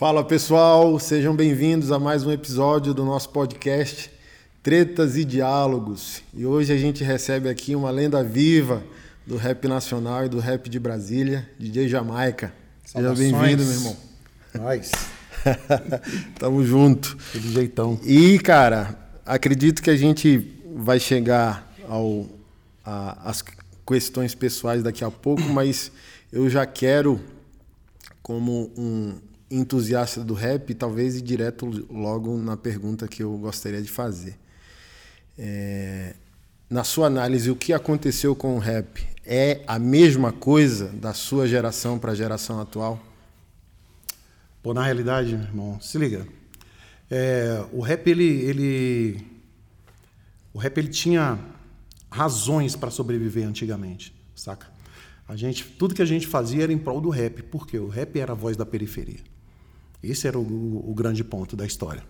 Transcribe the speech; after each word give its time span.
Fala 0.00 0.24
pessoal, 0.24 0.98
sejam 0.98 1.36
bem-vindos 1.36 1.92
a 1.92 1.98
mais 1.98 2.24
um 2.24 2.32
episódio 2.32 2.94
do 2.94 3.04
nosso 3.04 3.28
podcast 3.28 4.10
Tretas 4.62 5.14
e 5.14 5.26
Diálogos. 5.26 6.22
E 6.32 6.46
hoje 6.46 6.72
a 6.72 6.78
gente 6.78 7.04
recebe 7.04 7.50
aqui 7.50 7.76
uma 7.76 7.90
lenda 7.90 8.24
viva 8.24 8.82
do 9.26 9.36
rap 9.36 9.68
nacional 9.68 10.24
e 10.24 10.28
do 10.30 10.38
rap 10.38 10.70
de 10.70 10.80
Brasília, 10.80 11.46
DJ 11.58 11.86
Jamaica. 11.86 12.50
Seja 12.82 13.14
bem-vindo, 13.14 13.62
meu 13.62 13.74
irmão. 13.74 13.96
Nós. 14.54 14.90
Tamo 16.40 16.64
junto. 16.64 17.18
De 17.34 17.52
jeitão. 17.52 18.00
E, 18.02 18.38
cara, 18.38 18.98
acredito 19.26 19.82
que 19.82 19.90
a 19.90 19.96
gente 19.98 20.50
vai 20.76 20.98
chegar 20.98 21.74
ao 21.86 22.24
a, 22.82 23.28
as 23.28 23.44
questões 23.86 24.34
pessoais 24.34 24.82
daqui 24.82 25.04
a 25.04 25.10
pouco, 25.10 25.42
mas 25.42 25.92
eu 26.32 26.48
já 26.48 26.64
quero, 26.64 27.20
como 28.22 28.72
um 28.78 29.28
entusiasta 29.50 30.22
do 30.22 30.34
rap, 30.34 30.72
talvez 30.74 31.16
ir 31.16 31.22
direto 31.22 31.66
logo 31.90 32.38
na 32.38 32.56
pergunta 32.56 33.08
que 33.08 33.22
eu 33.22 33.36
gostaria 33.38 33.82
de 33.82 33.90
fazer. 33.90 34.38
É, 35.36 36.14
na 36.68 36.84
sua 36.84 37.08
análise, 37.08 37.50
o 37.50 37.56
que 37.56 37.72
aconteceu 37.72 38.36
com 38.36 38.54
o 38.54 38.58
rap 38.58 39.04
é 39.26 39.62
a 39.66 39.78
mesma 39.78 40.32
coisa 40.32 40.86
da 40.88 41.12
sua 41.12 41.46
geração 41.48 41.98
para 41.98 42.12
a 42.12 42.14
geração 42.14 42.60
atual? 42.60 43.00
Pô, 44.62 44.72
na 44.72 44.84
realidade, 44.84 45.34
meu 45.34 45.46
irmão, 45.46 45.80
se 45.80 45.98
liga. 45.98 46.26
É, 47.10 47.64
o 47.72 47.80
rap, 47.80 48.06
ele, 48.08 48.24
ele. 48.24 49.26
O 50.52 50.58
rap, 50.58 50.78
ele 50.78 50.88
tinha 50.88 51.38
razões 52.10 52.76
para 52.76 52.90
sobreviver 52.90 53.46
antigamente, 53.46 54.14
saca? 54.34 54.68
A 55.26 55.34
gente, 55.36 55.64
tudo 55.64 55.94
que 55.94 56.02
a 56.02 56.06
gente 56.06 56.26
fazia 56.26 56.64
era 56.64 56.72
em 56.72 56.78
prol 56.78 57.00
do 57.00 57.08
rap, 57.08 57.42
porque 57.44 57.78
o 57.78 57.88
rap 57.88 58.18
era 58.18 58.32
a 58.32 58.34
voz 58.34 58.56
da 58.56 58.66
periferia. 58.66 59.29
Esse 60.02 60.26
era 60.26 60.38
o, 60.38 60.42
o, 60.42 60.90
o 60.90 60.94
grande 60.94 61.22
ponto 61.22 61.56
da 61.56 61.66
história. 61.66 62.02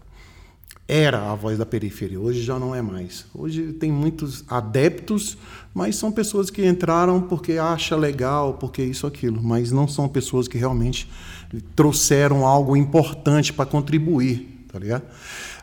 Era 0.87 1.31
a 1.31 1.35
voz 1.37 1.57
da 1.57 1.65
periferia, 1.65 2.19
hoje 2.19 2.43
já 2.43 2.59
não 2.59 2.75
é 2.75 2.83
mais. 2.83 3.25
Hoje 3.33 3.73
tem 3.75 3.93
muitos 3.93 4.45
adeptos, 4.49 5.39
mas 5.73 5.95
são 5.95 6.11
pessoas 6.11 6.51
que 6.51 6.67
entraram 6.67 7.21
porque 7.21 7.53
acha 7.53 7.95
legal, 7.95 8.55
porque 8.55 8.83
isso 8.83 9.07
aquilo, 9.07 9.41
mas 9.41 9.71
não 9.71 9.87
são 9.87 10.09
pessoas 10.09 10.49
que 10.49 10.59
realmente 10.59 11.09
trouxeram 11.77 12.45
algo 12.45 12.77
importante 12.77 13.53
para 13.53 13.67
contribuir, 13.67 14.67
tá 14.73 14.81
ligado? 14.81 15.05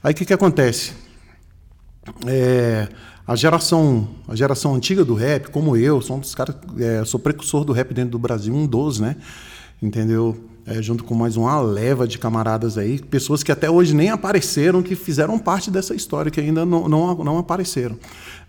Aí 0.01 0.13
o 0.13 0.15
que, 0.15 0.23
que 0.23 0.33
acontece? 0.33 0.93
É, 2.25 2.87
a 3.25 3.35
geração, 3.35 4.07
a 4.29 4.35
geração 4.35 4.73
antiga 4.75 5.03
do 5.03 5.13
rap, 5.13 5.51
como 5.51 5.75
eu, 5.75 6.01
sou 6.01 6.15
um 6.15 6.19
dos 6.19 6.33
caras, 6.33 6.55
é, 6.79 7.03
sou 7.03 7.19
precursor 7.19 7.65
do 7.65 7.73
rap 7.73 7.93
dentro 7.93 8.11
do 8.11 8.19
Brasil, 8.19 8.55
um 8.55 8.65
dos, 8.65 8.97
né? 8.97 9.17
Entendeu? 9.81 10.41
É, 10.69 10.81
junto 10.81 11.05
com 11.05 11.15
mais 11.15 11.37
uma 11.37 11.61
leva 11.61 12.05
de 12.05 12.17
camaradas 12.17 12.77
aí, 12.77 12.99
pessoas 12.99 13.41
que 13.41 13.53
até 13.53 13.69
hoje 13.69 13.95
nem 13.95 14.09
apareceram, 14.09 14.83
que 14.83 14.97
fizeram 14.97 15.39
parte 15.39 15.71
dessa 15.71 15.95
história, 15.95 16.29
que 16.29 16.41
ainda 16.41 16.65
não, 16.65 16.89
não, 16.89 17.15
não 17.23 17.37
apareceram. 17.37 17.97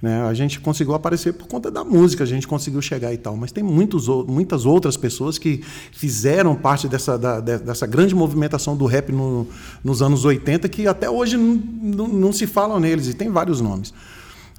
Né? 0.02 0.22
A 0.22 0.34
gente 0.34 0.58
conseguiu 0.58 0.94
aparecer 0.94 1.34
por 1.34 1.46
conta 1.46 1.70
da 1.70 1.84
música, 1.84 2.24
a 2.24 2.26
gente 2.26 2.48
conseguiu 2.48 2.82
chegar 2.82 3.14
e 3.14 3.16
tal, 3.16 3.36
mas 3.36 3.52
tem 3.52 3.62
muitos, 3.62 4.08
muitas 4.26 4.66
outras 4.66 4.96
pessoas 4.96 5.38
que 5.38 5.62
fizeram 5.92 6.56
parte 6.56 6.88
dessa, 6.88 7.16
da, 7.16 7.38
dessa 7.38 7.86
grande 7.86 8.16
movimentação 8.16 8.76
do 8.76 8.84
rap 8.84 9.12
no, 9.12 9.46
nos 9.84 10.02
anos 10.02 10.24
80 10.24 10.68
que 10.68 10.88
até 10.88 11.08
hoje 11.08 11.36
não, 11.36 12.32
se 12.32 12.48
falam 12.48 12.80
neles, 12.80 13.06
e 13.06 13.14
tem 13.14 13.30
vários 13.30 13.60
nomes. 13.60 13.94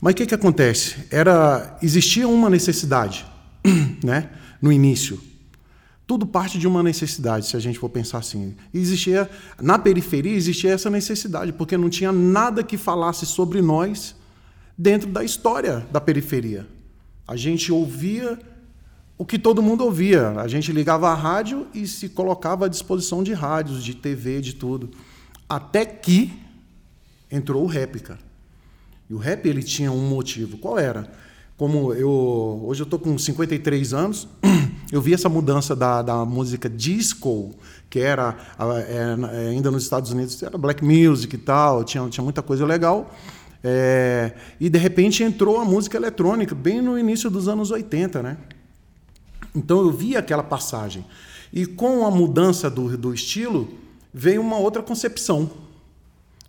Mas 0.02 0.14
o 0.14 0.16
que, 0.16 0.26
que 0.28 0.34
acontece? 0.34 0.96
Era, 1.12 1.78
existia 1.84 2.26
uma 2.26 2.50
necessidade 2.50 3.26
né, 4.02 4.30
no 4.62 4.72
início 4.72 5.28
tudo 6.10 6.26
parte 6.26 6.58
de 6.58 6.68
uma 6.68 6.82
necessidade, 6.82 7.46
se 7.46 7.56
a 7.56 7.60
gente 7.60 7.78
for 7.78 7.88
pensar 7.88 8.18
assim. 8.18 8.56
Existia 8.74 9.30
na 9.62 9.78
periferia 9.78 10.36
existia 10.36 10.72
essa 10.72 10.90
necessidade, 10.90 11.54
porque 11.54 11.78
não 11.78 11.88
tinha 11.88 12.12
nada 12.12 12.64
que 12.64 12.78
falasse 12.78 13.28
sobre 13.28 13.62
nós 13.62 14.16
dentro 14.76 15.08
da 15.08 15.24
história 15.24 15.86
da 15.92 16.02
periferia. 16.02 16.66
A 17.28 17.36
gente 17.36 17.72
ouvia 17.72 18.40
o 19.20 19.24
que 19.24 19.38
todo 19.38 19.62
mundo 19.62 19.86
ouvia. 19.86 20.30
A 20.32 20.48
gente 20.48 20.72
ligava 20.72 21.12
a 21.12 21.14
rádio 21.14 21.68
e 21.76 21.86
se 21.86 22.10
colocava 22.10 22.66
à 22.66 22.68
disposição 22.68 23.22
de 23.22 23.34
rádios, 23.34 23.84
de 23.84 23.94
TV, 23.94 24.42
de 24.42 24.56
tudo. 24.56 24.90
Até 25.48 25.86
que 25.86 26.34
entrou 27.30 27.64
o 27.64 27.68
rap, 27.68 28.00
cara. 28.00 28.20
E 29.08 29.14
o 29.14 29.20
rap 29.20 29.48
ele 29.48 29.62
tinha 29.62 29.92
um 29.92 30.10
motivo. 30.10 30.58
Qual 30.58 30.80
era? 30.80 31.08
Como 31.60 31.94
eu 31.94 32.64
hoje 32.64 32.84
eu 32.84 32.86
tô 32.86 32.98
com 32.98 33.18
53 33.18 33.94
anos, 33.94 34.30
eu 34.94 35.02
vi 35.02 35.14
essa 35.14 35.28
mudança 35.28 35.76
da, 35.76 36.02
da 36.02 36.24
música 36.24 36.70
disco, 36.70 37.54
que 37.90 38.00
era 38.00 38.38
é, 38.88 39.18
é, 39.46 39.50
ainda 39.50 39.70
nos 39.70 39.84
Estados 39.84 40.10
Unidos, 40.10 40.42
era 40.42 40.58
black 40.58 40.82
music 40.82 41.36
e 41.36 41.38
tal, 41.38 41.84
tinha, 41.84 42.08
tinha 42.08 42.24
muita 42.24 42.42
coisa 42.42 42.66
legal. 42.66 43.14
É, 43.62 44.32
e 44.58 44.70
de 44.70 44.80
repente 44.80 45.22
entrou 45.22 45.60
a 45.60 45.66
música 45.66 45.98
eletrônica, 45.98 46.56
bem 46.56 46.82
no 46.82 46.98
início 46.98 47.30
dos 47.30 47.50
anos 47.50 47.72
80, 47.72 48.24
né? 48.24 48.38
Então 49.54 49.80
eu 49.82 49.92
vi 49.92 50.16
aquela 50.16 50.44
passagem. 50.44 51.06
E 51.52 51.66
com 51.66 52.06
a 52.06 52.10
mudança 52.10 52.70
do, 52.70 52.98
do 52.98 53.14
estilo, 53.14 53.68
veio 54.14 54.40
uma 54.40 54.58
outra 54.58 54.82
concepção. 54.82 55.52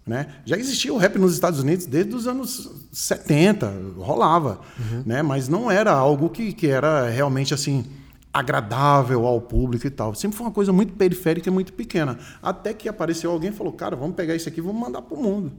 Né? 0.07 0.29
Já 0.45 0.57
existia 0.57 0.95
o 0.95 0.99
rap 0.99 1.19
nos 1.19 1.35
Estados 1.35 1.59
Unidos 1.59 1.87
desde 1.87 2.15
os 2.15 2.29
anos 2.29 2.80
70, 2.93 3.73
rolava, 3.97 4.61
uhum. 4.79 5.03
né? 5.07 5.23
mas 5.23 5.49
não 5.49 5.71
era 5.71 5.93
algo 5.93 6.29
que, 6.29 6.53
que 6.53 6.67
era 6.67 7.09
realmente 7.09 7.55
assim 7.55 7.85
agradável 8.33 9.27
ao 9.27 9.41
público 9.41 9.87
e 9.87 9.91
tal. 9.91 10.15
Sempre 10.15 10.37
foi 10.37 10.47
uma 10.47 10.53
coisa 10.53 10.73
muito 10.73 10.93
periférica 10.95 11.49
e 11.49 11.53
muito 11.53 11.73
pequena. 11.73 12.19
Até 12.43 12.73
que 12.73 12.89
apareceu 12.89 13.31
alguém 13.31 13.51
e 13.51 13.53
falou: 13.53 13.73
Cara, 13.73 13.97
vamos 13.97 14.17
pegar 14.17 14.35
isso 14.35 14.49
aqui 14.49 14.59
e 14.61 14.63
vamos 14.63 14.81
mandar 14.81 15.03
para 15.03 15.17
o 15.17 15.23
mundo. 15.23 15.53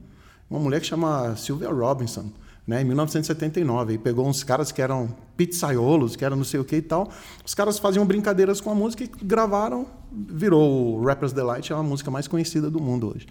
Uma 0.50 0.60
mulher 0.60 0.82
que 0.82 0.88
chama 0.88 1.36
Sylvia 1.38 1.70
Robinson, 1.70 2.30
né, 2.68 2.82
em 2.82 2.86
1979. 2.86 3.94
E 3.94 3.98
pegou 3.98 4.28
uns 4.28 4.44
caras 4.44 4.72
que 4.72 4.82
eram 4.82 5.14
pizzaiolos, 5.38 6.16
que 6.16 6.26
eram 6.26 6.38
não 6.38 6.44
sei 6.44 6.60
o 6.60 6.66
que 6.66 6.78
e 6.78 6.82
tal. 6.82 7.10
Os 7.46 7.54
caras 7.54 7.80
faziam 7.80 8.06
brincadeiras 8.06 8.60
com 8.60 8.70
a 8.70 8.76
música 8.76 9.04
e 9.04 9.10
gravaram, 9.24 9.88
virou 10.12 10.98
o 10.98 11.06
Rapper's 11.06 11.34
Delight, 11.34 11.72
é 11.72 11.76
a 11.76 11.84
música 11.84 12.12
mais 12.12 12.28
conhecida 12.28 12.70
do 12.70 12.82
mundo 12.82 13.14
hoje. 13.14 13.28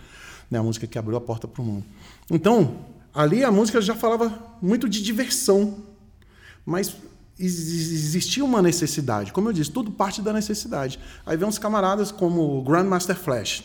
Né, 0.51 0.59
a 0.59 0.63
música 0.63 0.87
que 0.87 0.99
abriu 0.99 1.17
a 1.17 1.21
porta 1.21 1.47
para 1.47 1.63
o 1.63 1.65
mundo. 1.65 1.85
Então, 2.31 2.79
ali 3.15 3.45
a 3.45 3.51
música 3.51 3.81
já 3.81 3.95
falava 3.95 4.57
muito 4.61 4.89
de 4.89 5.03
diversão. 5.03 5.79
Mas 6.65 6.95
existia 7.39 8.45
uma 8.45 8.61
necessidade. 8.61 9.33
Como 9.33 9.49
eu 9.49 9.53
disse, 9.53 9.71
tudo 9.71 9.91
parte 9.91 10.21
da 10.21 10.33
necessidade. 10.33 10.99
Aí 11.25 11.37
vem 11.37 11.49
uns 11.49 11.59
camaradas 11.59 12.13
como 12.13 12.59
o 12.59 12.63
Grandmaster 12.63 13.17
Flash. 13.17 13.65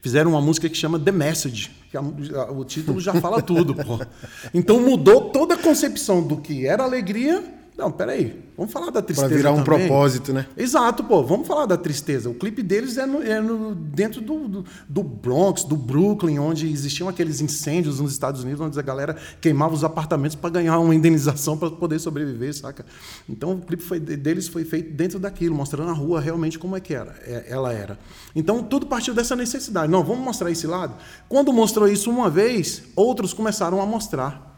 Fizeram 0.00 0.30
uma 0.30 0.40
música 0.40 0.68
que 0.68 0.76
chama 0.76 0.98
The 0.98 1.12
Message, 1.12 1.70
que 1.90 1.96
a, 1.96 2.00
o 2.00 2.64
título 2.64 3.00
já 3.00 3.12
fala 3.14 3.42
tudo. 3.42 3.74
Pô. 3.74 3.98
Então 4.54 4.80
mudou 4.80 5.30
toda 5.30 5.54
a 5.54 5.58
concepção 5.58 6.22
do 6.22 6.38
que 6.38 6.66
era 6.66 6.84
alegria 6.84 7.59
não, 7.76 7.90
peraí, 7.90 8.38
vamos 8.56 8.72
falar 8.72 8.90
da 8.90 9.00
tristeza. 9.00 9.28
Para 9.28 9.36
virar 9.36 9.52
um 9.52 9.64
também. 9.64 9.86
propósito, 9.86 10.34
né? 10.34 10.46
Exato, 10.56 11.02
pô, 11.02 11.22
vamos 11.22 11.46
falar 11.46 11.64
da 11.64 11.78
tristeza. 11.78 12.28
O 12.28 12.34
clipe 12.34 12.62
deles 12.62 12.98
é, 12.98 13.06
no, 13.06 13.22
é 13.22 13.40
no, 13.40 13.74
dentro 13.74 14.20
do, 14.20 14.48
do, 14.48 14.64
do, 14.86 15.02
Bronx, 15.02 15.64
do 15.64 15.76
Brooklyn, 15.76 16.38
onde 16.38 16.70
existiam 16.70 17.08
aqueles 17.08 17.40
incêndios 17.40 18.00
nos 18.00 18.12
Estados 18.12 18.42
Unidos, 18.42 18.60
onde 18.60 18.78
a 18.78 18.82
galera 18.82 19.16
queimava 19.40 19.72
os 19.72 19.82
apartamentos 19.82 20.36
para 20.36 20.50
ganhar 20.50 20.78
uma 20.78 20.94
indenização 20.94 21.56
para 21.56 21.70
poder 21.70 21.98
sobreviver, 21.98 22.54
saca? 22.54 22.84
Então 23.26 23.54
o 23.54 23.60
clipe 23.62 23.82
foi, 23.82 23.98
deles 23.98 24.46
foi 24.46 24.64
feito 24.64 24.92
dentro 24.92 25.18
daquilo, 25.18 25.54
mostrando 25.54 25.90
a 25.90 25.94
rua 25.94 26.20
realmente 26.20 26.58
como 26.58 26.76
é 26.76 26.80
que 26.80 26.92
era, 26.92 27.16
é, 27.24 27.46
ela 27.48 27.72
era. 27.72 27.98
Então 28.36 28.62
tudo 28.62 28.84
partiu 28.86 29.14
dessa 29.14 29.34
necessidade. 29.34 29.90
Não, 29.90 30.04
vamos 30.04 30.22
mostrar 30.22 30.50
esse 30.50 30.66
lado. 30.66 30.94
Quando 31.28 31.50
mostrou 31.52 31.88
isso 31.88 32.10
uma 32.10 32.28
vez, 32.28 32.82
outros 32.94 33.32
começaram 33.32 33.80
a 33.80 33.86
mostrar. 33.86 34.49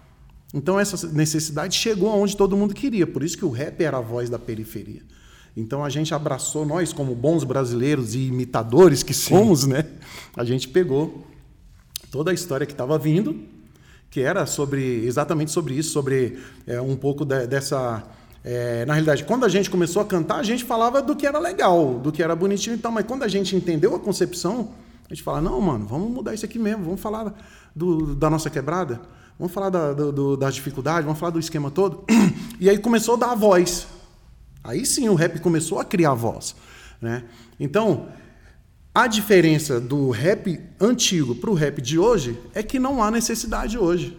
Então 0.53 0.79
essa 0.79 1.07
necessidade 1.09 1.77
chegou 1.77 2.11
aonde 2.11 2.37
todo 2.37 2.57
mundo 2.57 2.75
queria, 2.75 3.07
por 3.07 3.23
isso 3.23 3.39
que 3.39 3.45
o 3.45 3.51
rap 3.51 3.83
era 3.83 3.99
a 3.99 4.01
voz 4.01 4.29
da 4.29 4.39
periferia. 4.39 5.03
Então 5.57 5.85
a 5.85 5.89
gente 5.89 6.15
abraçou 6.15 6.65
nós 6.65 6.93
como 6.93 7.15
bons 7.15 7.45
brasileiros 7.45 8.15
e 8.15 8.27
imitadores 8.29 9.03
que 9.03 9.15
somos, 9.15 9.61
Sim. 9.61 9.71
né? 9.71 9.87
A 10.37 10.45
gente 10.45 10.69
pegou 10.69 11.27
toda 12.11 12.31
a 12.31 12.35
história 12.35 12.67
que 12.67 12.73
estava 12.73 12.99
vindo, 12.99 13.43
que 14.11 14.21
era 14.21 14.45
sobre 14.47 15.07
exatamente 15.07 15.51
sobre 15.51 15.75
isso, 15.75 15.91
sobre 15.91 16.39
é, 16.67 16.81
um 16.81 16.97
pouco 16.97 17.25
de, 17.25 17.47
dessa 17.47 18.03
é, 18.45 18.85
na 18.87 18.95
realidade, 18.95 19.25
quando 19.25 19.45
a 19.45 19.49
gente 19.49 19.71
começou 19.71 20.03
a 20.03 20.05
cantar, 20.05 20.37
a 20.37 20.43
gente 20.43 20.65
falava 20.65 21.01
do 21.01 21.15
que 21.15 21.27
era 21.27 21.39
legal, 21.39 22.01
do 22.01 22.11
que 22.11 22.23
era 22.23 22.35
bonitinho 22.35 22.75
e 22.75 22.79
tal, 22.79 22.91
mas 22.91 23.07
quando 23.07 23.23
a 23.23 23.29
gente 23.29 23.55
entendeu 23.55 23.95
a 23.95 24.01
concepção, 24.01 24.71
a 25.09 25.15
gente 25.15 25.23
fala, 25.23 25.41
não, 25.41 25.61
mano, 25.61 25.87
vamos 25.87 26.11
mudar 26.11 26.35
isso 26.35 26.45
aqui 26.45 26.59
mesmo, 26.59 26.85
vamos 26.85 27.01
falar 27.01 27.33
do, 27.75 28.15
da 28.17 28.29
nossa 28.29 28.51
quebrada. 28.51 29.01
Vamos 29.39 29.53
falar 29.53 29.71
da, 29.71 29.93
do, 29.93 30.37
das 30.37 30.55
dificuldades, 30.55 31.05
vamos 31.05 31.19
falar 31.19 31.31
do 31.31 31.39
esquema 31.39 31.71
todo. 31.71 32.05
E 32.61 32.71
aí 32.71 32.79
começou 32.79 33.15
a 33.15 33.19
dar 33.19 33.33
a 33.33 33.35
voz. 33.35 33.89
Aí 34.63 34.87
sim 34.87 35.09
o 35.09 35.17
rap 35.17 35.41
começou 35.41 35.81
a 35.81 35.85
criar 35.85 36.15
voz. 36.15 36.55
Né? 37.01 37.25
Então, 37.59 38.07
a 38.95 39.09
diferença 39.09 39.81
do 39.81 40.11
rap 40.11 40.61
antigo 40.81 41.35
para 41.35 41.51
o 41.51 41.55
rap 41.55 41.83
de 41.83 41.99
hoje 41.99 42.39
é 42.55 42.63
que 42.63 42.79
não 42.79 43.03
há 43.03 43.11
necessidade 43.11 43.77
hoje. 43.77 44.17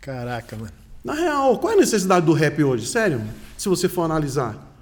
Caraca, 0.00 0.56
mano. 0.56 0.72
Na 1.04 1.12
real, 1.12 1.58
qual 1.58 1.72
é 1.72 1.76
a 1.76 1.78
necessidade 1.78 2.26
do 2.26 2.32
rap 2.32 2.64
hoje? 2.64 2.86
Sério, 2.86 3.22
se 3.56 3.68
você 3.68 3.88
for 3.88 4.02
analisar. 4.02 4.74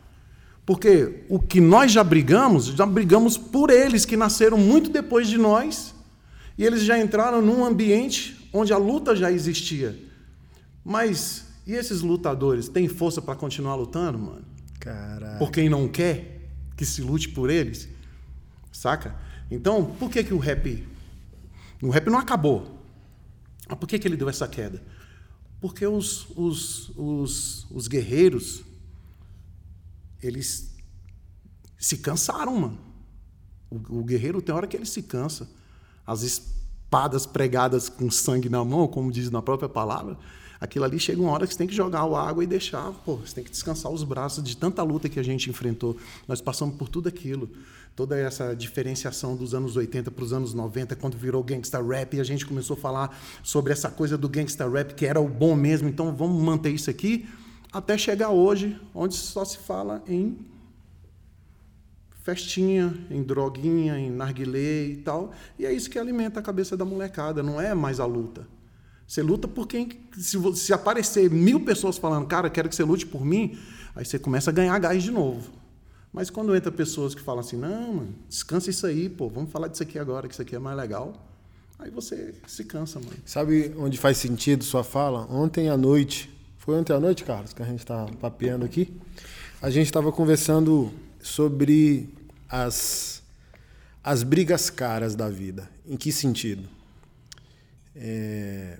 Porque 0.64 1.24
o 1.28 1.38
que 1.38 1.60
nós 1.60 1.90
já 1.90 2.04
brigamos, 2.04 2.66
já 2.66 2.86
brigamos 2.86 3.36
por 3.36 3.68
eles 3.68 4.04
que 4.04 4.16
nasceram 4.16 4.56
muito 4.56 4.88
depois 4.88 5.28
de 5.28 5.36
nós, 5.36 5.92
e 6.56 6.64
eles 6.64 6.82
já 6.82 6.98
entraram 6.98 7.42
num 7.42 7.64
ambiente 7.64 8.41
onde 8.52 8.72
a 8.72 8.78
luta 8.78 9.14
já 9.16 9.30
existia. 9.30 9.98
Mas 10.84 11.46
e 11.66 11.74
esses 11.74 12.02
lutadores 12.02 12.68
têm 12.68 12.88
força 12.88 13.22
para 13.22 13.36
continuar 13.36 13.76
lutando, 13.76 14.18
mano? 14.18 14.44
Caralho. 14.80 15.38
Por 15.38 15.50
quem 15.50 15.68
não 15.68 15.88
quer 15.88 16.48
que 16.76 16.84
se 16.84 17.02
lute 17.02 17.28
por 17.28 17.50
eles? 17.50 17.88
Saca? 18.72 19.16
Então, 19.50 19.84
por 19.84 20.10
que, 20.10 20.24
que 20.24 20.34
o 20.34 20.38
rap. 20.38 20.86
O 21.80 21.90
rap 21.90 22.08
não 22.08 22.18
acabou. 22.18 22.80
Mas 23.68 23.78
por 23.78 23.86
que, 23.86 23.98
que 23.98 24.08
ele 24.08 24.16
deu 24.16 24.28
essa 24.28 24.48
queda? 24.48 24.82
Porque 25.60 25.86
os, 25.86 26.26
os, 26.36 26.90
os, 26.96 27.66
os 27.70 27.86
guerreiros, 27.86 28.64
eles 30.20 30.74
se 31.78 31.98
cansaram, 31.98 32.56
mano. 32.56 32.78
O, 33.70 34.00
o, 34.00 34.04
guerreiro 34.04 34.42
tem 34.42 34.54
hora 34.54 34.66
que 34.66 34.76
ele 34.76 34.86
se 34.86 35.02
cansa. 35.02 35.48
As 36.04 36.22
espadas 36.92 37.24
pregadas 37.24 37.88
com 37.88 38.10
sangue 38.10 38.50
na 38.50 38.62
mão, 38.62 38.86
como 38.86 39.10
diz 39.10 39.30
na 39.30 39.40
própria 39.40 39.66
palavra, 39.66 40.14
aquilo 40.60 40.84
ali 40.84 41.00
chega 41.00 41.22
uma 41.22 41.30
hora 41.32 41.46
que 41.46 41.54
você 41.54 41.58
tem 41.58 41.66
que 41.66 41.74
jogar 41.74 42.00
a 42.00 42.28
água 42.28 42.44
e 42.44 42.46
deixar, 42.46 42.92
pô, 43.02 43.16
você 43.16 43.34
tem 43.34 43.42
que 43.42 43.50
descansar 43.50 43.90
os 43.90 44.04
braços 44.04 44.44
de 44.44 44.54
tanta 44.54 44.82
luta 44.82 45.08
que 45.08 45.18
a 45.18 45.22
gente 45.22 45.48
enfrentou. 45.48 45.96
Nós 46.28 46.42
passamos 46.42 46.76
por 46.76 46.90
tudo 46.90 47.08
aquilo. 47.08 47.48
Toda 47.96 48.18
essa 48.18 48.54
diferenciação 48.54 49.34
dos 49.34 49.54
anos 49.54 49.74
80 49.74 50.10
para 50.10 50.22
os 50.22 50.34
anos 50.34 50.52
90, 50.52 50.94
quando 50.96 51.16
virou 51.16 51.42
gangsta 51.42 51.82
rap, 51.82 52.14
e 52.14 52.20
a 52.20 52.24
gente 52.24 52.44
começou 52.44 52.76
a 52.76 52.80
falar 52.80 53.18
sobre 53.42 53.72
essa 53.72 53.90
coisa 53.90 54.18
do 54.18 54.28
gangsta 54.28 54.68
rap, 54.68 54.94
que 54.94 55.06
era 55.06 55.18
o 55.20 55.28
bom 55.28 55.56
mesmo, 55.56 55.88
então 55.88 56.14
vamos 56.14 56.42
manter 56.42 56.70
isso 56.70 56.90
aqui, 56.90 57.26
até 57.72 57.96
chegar 57.96 58.28
hoje, 58.28 58.78
onde 58.94 59.14
só 59.14 59.46
se 59.46 59.56
fala 59.56 60.02
em 60.06 60.36
festinha, 62.22 62.94
em 63.10 63.22
droguinha, 63.22 63.98
em 63.98 64.10
narguilé 64.10 64.86
e 64.86 64.96
tal. 64.96 65.32
E 65.58 65.66
é 65.66 65.72
isso 65.72 65.90
que 65.90 65.98
alimenta 65.98 66.40
a 66.40 66.42
cabeça 66.42 66.76
da 66.76 66.84
molecada, 66.84 67.42
não 67.42 67.60
é 67.60 67.74
mais 67.74 68.00
a 68.00 68.06
luta. 68.06 68.46
Você 69.06 69.22
luta 69.22 69.46
por 69.46 69.66
quem. 69.66 69.88
Se, 70.16 70.38
se 70.54 70.72
aparecer 70.72 71.28
mil 71.30 71.60
pessoas 71.60 71.98
falando, 71.98 72.26
cara, 72.26 72.48
quero 72.48 72.68
que 72.68 72.74
você 72.74 72.84
lute 72.84 73.04
por 73.04 73.24
mim, 73.24 73.58
aí 73.94 74.04
você 74.04 74.18
começa 74.18 74.50
a 74.50 74.52
ganhar 74.52 74.78
gás 74.78 75.02
de 75.02 75.10
novo. 75.10 75.50
Mas 76.12 76.30
quando 76.30 76.54
entra 76.54 76.70
pessoas 76.70 77.14
que 77.14 77.20
falam 77.20 77.40
assim, 77.40 77.56
não, 77.56 77.94
mano, 77.94 78.14
descansa 78.28 78.70
isso 78.70 78.86
aí, 78.86 79.08
pô, 79.08 79.28
vamos 79.28 79.50
falar 79.50 79.68
disso 79.68 79.82
aqui 79.82 79.98
agora, 79.98 80.28
que 80.28 80.34
isso 80.34 80.42
aqui 80.42 80.54
é 80.54 80.58
mais 80.58 80.76
legal. 80.76 81.14
Aí 81.78 81.90
você 81.90 82.34
se 82.46 82.64
cansa, 82.64 83.00
mano. 83.00 83.12
Sabe 83.24 83.74
onde 83.76 83.98
faz 83.98 84.18
sentido 84.18 84.62
sua 84.62 84.84
fala? 84.84 85.26
Ontem 85.30 85.68
à 85.68 85.76
noite, 85.76 86.30
foi 86.58 86.76
ontem 86.76 86.92
à 86.92 87.00
noite, 87.00 87.24
Carlos, 87.24 87.52
que 87.52 87.62
a 87.62 87.66
gente 87.66 87.80
está 87.80 88.06
papeando 88.20 88.64
aqui. 88.64 88.94
A 89.60 89.68
gente 89.68 89.86
estava 89.86 90.12
conversando 90.12 90.92
sobre 91.22 92.10
as, 92.48 93.22
as 94.04 94.22
brigas 94.22 94.68
caras 94.68 95.14
da 95.14 95.30
vida. 95.30 95.70
Em 95.86 95.96
que 95.96 96.12
sentido? 96.12 96.68
É, 97.94 98.78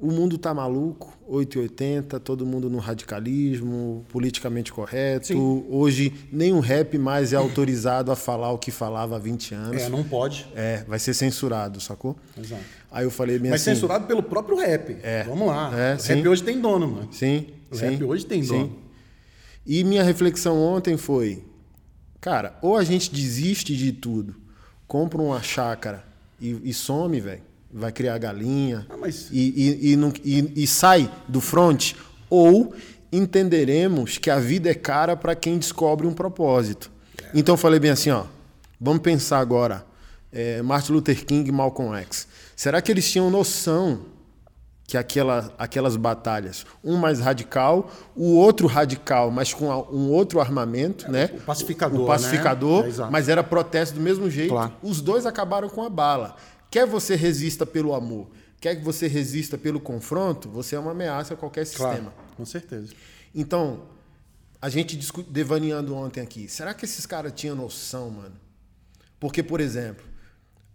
o 0.00 0.10
mundo 0.10 0.38
tá 0.38 0.54
maluco, 0.54 1.12
880, 1.26 2.18
todo 2.20 2.46
mundo 2.46 2.70
no 2.70 2.78
radicalismo, 2.78 4.04
politicamente 4.08 4.72
correto. 4.72 5.26
Sim. 5.26 5.66
Hoje, 5.68 6.12
nem 6.32 6.52
o 6.52 6.60
rap 6.60 6.96
mais 6.96 7.34
é 7.34 7.36
autorizado 7.36 8.10
a 8.10 8.16
falar 8.16 8.50
o 8.50 8.58
que 8.58 8.70
falava 8.70 9.16
há 9.16 9.18
20 9.18 9.54
anos. 9.54 9.82
É, 9.82 9.88
não 9.90 10.02
pode. 10.02 10.48
É, 10.54 10.84
vai 10.88 10.98
ser 10.98 11.12
censurado, 11.12 11.80
sacou? 11.80 12.16
Exato. 12.38 12.62
Aí 12.90 13.04
eu 13.04 13.10
falei 13.10 13.38
bem 13.38 13.50
Mas 13.50 13.60
assim... 13.60 13.74
censurado 13.74 14.06
pelo 14.06 14.22
próprio 14.22 14.56
rap. 14.56 14.96
É. 15.02 15.24
Vamos 15.24 15.46
lá. 15.46 15.70
É, 15.78 15.94
o 15.96 15.98
sim. 15.98 16.14
rap 16.14 16.28
hoje 16.28 16.42
tem 16.42 16.60
dono, 16.60 16.88
mano. 16.88 17.08
Sim, 17.12 17.48
O 17.70 17.76
sim. 17.76 17.90
rap 17.90 18.04
hoje 18.04 18.24
tem 18.24 18.42
sim. 18.42 18.72
E 19.66 19.84
minha 19.84 20.02
reflexão 20.02 20.58
ontem 20.60 20.96
foi... 20.96 21.44
Cara, 22.20 22.58
ou 22.60 22.76
a 22.76 22.84
gente 22.84 23.10
desiste 23.10 23.74
de 23.76 23.92
tudo, 23.92 24.34
compra 24.86 25.22
uma 25.22 25.42
chácara 25.42 26.04
e, 26.40 26.58
e 26.64 26.74
some, 26.74 27.18
velho 27.20 27.42
vai 27.72 27.92
criar 27.92 28.18
galinha 28.18 28.84
Ah, 28.90 28.96
mas- 28.96 29.28
e, 29.30 29.92
e, 29.92 29.96
não- 29.96 30.12
e- 30.24 30.52
sai 30.66 31.10
do 31.28 31.40
front, 31.40 31.92
ou 32.28 32.74
entenderemos 33.12 34.18
que 34.18 34.28
a 34.28 34.38
vida 34.40 34.68
é 34.68 34.74
cara 34.74 35.16
para 35.16 35.34
quem 35.36 35.56
descobre 35.56 36.06
um 36.06 36.12
propósito. 36.12 36.90
Então 37.32 37.52
eu 37.54 37.56
falei 37.56 37.78
bem 37.78 37.90
assim, 37.92 38.10
ó, 38.10 38.24
vamos 38.80 39.02
pensar 39.02 39.38
agora, 39.38 39.86
é, 40.32 40.60
Martin 40.62 40.92
Luther 40.92 41.24
King 41.24 41.48
e 41.48 41.52
Malcolm 41.52 41.94
X. 41.96 42.26
Será 42.56 42.82
que 42.82 42.90
eles 42.90 43.08
tinham 43.10 43.30
noção 43.30 44.00
que 44.90 44.98
aquela, 44.98 45.54
aquelas 45.56 45.94
batalhas, 45.94 46.66
um 46.82 46.96
mais 46.96 47.20
radical, 47.20 47.92
o 48.16 48.34
outro 48.34 48.66
radical, 48.66 49.30
mas 49.30 49.54
com 49.54 49.66
um 49.66 50.10
outro 50.10 50.40
armamento, 50.40 51.08
né? 51.08 51.30
o 51.32 51.40
pacificador, 51.42 52.00
O 52.00 52.06
pacificador, 52.08 52.80
né? 52.80 52.86
É, 52.86 52.88
exato. 52.88 53.12
mas 53.12 53.28
era 53.28 53.44
protesto 53.44 53.94
do 53.94 54.00
mesmo 54.00 54.28
jeito. 54.28 54.50
Claro. 54.50 54.72
Os 54.82 55.00
dois 55.00 55.26
acabaram 55.26 55.68
com 55.68 55.84
a 55.84 55.88
bala. 55.88 56.34
Quer 56.68 56.88
você 56.88 57.14
resista 57.14 57.64
pelo 57.64 57.94
amor, 57.94 58.32
quer 58.60 58.74
que 58.74 58.82
você 58.82 59.06
resista 59.06 59.56
pelo 59.56 59.78
confronto, 59.78 60.48
você 60.48 60.74
é 60.74 60.78
uma 60.80 60.90
ameaça 60.90 61.34
a 61.34 61.36
qualquer 61.36 61.64
sistema. 61.66 61.92
Claro, 61.94 62.12
com 62.36 62.44
certeza. 62.44 62.92
Então, 63.32 63.82
a 64.60 64.68
gente 64.68 64.98
devaneando 65.28 65.94
ontem 65.94 66.20
aqui, 66.20 66.48
será 66.48 66.74
que 66.74 66.84
esses 66.84 67.06
caras 67.06 67.32
tinham 67.32 67.54
noção, 67.54 68.10
mano? 68.10 68.34
Porque, 69.20 69.40
por 69.40 69.60
exemplo, 69.60 70.04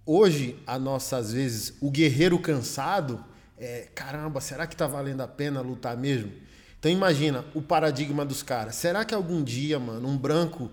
hoje 0.05 0.57
a 0.65 0.79
nossa, 0.79 1.17
às 1.17 1.33
vezes, 1.33 1.73
o 1.81 1.91
guerreiro 1.91 2.39
cansado 2.39 3.21
é, 3.57 3.87
caramba, 3.95 4.41
será 4.41 4.65
que 4.67 4.75
tá 4.75 4.87
valendo 4.87 5.21
a 5.21 5.27
pena 5.27 5.61
lutar 5.61 5.95
mesmo? 5.97 6.31
Então 6.79 6.91
imagina 6.91 7.43
o 7.53 7.61
paradigma 7.61 8.23
dos 8.25 8.43
caras. 8.43 8.75
Será 8.75 9.03
que 9.05 9.15
algum 9.15 9.43
dia, 9.43 9.79
mano, 9.79 10.07
um 10.07 10.17
branco 10.17 10.69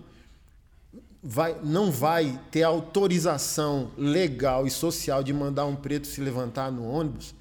vai, 1.21 1.55
não 1.63 1.91
vai 1.91 2.39
ter 2.51 2.63
autorização 2.63 3.91
legal 3.97 4.67
e 4.67 4.71
social 4.71 5.23
de 5.23 5.33
mandar 5.33 5.65
um 5.65 5.75
preto 5.75 6.07
se 6.07 6.21
levantar 6.21 6.71
no 6.71 6.85
ônibus? 6.87 7.33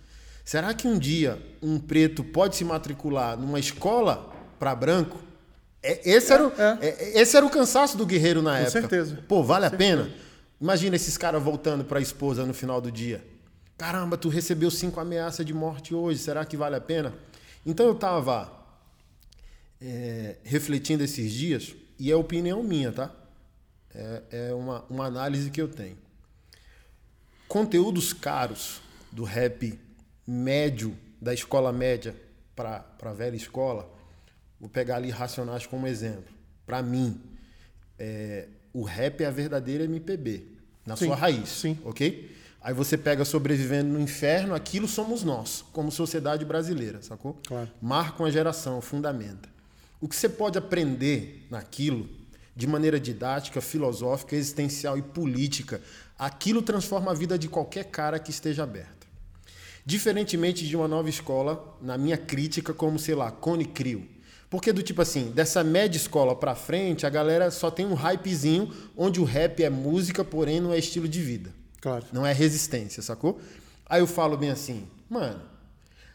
Será 0.44 0.72
que 0.74 0.86
um 0.88 0.98
dia 0.98 1.40
um 1.62 1.78
preto 1.78 2.24
pode 2.24 2.56
se 2.56 2.64
matricular 2.64 3.36
numa 3.36 3.58
escola 3.60 4.32
para 4.58 4.74
branco? 4.74 5.18
É- 5.82 6.00
esse, 6.10 6.32
era 6.32 6.46
o, 6.46 6.52
É, 6.60 6.78
é- 6.88 7.20
esse 7.20 7.36
era 7.36 7.44
o 7.44 7.50
cansaço 7.50 7.96
do 7.96 8.06
guerreiro 8.06 8.40
na 8.42 8.52
Com 8.52 8.56
época. 8.58 8.70
certeza. 8.70 9.18
Pô, 9.28 9.42
vale 9.42 9.66
a 9.66 9.70
pena? 9.70 10.10
Imagina 10.60 10.94
esses 10.96 11.16
caras 11.18 11.42
voltando 11.42 11.84
para 11.84 11.98
a 11.98 12.02
esposa 12.02 12.46
no 12.46 12.54
final 12.54 12.80
do 12.80 12.90
dia. 12.90 13.24
Caramba, 13.76 14.16
tu 14.16 14.28
recebeu 14.28 14.70
cinco 14.70 15.00
ameaças 15.00 15.44
de 15.44 15.52
morte 15.52 15.94
hoje, 15.94 16.20
será 16.20 16.44
que 16.44 16.56
vale 16.56 16.76
a 16.76 16.80
pena? 16.80 17.14
Então 17.64 17.86
eu 17.86 17.94
tava 17.94 18.50
é, 19.80 20.36
refletindo 20.44 21.02
esses 21.02 21.32
dias, 21.32 21.74
e 21.98 22.10
é 22.10 22.16
opinião 22.16 22.62
minha, 22.62 22.92
tá? 22.92 23.14
É, 23.94 24.22
é 24.48 24.54
uma, 24.54 24.84
uma 24.88 25.06
análise 25.06 25.50
que 25.50 25.60
eu 25.60 25.68
tenho. 25.68 25.98
Conteúdos 27.48 28.12
caros 28.12 28.80
do 29.10 29.24
rap 29.24 29.78
médio, 30.26 30.96
da 31.20 31.34
escola 31.34 31.72
média 31.72 32.14
para 32.56 32.84
a 33.02 33.12
velha 33.12 33.36
escola, 33.36 33.92
vou 34.58 34.68
pegar 34.68 34.96
ali 34.96 35.10
Racionais 35.10 35.66
como 35.66 35.86
exemplo. 35.86 36.32
Para 36.64 36.82
mim, 36.82 37.20
é, 37.98 38.48
o 38.72 38.82
rap 38.82 39.22
é 39.22 39.26
a 39.26 39.30
verdadeira 39.30 39.84
MPB, 39.84 40.46
na 40.86 40.96
Sim, 40.96 41.06
sua 41.06 41.16
raiz, 41.16 41.48
sim. 41.48 41.78
ok? 41.84 42.36
Aí 42.64 42.72
você 42.72 42.96
pega 42.96 43.24
Sobrevivendo 43.24 43.92
no 43.92 44.00
Inferno, 44.00 44.54
aquilo 44.54 44.86
somos 44.86 45.24
nós, 45.24 45.64
como 45.72 45.90
sociedade 45.90 46.44
brasileira, 46.44 47.02
sacou? 47.02 47.36
Claro. 47.46 47.68
Marca 47.80 48.22
uma 48.22 48.30
geração, 48.30 48.80
fundamenta. 48.80 49.48
O 50.00 50.08
que 50.08 50.14
você 50.14 50.28
pode 50.28 50.56
aprender 50.58 51.46
naquilo, 51.50 52.08
de 52.54 52.66
maneira 52.66 53.00
didática, 53.00 53.60
filosófica, 53.60 54.36
existencial 54.36 54.96
e 54.96 55.02
política, 55.02 55.80
aquilo 56.16 56.62
transforma 56.62 57.10
a 57.10 57.14
vida 57.14 57.36
de 57.36 57.48
qualquer 57.48 57.84
cara 57.84 58.18
que 58.20 58.30
esteja 58.30 58.62
aberta. 58.62 59.06
Diferentemente 59.84 60.66
de 60.66 60.76
uma 60.76 60.86
nova 60.86 61.08
escola, 61.08 61.76
na 61.82 61.98
minha 61.98 62.16
crítica, 62.16 62.72
como, 62.72 62.96
sei 62.96 63.16
lá, 63.16 63.32
Cone 63.32 63.64
Crio. 63.64 64.06
Porque 64.48 64.72
do 64.72 64.82
tipo 64.82 65.02
assim, 65.02 65.32
dessa 65.32 65.64
média 65.64 65.96
escola 65.96 66.36
pra 66.36 66.54
frente, 66.54 67.06
a 67.06 67.10
galera 67.10 67.50
só 67.50 67.72
tem 67.72 67.86
um 67.86 67.94
hypezinho 67.94 68.72
onde 68.96 69.18
o 69.18 69.24
rap 69.24 69.64
é 69.64 69.70
música, 69.70 70.22
porém 70.22 70.60
não 70.60 70.72
é 70.72 70.78
estilo 70.78 71.08
de 71.08 71.20
vida. 71.20 71.61
Claro. 71.82 72.06
Não 72.12 72.24
é 72.24 72.32
resistência, 72.32 73.02
sacou? 73.02 73.38
Aí 73.86 74.00
eu 74.00 74.06
falo 74.06 74.36
bem 74.38 74.50
assim, 74.50 74.86
mano, 75.10 75.42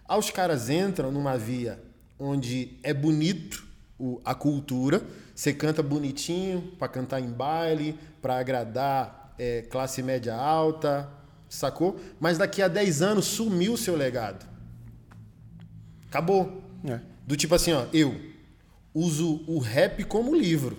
aí 0.07 0.17
os 0.17 0.31
caras 0.31 0.69
entram 0.69 1.11
numa 1.11 1.37
via 1.37 1.79
onde 2.17 2.79
é 2.81 2.91
bonito 2.93 3.67
o- 3.99 4.19
a 4.25 4.33
cultura, 4.33 5.03
você 5.35 5.53
canta 5.53 5.83
bonitinho 5.83 6.71
pra 6.79 6.87
cantar 6.87 7.19
em 7.19 7.29
baile, 7.29 7.99
pra 8.21 8.39
agradar 8.39 9.35
é, 9.39 9.61
classe 9.61 10.01
média 10.01 10.33
alta, 10.35 11.07
sacou? 11.47 11.99
Mas 12.19 12.39
daqui 12.39 12.59
a 12.63 12.67
10 12.67 13.03
anos 13.03 13.25
sumiu 13.25 13.73
o 13.73 13.77
seu 13.77 13.95
legado. 13.95 14.43
Acabou. 16.09 16.63
É. 16.83 16.99
Do 17.27 17.35
tipo 17.35 17.53
assim, 17.53 17.71
ó, 17.73 17.85
eu 17.93 18.15
uso 18.95 19.43
o 19.47 19.59
rap 19.59 20.03
como 20.05 20.35
livro. 20.35 20.75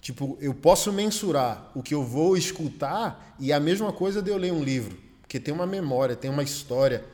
Tipo, 0.00 0.38
eu 0.40 0.54
posso 0.54 0.92
mensurar 0.92 1.70
o 1.74 1.82
que 1.82 1.94
eu 1.94 2.04
vou 2.04 2.36
escutar 2.36 3.34
e 3.38 3.52
a 3.52 3.60
mesma 3.60 3.92
coisa 3.92 4.22
de 4.22 4.30
eu 4.30 4.36
ler 4.36 4.52
um 4.52 4.62
livro. 4.62 4.96
Porque 5.22 5.38
tem 5.38 5.52
uma 5.52 5.66
memória, 5.66 6.16
tem 6.16 6.30
uma 6.30 6.42
história, 6.42 7.04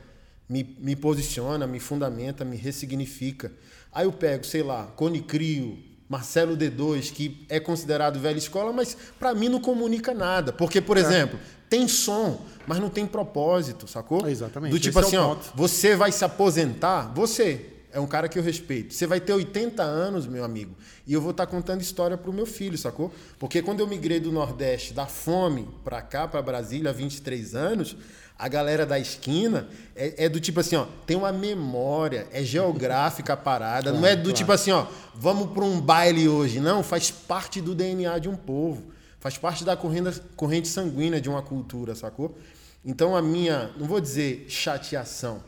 me, 0.47 0.63
me 0.79 0.95
posiciona, 0.95 1.67
me 1.67 1.79
fundamenta, 1.79 2.45
me 2.45 2.55
ressignifica. 2.55 3.51
Aí 3.91 4.05
eu 4.05 4.11
pego, 4.11 4.45
sei 4.45 4.63
lá, 4.63 4.85
Cone 4.95 5.21
Crio, 5.21 5.77
Marcelo 6.07 6.55
D2, 6.55 7.11
que 7.11 7.45
é 7.49 7.59
considerado 7.59 8.19
velha 8.19 8.37
escola, 8.37 8.71
mas 8.71 8.95
para 9.19 9.33
mim 9.33 9.49
não 9.49 9.59
comunica 9.59 10.13
nada. 10.13 10.53
Porque, 10.53 10.79
por 10.79 10.97
é. 10.97 11.01
exemplo, 11.01 11.39
tem 11.69 11.87
som, 11.87 12.45
mas 12.67 12.79
não 12.79 12.89
tem 12.89 13.05
propósito, 13.05 13.87
sacou? 13.87 14.25
É 14.25 14.31
exatamente. 14.31 14.71
Do 14.71 14.79
tipo 14.79 14.99
Esse 14.99 15.07
assim, 15.07 15.17
é 15.17 15.19
ó, 15.19 15.35
você 15.55 15.95
vai 15.95 16.11
se 16.11 16.23
aposentar, 16.23 17.11
você 17.13 17.74
é 17.95 17.99
um 17.99 18.05
cara 18.05 18.27
que 18.27 18.37
eu 18.37 18.43
respeito. 18.43 18.93
Você 18.93 19.07
vai 19.07 19.21
ter 19.21 19.31
80 19.31 19.81
anos, 19.81 20.27
meu 20.27 20.43
amigo, 20.43 20.75
e 21.07 21.13
eu 21.13 21.21
vou 21.21 21.31
estar 21.31 21.45
tá 21.45 21.51
contando 21.51 21.79
história 21.79 22.17
pro 22.17 22.33
meu 22.33 22.45
filho, 22.45 22.77
sacou? 22.77 23.09
Porque 23.39 23.61
quando 23.61 23.79
eu 23.79 23.87
migrei 23.87 24.19
do 24.19 24.33
Nordeste, 24.33 24.93
da 24.93 25.05
fome 25.05 25.69
para 25.81 26.01
cá, 26.01 26.27
para 26.27 26.41
Brasília, 26.41 26.89
há 26.89 26.93
23 26.93 27.55
anos, 27.55 27.95
a 28.37 28.49
galera 28.49 28.85
da 28.85 28.99
esquina 28.99 29.69
é, 29.95 30.25
é, 30.25 30.29
do 30.29 30.41
tipo 30.41 30.59
assim, 30.59 30.75
ó, 30.75 30.85
tem 31.07 31.15
uma 31.15 31.31
memória, 31.31 32.27
é 32.33 32.43
geográfica 32.43 33.31
a 33.31 33.37
parada, 33.37 33.91
claro, 33.91 33.97
não 33.97 34.05
é 34.05 34.13
do 34.13 34.23
claro. 34.23 34.35
tipo 34.35 34.51
assim, 34.51 34.71
ó, 34.71 34.87
vamos 35.15 35.51
para 35.53 35.63
um 35.63 35.79
baile 35.79 36.27
hoje, 36.27 36.59
não, 36.59 36.83
faz 36.83 37.09
parte 37.09 37.61
do 37.61 37.73
DNA 37.73 38.19
de 38.19 38.27
um 38.27 38.35
povo, 38.35 38.91
faz 39.21 39.37
parte 39.37 39.63
da 39.63 39.77
corrente, 39.77 40.21
corrente 40.35 40.67
sanguínea 40.67 41.21
de 41.21 41.29
uma 41.29 41.41
cultura, 41.41 41.95
sacou? 41.95 42.37
Então 42.83 43.15
a 43.15 43.21
minha, 43.21 43.71
não 43.77 43.87
vou 43.87 44.01
dizer 44.01 44.47
chateação, 44.49 45.41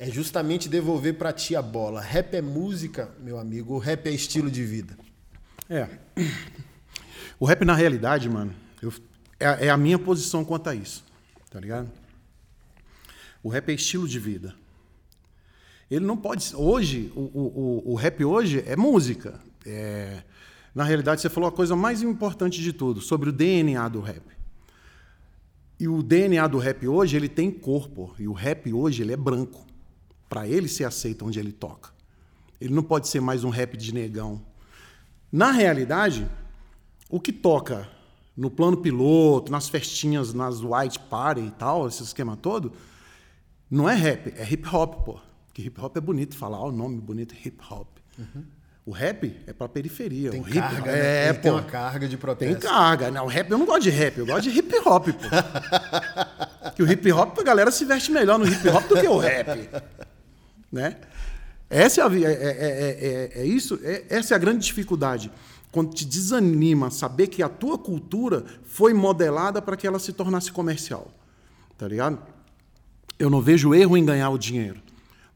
é 0.00 0.10
justamente 0.10 0.66
devolver 0.66 1.18
para 1.18 1.30
ti 1.30 1.54
a 1.54 1.60
bola. 1.60 2.00
Rap 2.00 2.34
é 2.34 2.40
música, 2.40 3.10
meu 3.20 3.38
amigo, 3.38 3.74
o 3.74 3.78
rap 3.78 4.06
é 4.06 4.10
estilo 4.10 4.50
de 4.50 4.64
vida. 4.64 4.96
É. 5.68 5.86
O 7.38 7.44
rap 7.44 7.66
na 7.66 7.74
realidade, 7.74 8.26
mano, 8.26 8.54
eu, 8.80 8.90
é, 9.38 9.66
é 9.66 9.70
a 9.70 9.76
minha 9.76 9.98
posição 9.98 10.42
quanto 10.42 10.70
a 10.70 10.74
isso. 10.74 11.04
Tá 11.50 11.60
ligado? 11.60 11.90
O 13.42 13.50
rap 13.50 13.68
é 13.68 13.74
estilo 13.74 14.08
de 14.08 14.18
vida. 14.18 14.54
Ele 15.90 16.06
não 16.06 16.16
pode. 16.16 16.56
Hoje, 16.56 17.12
o, 17.14 17.20
o, 17.20 17.92
o 17.92 17.94
rap 17.94 18.24
hoje 18.24 18.64
é 18.66 18.76
música. 18.76 19.38
É, 19.66 20.22
na 20.74 20.82
realidade, 20.82 21.20
você 21.20 21.28
falou 21.28 21.46
a 21.46 21.52
coisa 21.52 21.76
mais 21.76 22.02
importante 22.02 22.62
de 22.62 22.72
tudo, 22.72 23.02
sobre 23.02 23.28
o 23.28 23.32
DNA 23.32 23.86
do 23.88 24.00
rap. 24.00 24.22
E 25.78 25.86
o 25.86 26.02
DNA 26.02 26.46
do 26.46 26.56
rap 26.56 26.88
hoje, 26.88 27.18
ele 27.18 27.28
tem 27.28 27.50
corpo. 27.50 28.14
E 28.18 28.26
o 28.26 28.32
rap 28.32 28.72
hoje, 28.72 29.02
ele 29.02 29.12
é 29.12 29.16
branco. 29.16 29.68
Para 30.30 30.48
ele 30.48 30.68
ser 30.68 30.84
aceito 30.84 31.26
onde 31.26 31.38
ele 31.38 31.52
toca. 31.52 31.90
Ele 32.58 32.72
não 32.72 32.82
pode 32.82 33.08
ser 33.08 33.20
mais 33.20 33.44
um 33.44 33.50
rap 33.50 33.76
de 33.76 33.92
negão. 33.92 34.40
Na 35.30 35.50
realidade, 35.50 36.26
o 37.10 37.20
que 37.20 37.32
toca 37.32 37.88
no 38.36 38.50
plano 38.50 38.76
piloto, 38.76 39.50
nas 39.50 39.68
festinhas, 39.68 40.32
nas 40.32 40.62
white 40.62 40.98
party 40.98 41.42
e 41.42 41.50
tal, 41.50 41.86
esse 41.86 42.02
esquema 42.02 42.36
todo, 42.36 42.72
não 43.70 43.88
é 43.88 43.94
rap, 43.94 44.32
é 44.36 44.50
hip 44.50 44.66
hop, 44.72 45.04
pô. 45.04 45.20
Que 45.52 45.62
hip 45.62 45.80
hop 45.80 45.96
é 45.96 46.00
bonito 46.00 46.36
falar, 46.36 46.64
o 46.64 46.72
nome 46.72 47.00
bonito, 47.00 47.34
hip 47.34 47.58
hop. 47.70 47.88
Uhum. 48.18 48.44
O 48.86 48.92
rap 48.92 49.36
é 49.46 49.52
pra 49.52 49.68
periferia. 49.68 50.30
Tem 50.30 50.40
o 50.40 50.48
hip 50.48 50.58
carga, 50.58 50.92
né? 50.92 51.26
é, 51.28 51.32
pô, 51.32 51.42
tem 51.42 51.52
uma 51.52 51.62
carga 51.62 52.08
de 52.08 52.16
protesto. 52.16 52.60
Tem 52.60 52.70
carga. 52.70 53.10
Não, 53.10 53.24
o 53.24 53.28
rap, 53.28 53.50
eu 53.50 53.58
não 53.58 53.66
gosto 53.66 53.82
de 53.82 53.90
rap, 53.90 54.18
eu 54.18 54.26
gosto 54.26 54.50
de 54.50 54.58
hip 54.58 54.74
hop, 54.86 55.08
pô. 55.08 56.70
que 56.74 56.82
o 56.82 56.90
hip 56.90 57.12
hop, 57.12 57.38
a 57.38 57.42
galera 57.42 57.70
se 57.70 57.84
veste 57.84 58.10
melhor 58.10 58.38
no 58.38 58.46
hip 58.46 58.68
hop 58.68 58.88
do 58.88 59.00
que 59.00 59.06
o 59.06 59.18
rap. 59.18 59.68
Né? 60.70 60.96
Essa 61.68 62.00
é, 62.00 62.04
a, 62.04 62.12
é, 62.12 62.32
é, 62.32 63.30
é, 63.36 63.42
é 63.42 63.46
isso, 63.46 63.78
essa 64.08 64.34
é 64.34 64.36
a 64.36 64.38
grande 64.38 64.64
dificuldade 64.64 65.30
quando 65.70 65.94
te 65.94 66.04
desanima 66.04 66.90
saber 66.90 67.28
que 67.28 67.42
a 67.42 67.48
tua 67.48 67.78
cultura 67.78 68.44
foi 68.64 68.92
modelada 68.92 69.62
para 69.62 69.76
que 69.76 69.86
ela 69.86 69.98
se 69.98 70.12
tornasse 70.12 70.50
comercial. 70.50 71.12
Tá 71.78 71.86
ligado? 71.86 72.18
Eu 73.18 73.30
não 73.30 73.40
vejo 73.40 73.74
erro 73.74 73.96
em 73.96 74.04
ganhar 74.04 74.30
o 74.30 74.38
dinheiro, 74.38 74.82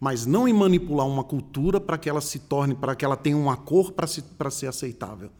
mas 0.00 0.26
não 0.26 0.48
em 0.48 0.52
manipular 0.52 1.06
uma 1.06 1.22
cultura 1.22 1.80
para 1.80 1.96
que 1.96 2.08
ela 2.08 2.20
se 2.20 2.38
torne, 2.40 2.74
para 2.74 2.96
que 2.96 3.04
ela 3.04 3.16
tenha 3.16 3.36
uma 3.36 3.56
cor 3.56 3.92
para 3.92 4.50
ser 4.50 4.66
aceitável. 4.66 5.30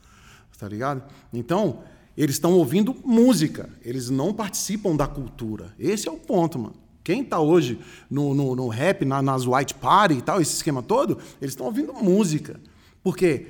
Tá 0.58 0.68
ligado? 0.68 1.02
Então, 1.32 1.80
eles 2.16 2.36
estão 2.36 2.52
ouvindo 2.52 2.94
música, 3.04 3.68
eles 3.82 4.08
não 4.08 4.32
participam 4.32 4.94
da 4.94 5.06
cultura. 5.06 5.74
Esse 5.78 6.08
é 6.08 6.12
o 6.12 6.16
ponto, 6.16 6.58
mano. 6.58 6.83
Quem 7.04 7.20
está 7.20 7.38
hoje 7.38 7.78
no, 8.10 8.32
no, 8.34 8.56
no 8.56 8.68
rap, 8.68 9.04
na, 9.04 9.20
nas 9.20 9.46
white 9.46 9.74
party 9.74 10.14
e 10.14 10.22
tal, 10.22 10.40
esse 10.40 10.54
esquema 10.54 10.82
todo, 10.82 11.18
eles 11.40 11.52
estão 11.52 11.66
ouvindo 11.66 11.92
música. 11.92 12.58
Por 13.02 13.14
quê? 13.14 13.48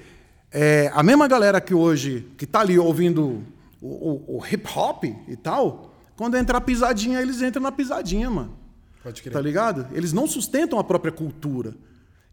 É, 0.50 0.90
a 0.92 1.04
mesma 1.04 1.28
galera 1.28 1.60
que 1.60 1.72
hoje, 1.72 2.28
que 2.36 2.44
está 2.44 2.60
ali 2.60 2.76
ouvindo 2.76 3.44
o, 3.80 3.86
o, 3.86 4.38
o, 4.38 4.46
hip 4.46 4.68
hop 4.76 5.04
e 5.04 5.36
tal, 5.36 5.94
quando 6.16 6.36
entra 6.36 6.58
a 6.58 6.60
pisadinha, 6.60 7.20
eles 7.20 7.40
entram 7.40 7.62
na 7.62 7.70
pisadinha, 7.70 8.28
mano. 8.28 8.58
Pode 9.02 9.22
crer. 9.22 9.32
Tá 9.32 9.40
ligado? 9.40 9.86
Eles 9.92 10.12
não 10.12 10.26
sustentam 10.26 10.78
a 10.78 10.84
própria 10.84 11.12
cultura. 11.12 11.76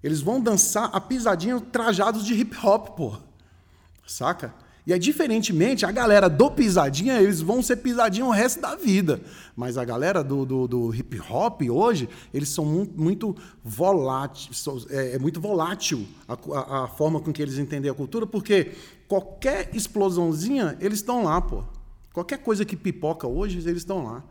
Eles 0.04 0.22
vão 0.22 0.42
dançar 0.42 0.90
a 0.92 1.00
pisadinha 1.00 1.60
trajados 1.60 2.26
de 2.26 2.34
hip 2.34 2.56
hop, 2.66 2.90
pô. 2.96 3.18
Saca? 4.08 4.54
E 4.86 4.92
aí, 4.92 5.00
diferentemente, 5.00 5.86
a 5.86 5.92
galera 5.92 6.28
do 6.28 6.50
pisadinha, 6.50 7.22
eles 7.22 7.40
vão 7.40 7.62
ser 7.62 7.78
pisadinha 7.78 8.26
o 8.26 8.32
resto 8.32 8.60
da 8.60 8.76
vida. 8.76 9.22
Mas 9.56 9.78
a 9.78 9.86
galera 9.86 10.24
do, 10.24 10.44
do, 10.44 10.68
do 10.68 10.96
hip 10.96 11.20
hop 11.30 11.62
hoje, 11.70 12.10
eles 12.34 12.50
são 12.50 12.66
muito, 12.66 13.36
voláteis, 13.64 14.66
é, 14.90 15.16
é, 15.16 15.20
muito 15.20 15.40
volátil 15.40 16.08
a, 16.28 16.34
a, 16.34 16.84
a, 16.84 16.88
forma 16.88 17.20
com 17.20 17.32
que 17.32 17.42
eles 17.42 17.60
entendem 17.60 17.92
a 17.92 17.94
cultura, 17.94 18.26
porque 18.26 18.72
qualquer 19.08 19.70
explosãozinha, 19.76 20.76
eles 20.82 21.00
estão 21.00 21.24
lá, 21.24 21.40
pô. 21.40 21.64
Qualquer 22.12 22.40
coisa 22.40 22.66
que 22.66 22.76
pipoca 22.76 23.28
hoje, 23.28 23.60
eles 23.60 23.84
estão 23.84 24.04
lá. 24.04 24.24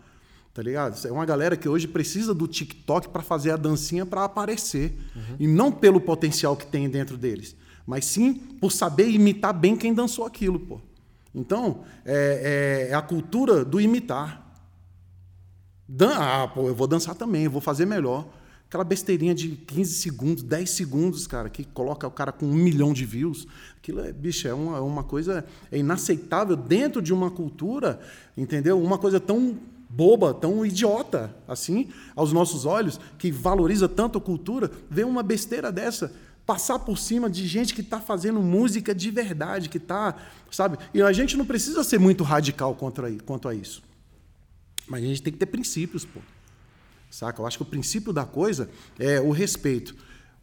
Tá 0.52 0.62
ligado? 0.62 0.98
É 1.06 1.12
uma 1.12 1.24
galera 1.24 1.56
que 1.56 1.68
hoje 1.68 1.86
precisa 1.86 2.34
do 2.34 2.48
TikTok 2.48 3.08
para 3.08 3.22
fazer 3.22 3.52
a 3.52 3.56
dancinha 3.56 4.04
para 4.04 4.24
aparecer. 4.24 4.98
Uhum. 5.14 5.36
E 5.38 5.46
não 5.46 5.70
pelo 5.70 6.00
potencial 6.00 6.56
que 6.56 6.66
tem 6.66 6.90
dentro 6.90 7.16
deles 7.16 7.54
mas 7.86 8.04
sim 8.04 8.34
por 8.34 8.70
saber 8.70 9.08
imitar 9.10 9.52
bem 9.52 9.76
quem 9.76 9.92
dançou 9.92 10.24
aquilo, 10.24 10.60
pô. 10.60 10.80
Então, 11.34 11.84
é, 12.04 12.86
é, 12.88 12.92
é 12.92 12.94
a 12.94 13.02
cultura 13.02 13.64
do 13.64 13.80
imitar. 13.80 14.46
Dan 15.88 16.12
ah, 16.14 16.48
pô, 16.48 16.68
eu 16.68 16.74
vou 16.74 16.86
dançar 16.86 17.14
também, 17.14 17.44
eu 17.44 17.50
vou 17.50 17.60
fazer 17.60 17.86
melhor. 17.86 18.26
Aquela 18.68 18.84
besteirinha 18.84 19.34
de 19.34 19.48
15 19.48 19.94
segundos, 19.94 20.42
10 20.44 20.70
segundos, 20.70 21.26
cara, 21.26 21.50
que 21.50 21.64
coloca 21.64 22.06
o 22.06 22.10
cara 22.10 22.30
com 22.30 22.46
um 22.46 22.54
milhão 22.54 22.92
de 22.92 23.04
views. 23.04 23.46
Aquilo 23.76 24.00
é, 24.00 24.12
bicho, 24.12 24.46
é 24.46 24.54
uma, 24.54 24.80
uma 24.80 25.02
coisa 25.02 25.44
é 25.72 25.78
inaceitável 25.78 26.56
dentro 26.56 27.02
de 27.02 27.12
uma 27.12 27.30
cultura, 27.30 27.98
entendeu? 28.36 28.80
Uma 28.80 28.96
coisa 28.96 29.18
tão 29.18 29.58
boba, 29.88 30.32
tão 30.32 30.64
idiota, 30.64 31.34
assim, 31.48 31.88
aos 32.14 32.32
nossos 32.32 32.64
olhos, 32.64 33.00
que 33.18 33.32
valoriza 33.32 33.88
tanto 33.88 34.18
a 34.18 34.20
cultura, 34.20 34.70
vê 34.88 35.02
uma 35.02 35.22
besteira 35.24 35.72
dessa 35.72 36.12
passar 36.46 36.78
por 36.80 36.98
cima 36.98 37.30
de 37.30 37.46
gente 37.46 37.74
que 37.74 37.80
está 37.80 38.00
fazendo 38.00 38.40
música 38.40 38.94
de 38.94 39.10
verdade, 39.10 39.68
que 39.68 39.76
está, 39.78 40.16
sabe? 40.50 40.78
E 40.92 41.00
a 41.00 41.12
gente 41.12 41.36
não 41.36 41.46
precisa 41.46 41.84
ser 41.84 41.98
muito 41.98 42.24
radical 42.24 42.74
contra, 42.74 43.10
quanto 43.24 43.48
a 43.48 43.54
isso. 43.54 43.82
Mas 44.88 45.04
a 45.04 45.06
gente 45.06 45.22
tem 45.22 45.32
que 45.32 45.38
ter 45.38 45.46
princípios, 45.46 46.04
pô. 46.04 46.20
Saca? 47.10 47.40
Eu 47.40 47.46
acho 47.46 47.56
que 47.56 47.62
o 47.62 47.66
princípio 47.66 48.12
da 48.12 48.24
coisa 48.24 48.68
é 48.98 49.20
o 49.20 49.30
respeito. 49.30 49.94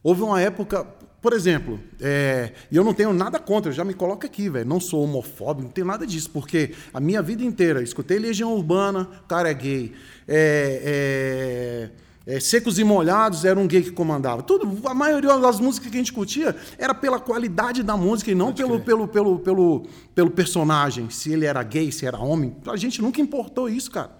Houve 0.02 0.22
uma 0.22 0.40
época, 0.40 0.84
por 1.20 1.32
exemplo, 1.32 1.80
é, 2.00 2.52
e 2.70 2.76
eu 2.76 2.84
não 2.84 2.94
tenho 2.94 3.12
nada 3.12 3.38
contra, 3.38 3.70
eu 3.70 3.74
já 3.74 3.84
me 3.84 3.94
coloco 3.94 4.24
aqui, 4.24 4.48
velho. 4.48 4.68
Não 4.68 4.80
sou 4.80 5.02
homofóbico, 5.02 5.64
não 5.64 5.72
tenho 5.72 5.86
nada 5.86 6.06
disso, 6.06 6.30
porque 6.30 6.74
a 6.92 7.00
minha 7.00 7.20
vida 7.20 7.42
inteira 7.42 7.82
escutei 7.82 8.18
Legião 8.18 8.54
Urbana, 8.54 9.06
cara 9.26 9.50
é 9.50 9.54
gay. 9.54 9.92
É, 10.26 11.90
é, 11.90 11.90
é, 12.28 12.38
Secos 12.40 12.78
e 12.78 12.84
Molhados 12.84 13.46
era 13.46 13.58
um 13.58 13.66
gay 13.66 13.82
que 13.82 13.90
comandava. 13.90 14.42
Tudo, 14.42 14.86
a 14.86 14.92
maioria 14.92 15.38
das 15.38 15.58
músicas 15.58 15.90
que 15.90 15.96
a 15.96 15.98
gente 15.98 16.12
curtia 16.12 16.54
era 16.76 16.94
pela 16.94 17.18
qualidade 17.18 17.82
da 17.82 17.96
música 17.96 18.30
e 18.30 18.34
não 18.34 18.52
pelo, 18.52 18.80
pelo, 18.80 19.08
pelo, 19.08 19.38
pelo, 19.38 19.86
pelo 20.14 20.30
personagem. 20.30 21.08
Se 21.08 21.32
ele 21.32 21.46
era 21.46 21.62
gay, 21.62 21.90
se 21.90 22.04
era 22.04 22.18
homem. 22.18 22.54
A 22.66 22.76
gente 22.76 23.00
nunca 23.00 23.18
importou 23.18 23.66
isso, 23.66 23.90
cara. 23.90 24.10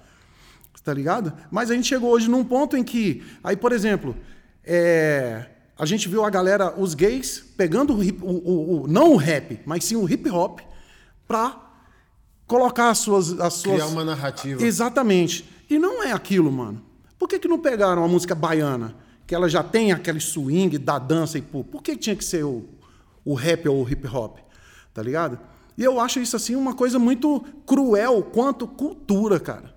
Tá 0.82 0.94
ligado? 0.94 1.34
Mas 1.50 1.70
a 1.70 1.74
gente 1.74 1.86
chegou 1.86 2.10
hoje 2.10 2.30
num 2.30 2.42
ponto 2.42 2.78
em 2.78 2.82
que. 2.82 3.22
Aí, 3.44 3.54
por 3.54 3.72
exemplo, 3.72 4.16
é, 4.64 5.44
a 5.78 5.84
gente 5.84 6.08
viu 6.08 6.24
a 6.24 6.30
galera, 6.30 6.72
os 6.80 6.94
gays, 6.94 7.44
pegando 7.58 7.94
o, 7.94 8.02
hip, 8.02 8.24
o, 8.24 8.26
o, 8.26 8.84
o 8.84 8.88
não 8.88 9.12
o 9.12 9.16
rap, 9.16 9.60
mas 9.66 9.84
sim 9.84 9.96
o 9.96 10.08
hip 10.08 10.30
hop, 10.30 10.60
pra 11.26 11.60
colocar 12.46 12.88
as 12.88 13.00
suas. 13.00 13.38
As 13.38 13.52
suas... 13.52 13.74
Criar 13.74 13.86
uma 13.88 14.02
narrativa. 14.02 14.64
Exatamente. 14.64 15.46
E 15.68 15.78
não 15.78 16.02
é 16.02 16.12
aquilo, 16.12 16.50
mano. 16.50 16.88
Por 17.18 17.28
que, 17.28 17.38
que 17.38 17.48
não 17.48 17.58
pegaram 17.58 18.04
a 18.04 18.08
música 18.08 18.34
baiana? 18.34 18.94
Que 19.26 19.34
ela 19.34 19.48
já 19.48 19.62
tem 19.62 19.92
aquele 19.92 20.20
swing 20.20 20.78
da 20.78 20.98
dança 20.98 21.37
e 21.37 21.42
pô. 21.42 21.64
Por 21.64 21.82
que 21.82 21.96
tinha 21.96 22.14
que 22.14 22.25
ser 22.25 22.44
o, 22.44 22.64
o 23.25 23.34
rap 23.34 23.68
ou 23.68 23.84
o 23.84 23.90
hip 23.90 24.06
hop? 24.06 24.38
Tá 24.94 25.02
ligado? 25.02 25.38
E 25.76 25.84
eu 25.84 26.00
acho 26.00 26.20
isso 26.20 26.37
assim 26.37 26.54
uma 26.56 26.75
coisa 26.75 26.98
muito 26.98 27.44
cruel 27.66 28.22
quanto 28.22 28.66
cultura, 28.66 29.38
cara. 29.38 29.75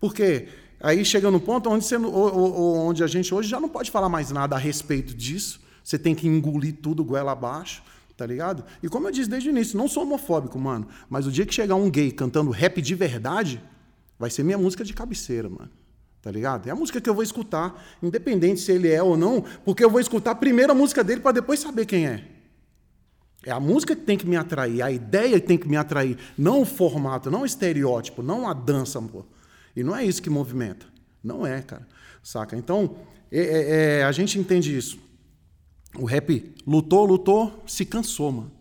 Porque 0.00 0.48
aí 0.80 1.04
chega 1.04 1.30
no 1.30 1.40
ponto 1.40 1.70
onde, 1.70 1.84
você, 1.84 1.96
onde 1.96 3.02
a 3.04 3.06
gente 3.06 3.34
hoje 3.34 3.48
já 3.48 3.60
não 3.60 3.68
pode 3.68 3.90
falar 3.90 4.08
mais 4.08 4.30
nada 4.30 4.56
a 4.56 4.58
respeito 4.58 5.14
disso. 5.14 5.60
Você 5.82 5.98
tem 5.98 6.14
que 6.14 6.26
engolir 6.26 6.76
tudo 6.80 7.04
goela 7.04 7.32
abaixo, 7.32 7.82
tá 8.16 8.24
ligado? 8.24 8.64
E 8.82 8.88
como 8.88 9.06
eu 9.06 9.12
disse 9.12 9.28
desde 9.28 9.48
o 9.48 9.52
início, 9.52 9.76
não 9.76 9.86
sou 9.86 10.02
homofóbico, 10.02 10.58
mano. 10.58 10.88
Mas 11.08 11.26
o 11.26 11.30
dia 11.30 11.44
que 11.44 11.54
chegar 11.54 11.74
um 11.74 11.90
gay 11.90 12.10
cantando 12.10 12.50
rap 12.50 12.80
de 12.80 12.94
verdade, 12.94 13.62
vai 14.18 14.30
ser 14.30 14.42
minha 14.42 14.58
música 14.58 14.84
de 14.84 14.94
cabeceira, 14.94 15.48
mano. 15.48 15.70
Tá 16.24 16.30
ligado? 16.30 16.66
É 16.66 16.70
a 16.70 16.74
música 16.74 17.02
que 17.02 17.10
eu 17.10 17.12
vou 17.12 17.22
escutar, 17.22 17.84
independente 18.02 18.58
se 18.58 18.72
ele 18.72 18.90
é 18.90 19.02
ou 19.02 19.14
não, 19.14 19.44
porque 19.62 19.84
eu 19.84 19.90
vou 19.90 20.00
escutar 20.00 20.34
primeiro 20.36 20.72
a 20.72 20.74
música 20.74 21.04
dele 21.04 21.20
para 21.20 21.32
depois 21.32 21.60
saber 21.60 21.84
quem 21.84 22.06
é. 22.06 22.24
É 23.44 23.50
a 23.50 23.60
música 23.60 23.94
que 23.94 24.00
tem 24.00 24.16
que 24.16 24.26
me 24.26 24.34
atrair, 24.34 24.80
a 24.80 24.90
ideia 24.90 25.38
que 25.38 25.46
tem 25.46 25.58
que 25.58 25.68
me 25.68 25.76
atrair, 25.76 26.16
não 26.38 26.62
o 26.62 26.64
formato, 26.64 27.30
não 27.30 27.42
o 27.42 27.44
estereótipo, 27.44 28.22
não 28.22 28.48
a 28.48 28.54
dança, 28.54 29.02
pô. 29.02 29.22
E 29.76 29.84
não 29.84 29.94
é 29.94 30.02
isso 30.02 30.22
que 30.22 30.30
movimenta. 30.30 30.86
Não 31.22 31.46
é, 31.46 31.60
cara. 31.60 31.86
Saca? 32.22 32.56
Então, 32.56 32.96
é, 33.30 33.40
é, 33.40 33.98
é, 33.98 34.04
a 34.04 34.12
gente 34.12 34.38
entende 34.38 34.74
isso. 34.74 34.98
O 35.94 36.06
rap 36.06 36.54
lutou, 36.66 37.04
lutou, 37.04 37.62
se 37.66 37.84
cansou, 37.84 38.32
mano. 38.32 38.52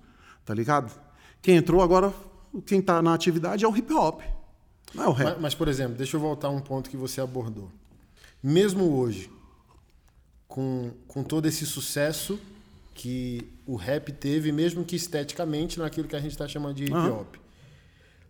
Tá 0.43 0.53
ligado? 0.53 0.91
Quem 1.41 1.55
entrou 1.55 1.81
agora, 1.81 2.13
quem 2.65 2.81
tá 2.81 3.01
na 3.01 3.13
atividade 3.13 3.63
é 3.63 3.67
o 3.69 3.73
hip 3.73 3.93
hop. 3.93 4.32
Não 4.93 5.11
é. 5.19 5.23
Mas, 5.23 5.41
mas, 5.41 5.55
por 5.55 5.67
exemplo, 5.67 5.95
deixa 5.95 6.15
eu 6.15 6.21
voltar 6.21 6.47
a 6.47 6.51
um 6.51 6.59
ponto 6.59 6.89
que 6.89 6.97
você 6.97 7.21
abordou. 7.21 7.69
Mesmo 8.41 8.97
hoje, 8.97 9.29
com, 10.47 10.91
com 11.07 11.23
todo 11.23 11.47
esse 11.47 11.65
sucesso 11.65 12.39
que 12.93 13.49
o 13.65 13.75
rap 13.75 14.11
teve, 14.11 14.51
mesmo 14.51 14.83
que 14.83 14.95
esteticamente, 14.95 15.79
naquilo 15.79 16.07
que 16.07 16.15
a 16.15 16.19
gente 16.19 16.31
está 16.31 16.47
chamando 16.47 16.75
de 16.75 16.83
hip 16.83 16.93
hop. 16.93 17.35
Uhum. 17.35 17.41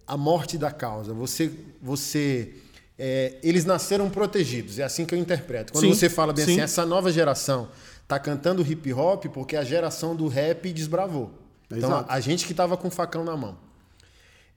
A 0.07 0.17
morte 0.17 0.57
da 0.57 0.71
causa. 0.71 1.13
Você. 1.13 1.51
você 1.81 2.53
é, 2.97 3.37
eles 3.41 3.65
nasceram 3.65 4.07
protegidos, 4.09 4.77
é 4.77 4.83
assim 4.83 5.03
que 5.03 5.15
eu 5.15 5.19
interpreto. 5.19 5.73
Quando 5.73 5.85
sim, 5.85 5.93
você 5.93 6.07
fala 6.07 6.31
bem 6.31 6.43
assim, 6.43 6.53
sim. 6.53 6.61
assim, 6.61 6.63
essa 6.63 6.85
nova 6.85 7.11
geração 7.11 7.67
está 8.03 8.19
cantando 8.19 8.61
hip 8.61 8.93
hop 8.93 9.25
porque 9.25 9.55
a 9.55 9.63
geração 9.63 10.15
do 10.15 10.27
rap 10.27 10.71
desbravou. 10.71 11.31
Então, 11.71 11.91
a, 11.91 12.05
a, 12.07 12.19
gente 12.19 12.45
que 12.45 12.51
estava 12.51 12.77
com 12.77 12.87
o 12.87 12.91
facão 12.91 13.23
na 13.23 13.35
mão. 13.35 13.57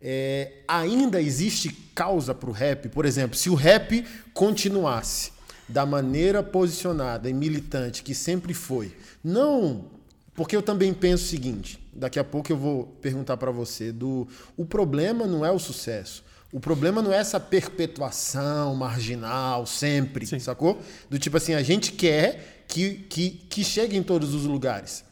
É, 0.08 0.52
ainda 0.68 1.20
existe 1.20 1.68
causa 1.92 2.32
para 2.32 2.48
o 2.48 2.52
rap? 2.52 2.88
Por 2.90 3.04
exemplo, 3.04 3.36
se 3.36 3.50
o 3.50 3.56
rap 3.56 4.06
continuasse 4.32 5.32
da 5.68 5.84
maneira 5.84 6.44
posicionada 6.44 7.28
e 7.28 7.34
militante 7.34 8.04
que 8.04 8.14
sempre 8.14 8.54
foi, 8.54 8.96
não 9.24 9.96
porque 10.32 10.54
eu 10.54 10.62
também 10.62 10.92
penso 10.92 11.24
o 11.24 11.28
seguinte, 11.28 11.80
daqui 11.92 12.18
a 12.18 12.24
pouco 12.24 12.52
eu 12.52 12.56
vou 12.56 12.84
perguntar 13.00 13.36
para 13.38 13.50
você, 13.50 13.90
do 13.90 14.28
o 14.56 14.64
problema 14.64 15.26
não 15.26 15.44
é 15.44 15.50
o 15.50 15.58
sucesso. 15.58 16.22
O 16.52 16.60
problema 16.60 17.02
não 17.02 17.12
é 17.12 17.16
essa 17.16 17.40
perpetuação 17.40 18.76
marginal 18.76 19.66
sempre, 19.66 20.26
Sim. 20.26 20.38
sacou? 20.38 20.80
Do 21.10 21.18
tipo 21.18 21.36
assim, 21.36 21.54
a 21.54 21.62
gente 21.62 21.90
quer 21.90 22.64
que, 22.68 23.06
que, 23.08 23.30
que 23.30 23.64
chegue 23.64 23.96
em 23.96 24.02
todos 24.02 24.34
os 24.34 24.44
lugares. 24.44 25.04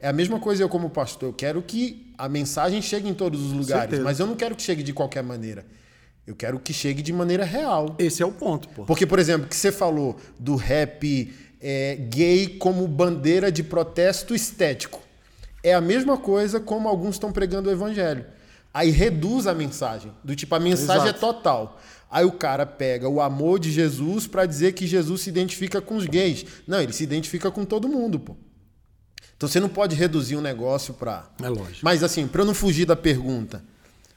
É 0.00 0.08
a 0.08 0.12
mesma 0.12 0.40
coisa 0.40 0.62
eu 0.62 0.68
como 0.68 0.90
pastor, 0.90 1.28
eu 1.28 1.32
quero 1.32 1.62
que 1.62 2.05
a 2.18 2.28
mensagem 2.28 2.80
chegue 2.80 3.08
em 3.08 3.14
todos 3.14 3.40
os 3.40 3.52
lugares, 3.52 3.82
Certeza. 3.90 4.02
mas 4.04 4.18
eu 4.18 4.26
não 4.26 4.34
quero 4.34 4.54
que 4.54 4.62
chegue 4.62 4.82
de 4.82 4.92
qualquer 4.92 5.22
maneira. 5.22 5.64
Eu 6.26 6.34
quero 6.34 6.58
que 6.58 6.72
chegue 6.72 7.02
de 7.02 7.12
maneira 7.12 7.44
real. 7.44 7.94
Esse 7.98 8.22
é 8.22 8.26
o 8.26 8.32
ponto, 8.32 8.68
pô. 8.70 8.84
Porque, 8.84 9.06
por 9.06 9.18
exemplo, 9.18 9.48
que 9.48 9.54
você 9.54 9.70
falou 9.70 10.16
do 10.38 10.56
rap 10.56 11.32
é, 11.60 11.96
gay 11.96 12.48
como 12.58 12.86
bandeira 12.88 13.50
de 13.52 13.62
protesto 13.62 14.34
estético. 14.34 15.00
É 15.62 15.72
a 15.74 15.80
mesma 15.80 16.16
coisa 16.16 16.58
como 16.58 16.88
alguns 16.88 17.14
estão 17.14 17.30
pregando 17.30 17.68
o 17.68 17.72
evangelho. 17.72 18.24
Aí 18.74 18.90
reduz 18.90 19.46
a 19.46 19.54
mensagem, 19.54 20.12
do 20.22 20.36
tipo, 20.36 20.54
a 20.54 20.60
mensagem 20.60 21.06
é 21.06 21.10
Exato. 21.10 21.16
é 21.16 21.32
total. 21.32 21.80
Aí 22.10 22.24
o 22.24 22.32
cara 22.32 22.66
pega 22.66 23.08
o 23.08 23.20
amor 23.20 23.58
de 23.58 23.70
Jesus 23.70 24.26
para 24.26 24.46
dizer 24.46 24.72
que 24.72 24.86
Jesus 24.86 25.22
se 25.22 25.30
identifica 25.30 25.80
com 25.80 25.96
os 25.96 26.06
gays. 26.06 26.44
Não, 26.66 26.80
ele 26.80 26.92
se 26.92 27.02
identifica 27.02 27.50
com 27.50 27.64
todo 27.64 27.88
mundo, 27.88 28.20
pô. 28.20 28.36
Então 29.36 29.48
você 29.48 29.60
não 29.60 29.68
pode 29.68 29.94
reduzir 29.94 30.36
um 30.36 30.40
negócio 30.40 30.94
para. 30.94 31.30
É 31.42 31.48
lógico. 31.48 31.80
Mas 31.82 32.02
assim, 32.02 32.26
para 32.26 32.42
eu 32.42 32.46
não 32.46 32.54
fugir 32.54 32.86
da 32.86 32.96
pergunta, 32.96 33.62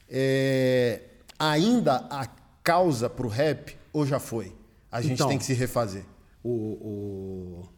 é... 0.10 1.02
ainda 1.38 2.08
a 2.10 2.28
causa 2.64 3.10
para 3.10 3.26
o 3.26 3.30
rap 3.30 3.78
ou 3.92 4.06
já 4.06 4.20
foi? 4.20 4.56
A 4.92 5.02
gente 5.02 5.14
então, 5.14 5.28
tem 5.28 5.38
que 5.38 5.46
se 5.46 5.54
refazer 5.54 6.04
o, 6.44 6.50
o... 6.50 7.70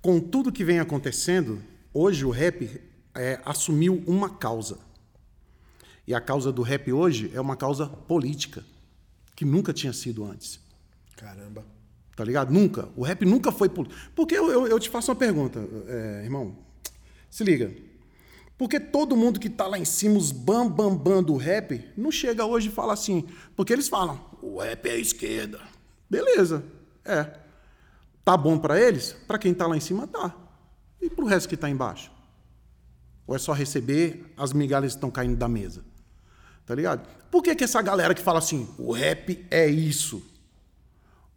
com 0.00 0.20
tudo 0.20 0.52
que 0.52 0.64
vem 0.64 0.80
acontecendo, 0.80 1.62
hoje 1.92 2.24
o 2.24 2.30
rap 2.30 2.80
é, 3.14 3.40
assumiu 3.44 4.02
uma 4.06 4.30
causa. 4.30 4.78
E 6.06 6.14
a 6.14 6.20
causa 6.20 6.52
do 6.52 6.62
rap 6.62 6.92
hoje 6.92 7.30
é 7.34 7.40
uma 7.40 7.56
causa 7.56 7.86
política, 7.86 8.64
que 9.34 9.44
nunca 9.44 9.72
tinha 9.72 9.92
sido 9.92 10.24
antes. 10.24 10.60
Caramba. 11.16 11.64
Tá 12.16 12.24
ligado? 12.24 12.52
Nunca. 12.52 12.88
O 12.96 13.02
rap 13.02 13.24
nunca 13.24 13.50
foi 13.50 13.68
político. 13.68 14.00
Porque 14.14 14.36
eu, 14.36 14.50
eu, 14.50 14.66
eu, 14.68 14.78
te 14.78 14.88
faço 14.88 15.10
uma 15.10 15.16
pergunta, 15.16 15.66
é, 15.88 16.22
irmão. 16.24 16.56
Se 17.30 17.42
liga. 17.42 17.72
Porque 18.56 18.78
todo 18.78 19.16
mundo 19.16 19.40
que 19.40 19.50
tá 19.50 19.66
lá 19.66 19.78
em 19.78 19.84
cima, 19.84 20.16
os 20.16 20.30
bam, 20.30 20.68
bam, 20.68 20.94
bam 20.94 21.22
do 21.22 21.36
rap, 21.36 21.84
não 21.96 22.12
chega 22.12 22.44
hoje 22.44 22.68
e 22.68 22.72
fala 22.72 22.92
assim. 22.92 23.26
Porque 23.56 23.72
eles 23.72 23.88
falam, 23.88 24.20
o 24.40 24.60
rap 24.60 24.86
é 24.86 24.92
a 24.92 24.98
esquerda. 24.98 25.60
Beleza. 26.08 26.64
É. 27.04 27.28
Tá 28.24 28.36
bom 28.36 28.58
para 28.58 28.80
eles? 28.80 29.12
Para 29.26 29.38
quem 29.38 29.52
está 29.52 29.66
lá 29.66 29.76
em 29.76 29.80
cima, 29.80 30.06
tá. 30.06 30.34
E 31.02 31.10
para 31.10 31.24
o 31.24 31.28
resto 31.28 31.48
que 31.48 31.56
está 31.56 31.68
embaixo? 31.68 32.12
Ou 33.26 33.34
é 33.34 33.38
só 33.38 33.52
receber 33.52 34.32
as 34.36 34.52
migalhas 34.52 34.92
que 34.92 34.98
estão 34.98 35.10
caindo 35.10 35.36
da 35.36 35.48
mesa? 35.48 35.84
Tá 36.64 36.74
ligado? 36.74 37.06
Por 37.30 37.42
que, 37.42 37.54
que 37.54 37.64
essa 37.64 37.82
galera 37.82 38.14
que 38.14 38.22
fala 38.22 38.38
assim, 38.38 38.68
o 38.78 38.92
rap 38.92 39.44
é 39.50 39.66
isso? 39.66 40.22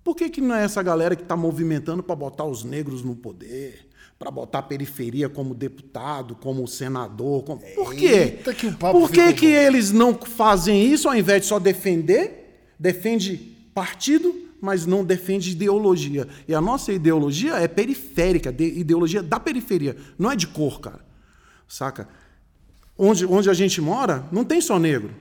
Por 0.08 0.16
que, 0.16 0.30
que 0.30 0.40
não 0.40 0.56
é 0.56 0.64
essa 0.64 0.82
galera 0.82 1.18
que 1.18 1.22
está 1.22 1.36
movimentando 1.36 2.02
para 2.02 2.16
botar 2.16 2.46
os 2.46 2.64
negros 2.64 3.04
no 3.04 3.14
poder? 3.14 3.90
Para 4.18 4.32
botar 4.32 4.60
a 4.60 4.64
periferia 4.64 5.28
como 5.28 5.54
deputado, 5.54 6.34
como 6.34 6.66
senador? 6.66 7.44
Como... 7.44 7.60
Por 7.76 7.94
quê? 7.94 8.40
Que 8.56 8.72
Por 8.72 9.12
que, 9.12 9.34
que 9.34 9.48
eles 9.48 9.92
não 9.92 10.14
fazem 10.14 10.82
isso 10.82 11.10
ao 11.10 11.14
invés 11.14 11.42
de 11.42 11.48
só 11.50 11.60
defender? 11.60 12.72
Defende 12.80 13.36
partido 13.74 14.34
mas 14.62 14.86
não 14.86 15.04
defende 15.04 15.52
ideologia. 15.52 16.26
E 16.48 16.56
a 16.56 16.62
nossa 16.62 16.94
ideologia 16.94 17.56
é 17.56 17.68
periférica, 17.68 18.50
ideologia 18.50 19.22
da 19.22 19.42
periferia, 19.42 19.98
não 20.18 20.32
é 20.32 20.38
de 20.38 20.48
cor, 20.48 20.80
cara. 20.80 21.06
Saca? 21.68 22.08
Onde, 22.98 23.26
onde 23.26 23.50
a 23.50 23.54
gente 23.54 23.82
mora, 23.82 24.26
não 24.32 24.46
tem 24.46 24.62
só 24.62 24.80
negro. 24.80 25.14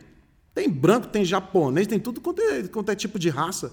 Tem 0.55 0.71
branco, 0.71 1.09
tem 1.09 1.25
japonês, 1.25 1.89
tem 1.89 1.99
tudo 1.99 2.21
quanto 2.21 2.41
é, 2.41 2.63
quanto 2.69 2.93
é 2.93 2.95
tipo 2.95 3.19
de 3.19 3.29
raça. 3.29 3.73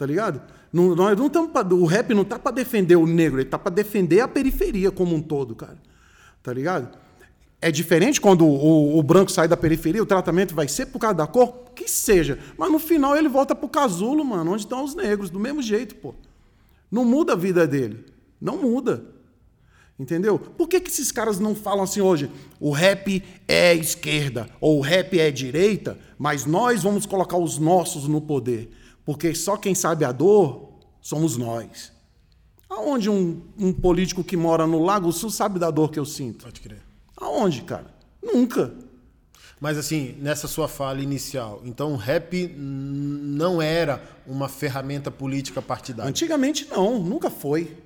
Tá 0.00 0.06
ligado? 0.06 0.40
Não, 0.72 0.94
nós 0.96 1.14
não 1.18 1.26
estamos 1.26 1.50
o 1.72 1.84
rap 1.84 2.14
não 2.14 2.24
tá 2.24 2.38
para 2.38 2.52
defender 2.52 2.96
o 2.96 3.06
negro, 3.06 3.38
ele 3.38 3.50
tá 3.50 3.58
para 3.58 3.70
defender 3.70 4.20
a 4.20 4.26
periferia 4.26 4.90
como 4.90 5.14
um 5.14 5.20
todo, 5.20 5.54
cara. 5.54 5.76
Tá 6.42 6.54
ligado? 6.54 6.96
É 7.60 7.70
diferente 7.70 8.18
quando 8.18 8.46
o, 8.46 8.98
o, 8.98 9.02
branco 9.02 9.30
sai 9.30 9.46
da 9.46 9.58
periferia, 9.58 10.02
o 10.02 10.06
tratamento 10.06 10.54
vai 10.54 10.66
ser 10.68 10.86
por 10.86 11.00
causa 11.00 11.16
da 11.16 11.26
cor? 11.26 11.66
Que 11.76 11.86
seja. 11.86 12.38
Mas 12.56 12.72
no 12.72 12.78
final 12.78 13.14
ele 13.14 13.28
volta 13.28 13.54
pro 13.54 13.68
casulo, 13.68 14.24
mano, 14.24 14.52
onde 14.52 14.62
estão 14.62 14.82
os 14.82 14.94
negros, 14.94 15.28
do 15.28 15.38
mesmo 15.38 15.60
jeito, 15.60 15.94
pô. 15.96 16.14
Não 16.90 17.04
muda 17.04 17.34
a 17.34 17.36
vida 17.36 17.66
dele. 17.66 18.06
Não 18.40 18.56
muda. 18.56 19.04
Entendeu? 19.98 20.38
Por 20.38 20.66
que, 20.66 20.80
que 20.80 20.90
esses 20.90 21.12
caras 21.12 21.38
não 21.38 21.54
falam 21.54 21.84
assim 21.84 22.00
hoje? 22.00 22.30
O 22.58 22.70
rap 22.70 23.22
é 23.46 23.74
esquerda, 23.74 24.48
ou 24.62 24.78
o 24.78 24.80
rap 24.80 25.20
é 25.20 25.30
direita, 25.30 25.98
mas 26.18 26.46
nós 26.46 26.84
vamos 26.84 27.04
colocar 27.04 27.36
os 27.36 27.58
nossos 27.58 28.08
no 28.08 28.22
poder. 28.22 28.79
Porque 29.04 29.34
só 29.34 29.56
quem 29.56 29.74
sabe 29.74 30.04
a 30.04 30.12
dor 30.12 30.78
somos 31.00 31.36
nós. 31.36 31.92
Aonde 32.68 33.10
um, 33.10 33.42
um 33.58 33.72
político 33.72 34.22
que 34.22 34.36
mora 34.36 34.66
no 34.66 34.82
Lago 34.82 35.12
Sul 35.12 35.30
sabe 35.30 35.58
da 35.58 35.70
dor 35.70 35.90
que 35.90 35.98
eu 35.98 36.04
sinto? 36.04 36.44
Pode 36.44 36.60
crer. 36.60 36.82
Aonde, 37.16 37.62
cara? 37.62 37.86
Nunca. 38.22 38.72
Mas 39.60 39.76
assim, 39.76 40.16
nessa 40.18 40.48
sua 40.48 40.68
fala 40.68 41.02
inicial, 41.02 41.60
então 41.64 41.92
o 41.92 41.96
rap 41.96 42.48
não 42.56 43.60
era 43.60 44.02
uma 44.26 44.48
ferramenta 44.48 45.10
política 45.10 45.60
partidária? 45.60 46.08
Antigamente 46.08 46.66
não, 46.70 46.98
nunca 46.98 47.28
foi. 47.28 47.76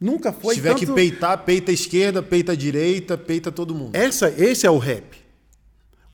Nunca 0.00 0.32
foi. 0.32 0.54
Se 0.54 0.60
tiver 0.60 0.70
tanto... 0.70 0.86
que 0.86 0.92
peitar, 0.92 1.44
peita 1.44 1.70
a 1.70 1.74
esquerda, 1.74 2.22
peita 2.22 2.52
a 2.52 2.56
direita, 2.56 3.18
peita 3.18 3.52
todo 3.52 3.74
mundo. 3.74 3.94
Essa, 3.94 4.30
esse 4.30 4.66
é 4.66 4.70
o 4.70 4.78
rap. 4.78 5.17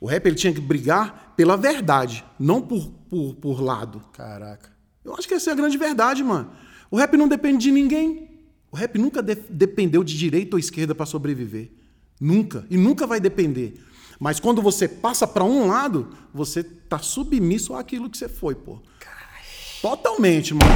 O 0.00 0.06
rap 0.06 0.26
ele 0.26 0.36
tinha 0.36 0.52
que 0.52 0.60
brigar 0.60 1.32
pela 1.36 1.56
verdade, 1.56 2.24
não 2.38 2.60
por, 2.60 2.90
por, 3.08 3.34
por 3.36 3.60
lado. 3.60 4.02
Caraca. 4.12 4.70
Eu 5.04 5.14
acho 5.14 5.28
que 5.28 5.34
essa 5.34 5.50
é 5.50 5.52
a 5.52 5.56
grande 5.56 5.76
verdade, 5.76 6.22
mano. 6.22 6.50
O 6.90 6.96
rap 6.96 7.16
não 7.16 7.28
depende 7.28 7.64
de 7.64 7.70
ninguém. 7.70 8.30
O 8.70 8.76
rap 8.76 8.98
nunca 8.98 9.22
de 9.22 9.34
dependeu 9.34 10.02
de 10.02 10.16
direita 10.16 10.56
ou 10.56 10.60
esquerda 10.60 10.94
para 10.94 11.06
sobreviver. 11.06 11.70
Nunca. 12.20 12.66
E 12.70 12.76
nunca 12.76 13.06
vai 13.06 13.20
depender. 13.20 13.80
Mas 14.18 14.40
quando 14.40 14.62
você 14.62 14.88
passa 14.88 15.26
para 15.26 15.44
um 15.44 15.66
lado, 15.66 16.10
você 16.32 16.62
tá 16.62 16.98
submisso 16.98 17.74
àquilo 17.74 18.08
que 18.08 18.16
você 18.16 18.28
foi, 18.28 18.54
pô. 18.54 18.80
Totalmente, 19.82 20.54
mano. 20.54 20.72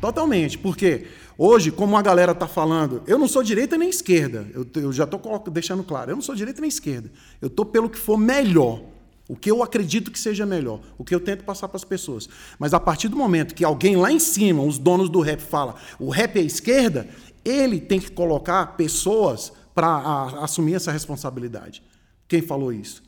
Totalmente. 0.00 0.58
Porque 0.58 1.06
hoje, 1.38 1.70
como 1.70 1.96
a 1.96 2.02
galera 2.02 2.34
tá 2.34 2.46
falando, 2.46 3.02
eu 3.06 3.16
não 3.16 3.28
sou 3.28 3.42
direita 3.42 3.78
nem 3.78 3.88
esquerda. 3.88 4.46
Eu, 4.52 4.66
eu 4.74 4.92
já 4.92 5.06
tô 5.06 5.18
deixando 5.50 5.82
claro. 5.84 6.10
Eu 6.10 6.16
não 6.16 6.22
sou 6.22 6.34
direita 6.34 6.60
nem 6.60 6.68
esquerda. 6.68 7.10
Eu 7.40 7.48
tô 7.48 7.64
pelo 7.64 7.88
que 7.88 7.96
for 7.98 8.18
melhor. 8.18 8.82
O 9.28 9.36
que 9.36 9.50
eu 9.50 9.62
acredito 9.62 10.10
que 10.10 10.18
seja 10.18 10.44
melhor. 10.44 10.80
O 10.96 11.04
que 11.04 11.14
eu 11.14 11.20
tento 11.20 11.44
passar 11.44 11.68
para 11.68 11.76
as 11.76 11.84
pessoas. 11.84 12.28
Mas 12.58 12.74
a 12.74 12.80
partir 12.80 13.08
do 13.08 13.16
momento 13.16 13.54
que 13.54 13.64
alguém 13.64 13.94
lá 13.94 14.10
em 14.10 14.18
cima, 14.18 14.62
os 14.62 14.78
donos 14.78 15.08
do 15.08 15.20
rap, 15.20 15.40
fala 15.40 15.76
o 15.98 16.08
rap 16.10 16.38
é 16.38 16.42
esquerda, 16.42 17.08
ele 17.44 17.80
tem 17.80 18.00
que 18.00 18.10
colocar 18.10 18.76
pessoas 18.76 19.52
para 19.74 20.40
assumir 20.42 20.74
essa 20.74 20.90
responsabilidade. 20.90 21.82
Quem 22.26 22.42
falou 22.42 22.72
isso? 22.72 23.02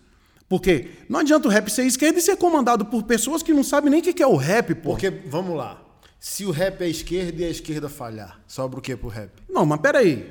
Porque 0.49 0.91
não 1.09 1.21
adianta 1.21 1.49
o 1.49 1.51
rap 1.51 1.71
ser 1.71 1.85
esquerda 1.85 2.19
e 2.19 2.23
ser 2.23 2.37
comandado 2.37 2.85
por 2.85 3.05
pessoas 3.05 3.43
que 3.43 3.53
não 3.53 3.65
sabem 3.65 3.91
nem 3.91 4.01
o 4.01 4.03
que 4.03 4.23
é 4.23 4.27
o 4.27 4.37
rap, 4.37 4.75
pô. 4.75 4.91
Porque, 4.91 5.09
vamos 5.09 5.57
lá, 5.57 5.80
se 6.21 6.45
o 6.45 6.51
rap 6.51 6.83
é 6.83 6.89
esquerda 6.89 7.41
e 7.41 7.45
a 7.47 7.49
esquerda 7.49 7.89
falhar, 7.89 8.39
sobra 8.47 8.79
o 8.79 8.83
que 8.83 8.95
pro 8.95 9.09
rap? 9.09 9.31
Não, 9.49 9.65
mas 9.65 9.81
peraí. 9.81 10.31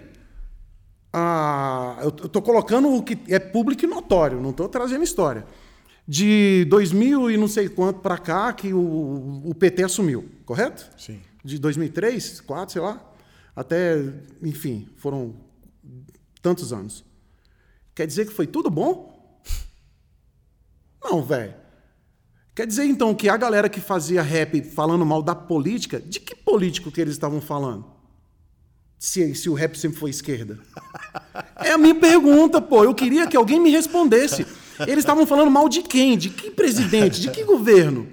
Ah, 1.11 1.97
eu 2.03 2.11
tô 2.11 2.39
colocando 2.43 2.93
o 2.93 3.01
que 3.01 3.17
é 3.27 3.39
público 3.39 3.83
e 3.83 3.87
notório, 3.87 4.39
não 4.39 4.51
estou 4.51 4.69
trazendo 4.69 5.03
história. 5.03 5.47
De 6.07 6.65
2000 6.69 7.31
e 7.31 7.37
não 7.37 7.47
sei 7.47 7.67
quanto 7.67 8.01
para 8.01 8.19
cá 8.19 8.53
que 8.53 8.71
o, 8.71 9.41
o 9.43 9.55
PT 9.55 9.83
assumiu, 9.83 10.29
correto? 10.45 10.87
Sim. 10.95 11.19
De 11.43 11.57
2003, 11.57 12.23
2004, 12.23 12.73
sei 12.73 12.81
lá, 12.83 13.03
até, 13.55 13.95
enfim, 14.43 14.87
foram 14.95 15.35
tantos 16.39 16.71
anos. 16.71 17.03
Quer 17.95 18.05
dizer 18.05 18.27
que 18.27 18.33
foi 18.33 18.45
tudo 18.45 18.69
bom? 18.69 19.41
Não, 21.03 21.23
velho. 21.23 21.55
Quer 22.59 22.67
dizer 22.67 22.83
então 22.83 23.15
que 23.15 23.29
a 23.29 23.37
galera 23.37 23.69
que 23.69 23.79
fazia 23.79 24.21
rap 24.21 24.61
falando 24.61 25.05
mal 25.05 25.23
da 25.23 25.33
política, 25.33 25.97
de 25.97 26.19
que 26.19 26.35
político 26.35 26.91
que 26.91 26.99
eles 26.99 27.13
estavam 27.13 27.39
falando? 27.39 27.85
Se, 28.97 29.33
se 29.33 29.49
o 29.49 29.53
rap 29.53 29.79
sempre 29.79 29.97
foi 29.97 30.09
esquerda. 30.09 30.59
É 31.55 31.71
a 31.71 31.77
minha 31.77 31.95
pergunta, 31.95 32.61
pô. 32.61 32.83
Eu 32.83 32.93
queria 32.93 33.27
que 33.27 33.37
alguém 33.37 33.61
me 33.61 33.69
respondesse. 33.69 34.45
Eles 34.81 34.99
estavam 34.99 35.25
falando 35.25 35.49
mal 35.49 35.69
de 35.69 35.81
quem? 35.81 36.17
De 36.17 36.29
que 36.29 36.51
presidente? 36.51 37.21
De 37.21 37.31
que 37.31 37.45
governo? 37.45 38.09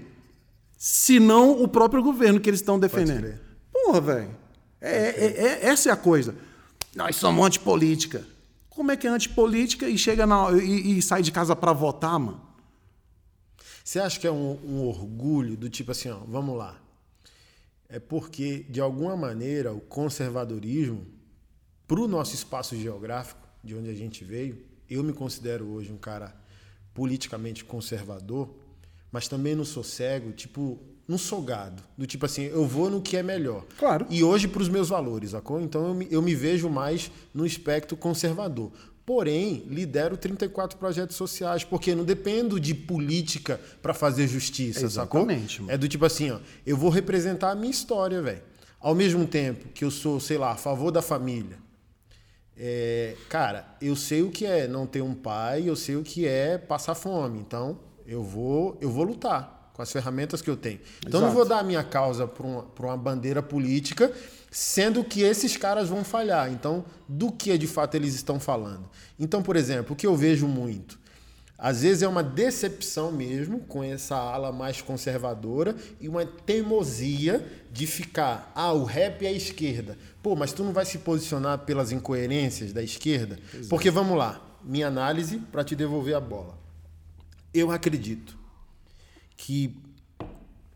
Se 0.79 1.19
não 1.19 1.61
o 1.61 1.67
próprio 1.67 2.01
governo 2.01 2.39
que 2.39 2.49
eles 2.49 2.61
estão 2.61 2.79
defendendo. 2.79 3.41
Porra, 3.73 4.01
velho. 4.01 4.31
É, 4.81 4.97
é, 4.97 5.27
é, 5.27 5.67
essa 5.67 5.89
é 5.89 5.93
a 5.93 5.97
coisa. 5.97 6.37
Nós 6.95 7.17
somos 7.17 7.45
antipolítica. 7.45 8.25
Como 8.71 8.93
é 8.93 8.97
que 8.97 9.09
é 9.09 9.11
antipolítica 9.11 9.89
e 9.89 9.99
chega 9.99 10.25
na, 10.25 10.53
e, 10.53 10.99
e 10.99 11.03
sai 11.03 11.23
de 11.23 11.33
casa 11.33 11.57
para 11.57 11.73
votar, 11.73 12.17
mano? 12.17 12.46
Você 13.87 14.01
acha 14.01 14.19
que 14.19 14.27
é 14.27 14.33
um, 14.33 14.59
um, 14.65 14.85
orgulho 14.85 15.57
do 15.57 15.71
tipo 15.71 15.93
assim, 15.93 16.09
ó, 16.09 16.19
vamos 16.27 16.59
lá. 16.59 16.77
É 17.89 18.01
porque, 18.01 18.67
de 18.69 18.81
alguma 18.81 19.17
maneira, 19.17 19.73
o 19.73 19.81
conservadorismo, 19.81 21.07
para 21.87 22.01
o 22.01 22.09
nosso 22.09 22.35
espaço 22.35 22.75
geográfico, 22.75 23.47
de 23.63 23.77
onde 23.77 23.89
a 23.89 23.95
gente 23.95 24.25
veio, 24.25 24.61
eu 24.91 25.05
me 25.05 25.13
considero 25.13 25.67
hoje 25.67 25.93
um 25.93 25.97
cara 25.97 26.35
politicamente 26.93 27.65
conservador, 27.65 28.53
mas 29.13 29.29
também 29.29 29.55
não 29.55 29.65
sou 29.65 29.85
cego, 29.85 30.33
tipo, 30.33 30.81
não 31.07 31.17
sou 31.17 31.41
gado. 31.41 31.81
Do 31.97 32.09
tipo 32.09 32.27
assim, 32.27 32.43
eu 32.43 32.67
vou 32.67 32.91
no 32.91 33.01
que 33.01 33.17
é 33.17 33.23
melhor. 33.23 33.65
Claro. 33.79 34.05
E 34.11 34.25
hoje 34.25 34.49
para 34.49 34.63
os 34.63 34.69
meus 34.69 34.89
valores, 34.89 35.31
sacou? 35.31 35.61
Então 35.61 35.87
eu 35.87 35.95
me, 35.95 36.09
eu 36.11 36.21
me 36.21 36.35
vejo 36.35 36.69
mais 36.69 37.09
no 37.33 37.47
espectro 37.47 37.97
conservador. 37.97 38.73
Porém, 39.07 39.63
lidero 39.69 40.17
34 40.17 40.77
projetos 40.77 41.15
sociais, 41.15 41.63
porque 41.63 41.95
não 41.95 42.05
dependo 42.05 42.59
de 42.59 42.75
política 42.75 43.61
para 43.81 43.95
fazer 43.95 44.27
justiça, 44.27 44.85
Exatamente, 44.85 45.53
sacou? 45.53 45.67
Mano. 45.67 45.75
É 45.75 45.79
do 45.79 45.89
tipo 45.89 46.05
assim, 46.05 46.33
ó, 46.33 46.41
eu 46.67 46.77
vou 46.77 46.91
representar 46.91 47.53
a 47.53 47.55
minha 47.55 47.71
história, 47.71 48.21
velho. 48.21 48.43
Ao 48.81 48.97
mesmo 48.97 49.25
tempo 49.25 49.69
que 49.69 49.85
eu 49.85 49.93
sou, 49.93 50.19
sei 50.19 50.37
lá, 50.37 50.51
a 50.51 50.57
favor 50.57 50.91
da 50.91 51.01
família. 51.01 51.57
É, 52.57 53.15
cara, 53.29 53.77
eu 53.81 53.95
sei 53.95 54.23
o 54.23 54.31
que 54.31 54.45
é 54.45 54.67
não 54.67 54.87
ter 54.87 55.03
um 55.03 55.15
pai, 55.15 55.69
eu 55.69 55.77
sei 55.77 55.95
o 55.95 56.03
que 56.03 56.27
é 56.27 56.59
passar 56.59 56.97
fome. 56.97 57.39
Então, 57.39 57.79
eu 58.05 58.25
vou, 58.25 58.77
eu 58.81 58.91
vou 58.91 59.05
lutar 59.05 59.71
com 59.73 59.83
as 59.83 59.93
ferramentas 59.93 60.43
que 60.43 60.51
eu 60.51 60.57
tenho. 60.57 60.81
Então, 61.07 61.21
Exato. 61.21 61.27
não 61.27 61.33
vou 61.33 61.45
dar 61.45 61.61
a 61.61 61.63
minha 61.63 61.85
causa 61.85 62.27
para 62.27 62.45
uma, 62.45 62.67
uma 62.79 62.97
bandeira 62.97 63.43
política, 63.43 64.11
sendo 64.57 65.05
que 65.05 65.21
esses 65.21 65.55
caras 65.55 65.91
vão 65.91 66.03
falhar. 66.03 66.51
Então, 66.51 66.83
do 67.07 67.31
que 67.31 67.59
de 67.59 67.67
fato 67.67 67.95
eles 67.95 68.15
estão 68.15 68.41
falando? 68.41 68.89
Então, 69.21 69.43
por 69.43 69.55
exemplo, 69.55 69.93
o 69.93 69.97
que 69.97 70.07
eu 70.07 70.17
vejo 70.17 70.49
muito. 70.49 70.99
Às 71.59 71.83
vezes 71.83 72.03
é 72.03 72.09
uma 72.09 72.23
decepção 72.23 73.13
mesmo 73.13 73.61
com 73.61 73.85
essa 73.85 74.17
ala 74.17 74.51
mais 74.53 74.81
conservadora 74.81 75.77
e 76.01 76.09
uma 76.09 76.25
teimosia 76.25 77.47
de 77.71 77.87
ficar, 77.87 78.51
ah, 78.55 78.73
o 78.73 78.85
rap 78.85 79.27
é 79.27 79.29
a 79.29 79.33
esquerda. 79.33 79.99
Pô, 80.23 80.35
mas 80.35 80.55
tu 80.55 80.65
não 80.65 80.73
vai 80.73 80.87
se 80.87 80.97
posicionar 80.99 81.59
pelas 81.59 81.93
incoerências 81.93 82.73
da 82.73 82.83
esquerda? 82.83 83.39
Exato. 83.53 83.69
Porque 83.69 83.91
vamos 83.91 84.17
lá, 84.17 84.41
minha 84.65 84.87
análise 84.87 85.37
para 85.53 85.65
te 85.65 85.77
devolver 85.77 86.15
a 86.15 86.21
bola. 86.21 86.59
Eu 87.53 87.71
acredito 87.71 88.39
que 89.37 89.77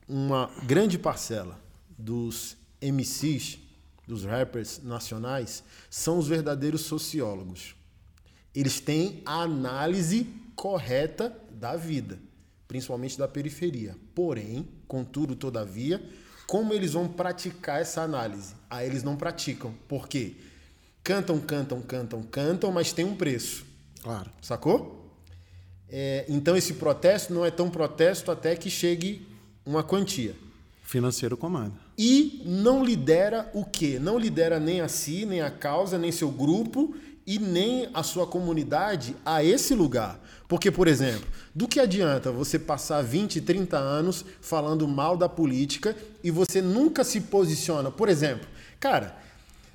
uma 0.07 0.51
grande 0.67 0.99
parcela 0.99 1.59
dos 1.97 2.59
MCs, 2.83 3.70
dos 4.11 4.25
rappers 4.25 4.83
nacionais, 4.83 5.63
são 5.89 6.19
os 6.19 6.27
verdadeiros 6.27 6.83
sociólogos. 6.83 7.77
Eles 8.53 8.81
têm 8.81 9.23
a 9.25 9.43
análise 9.43 10.27
correta 10.57 11.35
da 11.53 11.77
vida, 11.77 12.19
principalmente 12.67 13.17
da 13.17 13.29
periferia. 13.29 13.97
Porém, 14.13 14.69
contudo, 14.89 15.37
todavia, 15.37 16.03
como 16.47 16.75
eles 16.75 16.93
vão 16.93 17.07
praticar 17.07 17.81
essa 17.81 18.03
análise? 18.03 18.55
Aí 18.69 18.87
eles 18.89 19.05
não 19.05 19.17
praticam. 19.17 19.73
Por 19.87 20.09
quê? 20.09 20.35
Cantam, 21.05 21.39
cantam, 21.39 21.81
cantam, 21.81 22.23
cantam, 22.25 22.73
mas 22.73 22.93
tem 22.93 23.05
um 23.05 23.15
preço. 23.15 23.65
Claro. 24.03 24.29
Sacou? 24.43 25.15
É, 25.89 26.25
então 26.29 26.57
esse 26.57 26.75
protesto 26.75 27.33
não 27.33 27.45
é 27.45 27.51
tão 27.51 27.71
protesto 27.71 28.31
até 28.31 28.57
que 28.57 28.69
chegue 28.69 29.27
uma 29.65 29.85
quantia. 29.85 30.35
Financeiro 30.83 31.37
comanda. 31.37 31.75
E 32.03 32.41
não 32.47 32.83
lidera 32.83 33.51
o 33.53 33.63
quê? 33.63 33.99
Não 34.01 34.19
lidera 34.19 34.59
nem 34.59 34.81
a 34.81 34.89
si, 34.89 35.27
nem 35.27 35.43
a 35.43 35.51
causa, 35.51 35.99
nem 35.99 36.11
seu 36.11 36.31
grupo 36.31 36.95
e 37.27 37.39
nem 37.39 37.91
a 37.93 38.03
sua 38.03 38.27
comunidade 38.27 39.15
a 39.23 39.45
esse 39.45 39.75
lugar. 39.75 40.19
Porque, 40.49 40.71
por 40.71 40.89
exemplo, 40.89 41.29
do 41.55 41.69
que 41.69 41.79
adianta 41.79 42.33
você 42.33 42.59
passar 42.59 43.03
20, 43.03 43.43
30 43.43 43.77
anos 43.77 44.25
falando 44.41 44.89
mal 44.89 45.15
da 45.15 45.29
política 45.29 45.95
e 46.25 46.31
você 46.31 46.63
nunca 46.63 47.05
se 47.05 47.21
posiciona? 47.21 47.91
Por 47.91 48.09
exemplo, 48.09 48.49
cara, 48.81 49.15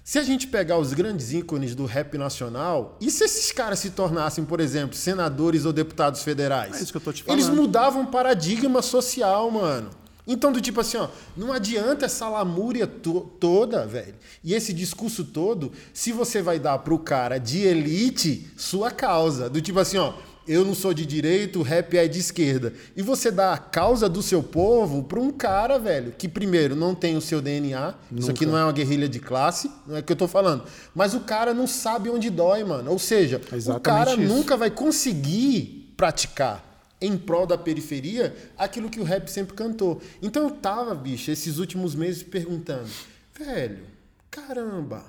se 0.03 0.17
a 0.17 0.23
gente 0.23 0.47
pegar 0.47 0.79
os 0.79 0.93
grandes 0.93 1.31
ícones 1.31 1.75
do 1.75 1.85
rap 1.85 2.17
nacional, 2.17 2.97
e 2.99 3.11
se 3.11 3.23
esses 3.23 3.51
caras 3.51 3.77
se 3.77 3.91
tornassem, 3.91 4.43
por 4.43 4.59
exemplo, 4.59 4.95
senadores 4.95 5.63
ou 5.63 5.71
deputados 5.71 6.23
federais? 6.23 6.75
É 6.75 6.81
isso 6.81 6.91
que 6.91 6.97
eu 6.97 7.01
tô 7.01 7.13
te 7.13 7.21
falando. 7.21 7.39
Eles 7.39 7.55
mudavam 7.55 8.03
paradigma 8.07 8.81
social, 8.81 9.51
mano. 9.51 9.91
Então, 10.27 10.51
do 10.51 10.59
tipo 10.59 10.81
assim, 10.81 10.97
ó, 10.97 11.07
não 11.37 11.53
adianta 11.53 12.05
essa 12.05 12.27
lamúria 12.27 12.87
to 12.87 13.21
toda, 13.39 13.85
velho. 13.85 14.15
E 14.43 14.53
esse 14.53 14.73
discurso 14.73 15.23
todo, 15.23 15.71
se 15.93 16.11
você 16.11 16.41
vai 16.41 16.59
dar 16.59 16.79
pro 16.79 16.97
cara 16.97 17.37
de 17.37 17.59
elite 17.59 18.49
sua 18.57 18.89
causa. 18.89 19.49
Do 19.49 19.61
tipo 19.61 19.79
assim, 19.79 19.97
ó, 19.97 20.13
eu 20.47 20.63
não 20.63 20.75
sou 20.75 20.93
de 20.93 21.05
direito, 21.05 21.59
o 21.59 21.63
rap 21.63 21.97
é 21.97 22.07
de 22.07 22.19
esquerda. 22.19 22.73
E 22.95 23.01
você 23.01 23.31
dá 23.31 23.53
a 23.53 23.57
causa 23.57 24.07
do 24.07 24.21
seu 24.21 24.43
povo 24.43 25.03
para 25.03 25.19
um 25.19 25.31
cara, 25.31 25.79
velho, 25.79 26.13
que 26.17 26.27
primeiro 26.27 26.75
não 26.75 26.93
tem 26.93 27.15
o 27.15 27.21
seu 27.21 27.41
DNA. 27.41 27.95
Nunca. 28.09 28.21
Isso 28.21 28.31
aqui 28.31 28.45
não 28.45 28.57
é 28.57 28.63
uma 28.63 28.71
guerrilha 28.71 29.09
de 29.09 29.19
classe, 29.19 29.71
não 29.87 29.95
é 29.95 29.99
o 29.99 30.03
que 30.03 30.11
eu 30.11 30.17
tô 30.17 30.27
falando. 30.27 30.63
Mas 30.93 31.13
o 31.13 31.21
cara 31.21 31.53
não 31.53 31.65
sabe 31.67 32.09
onde 32.09 32.29
dói, 32.29 32.63
mano. 32.63 32.91
Ou 32.91 32.99
seja, 32.99 33.41
Exatamente 33.51 33.77
o 33.77 33.81
cara 33.81 34.11
isso. 34.11 34.33
nunca 34.33 34.55
vai 34.55 34.69
conseguir 34.69 35.93
praticar 35.97 36.74
em 37.05 37.17
prol 37.17 37.45
da 37.45 37.57
periferia 37.57 38.35
aquilo 38.57 38.89
que 38.89 38.99
o 38.99 39.03
rap 39.03 39.27
sempre 39.27 39.55
cantou. 39.55 40.01
Então 40.21 40.43
eu 40.43 40.51
tava, 40.51 40.93
bicho, 40.95 41.31
esses 41.31 41.57
últimos 41.57 41.95
meses 41.95 42.23
perguntando, 42.23 42.89
velho, 43.37 43.85
caramba, 44.31 45.05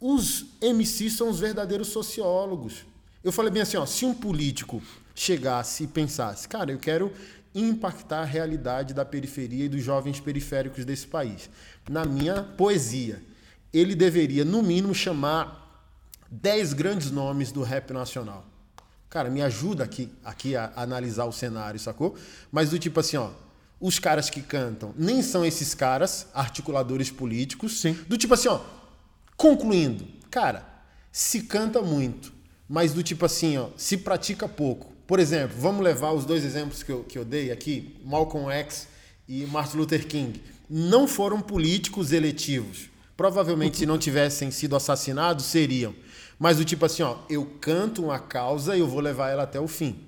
os 0.00 0.46
MCs 0.60 1.14
são 1.14 1.28
os 1.28 1.40
verdadeiros 1.40 1.88
sociólogos. 1.88 2.84
Eu 3.22 3.32
falei 3.32 3.50
bem 3.50 3.62
assim, 3.62 3.76
ó, 3.76 3.86
se 3.86 4.04
um 4.04 4.14
político 4.14 4.82
chegasse 5.14 5.84
e 5.84 5.86
pensasse, 5.86 6.48
cara, 6.48 6.70
eu 6.70 6.78
quero 6.78 7.12
impactar 7.54 8.20
a 8.20 8.24
realidade 8.24 8.92
da 8.92 9.04
periferia 9.04 9.64
e 9.64 9.68
dos 9.68 9.82
jovens 9.82 10.20
periféricos 10.20 10.84
desse 10.84 11.06
país, 11.06 11.48
na 11.88 12.04
minha 12.04 12.42
poesia, 12.42 13.22
ele 13.72 13.94
deveria, 13.94 14.44
no 14.44 14.62
mínimo, 14.62 14.94
chamar 14.94 15.88
10 16.30 16.74
grandes 16.74 17.10
nomes 17.10 17.50
do 17.52 17.62
rap 17.62 17.92
nacional. 17.92 18.44
Cara, 19.08 19.30
me 19.30 19.40
ajuda 19.40 19.84
aqui, 19.84 20.10
aqui 20.24 20.56
a, 20.56 20.72
analisar 20.76 21.24
o 21.24 21.32
cenário, 21.32 21.78
sacou? 21.78 22.16
Mas 22.50 22.70
do 22.70 22.78
tipo 22.78 23.00
assim, 23.00 23.16
ó, 23.16 23.30
os 23.80 23.98
caras 23.98 24.28
que 24.28 24.42
cantam 24.42 24.94
nem 24.96 25.22
são 25.22 25.44
esses 25.44 25.74
caras, 25.74 26.26
articuladores 26.34 27.10
políticos. 27.10 27.80
Sim. 27.80 27.92
Do 28.08 28.16
tipo 28.16 28.34
assim, 28.34 28.48
ó, 28.48 28.60
concluindo, 29.36 30.06
cara, 30.30 30.66
se 31.12 31.42
canta 31.42 31.80
muito, 31.80 32.32
mas 32.68 32.92
do 32.92 33.02
tipo 33.02 33.24
assim, 33.24 33.56
ó, 33.56 33.68
se 33.76 33.96
pratica 33.96 34.48
pouco. 34.48 34.92
Por 35.06 35.20
exemplo, 35.20 35.56
vamos 35.58 35.84
levar 35.84 36.12
os 36.12 36.24
dois 36.24 36.44
exemplos 36.44 36.82
que 36.82 36.90
eu, 36.90 37.04
que 37.04 37.16
eu 37.16 37.24
dei 37.24 37.52
aqui, 37.52 37.96
Malcolm 38.04 38.50
X 38.50 38.88
e 39.28 39.46
Martin 39.46 39.76
Luther 39.76 40.06
King. 40.06 40.42
Não 40.68 41.06
foram 41.06 41.40
políticos 41.40 42.12
eletivos. 42.12 42.90
Provavelmente, 43.16 43.78
se 43.78 43.86
não 43.86 43.96
tivessem 43.96 44.50
sido 44.50 44.76
assassinados, 44.76 45.46
seriam. 45.46 45.94
Mas 46.38 46.58
do 46.58 46.64
tipo 46.64 46.84
assim, 46.84 47.02
ó, 47.02 47.16
eu 47.30 47.46
canto 47.60 48.04
uma 48.04 48.18
causa 48.18 48.76
e 48.76 48.80
eu 48.80 48.86
vou 48.86 49.00
levar 49.00 49.30
ela 49.30 49.44
até 49.44 49.58
o 49.58 49.66
fim. 49.66 50.06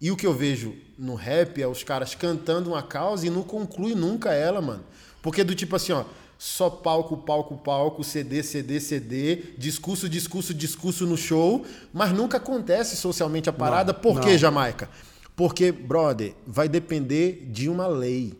E 0.00 0.10
o 0.10 0.16
que 0.16 0.26
eu 0.26 0.32
vejo 0.32 0.74
no 0.98 1.14
rap 1.14 1.60
é 1.60 1.66
os 1.66 1.82
caras 1.82 2.14
cantando 2.14 2.70
uma 2.70 2.82
causa 2.82 3.26
e 3.26 3.30
não 3.30 3.42
conclui 3.42 3.94
nunca 3.94 4.32
ela, 4.32 4.60
mano. 4.60 4.84
Porque 5.22 5.42
do 5.42 5.54
tipo 5.54 5.76
assim, 5.76 5.92
ó, 5.92 6.04
só 6.38 6.68
palco, 6.68 7.16
palco, 7.16 7.56
palco, 7.56 8.04
CD, 8.04 8.42
CD, 8.42 8.78
CD, 8.78 9.36
discurso, 9.56 10.08
discurso, 10.08 10.52
discurso 10.52 11.06
no 11.06 11.16
show, 11.16 11.64
mas 11.92 12.12
nunca 12.12 12.36
acontece 12.36 12.96
socialmente 12.96 13.48
a 13.48 13.52
parada. 13.52 13.92
Não, 13.92 14.00
Por 14.00 14.20
que, 14.20 14.36
Jamaica? 14.36 14.88
Porque, 15.34 15.72
brother, 15.72 16.34
vai 16.46 16.68
depender 16.68 17.46
de 17.50 17.68
uma 17.68 17.86
lei. 17.86 18.34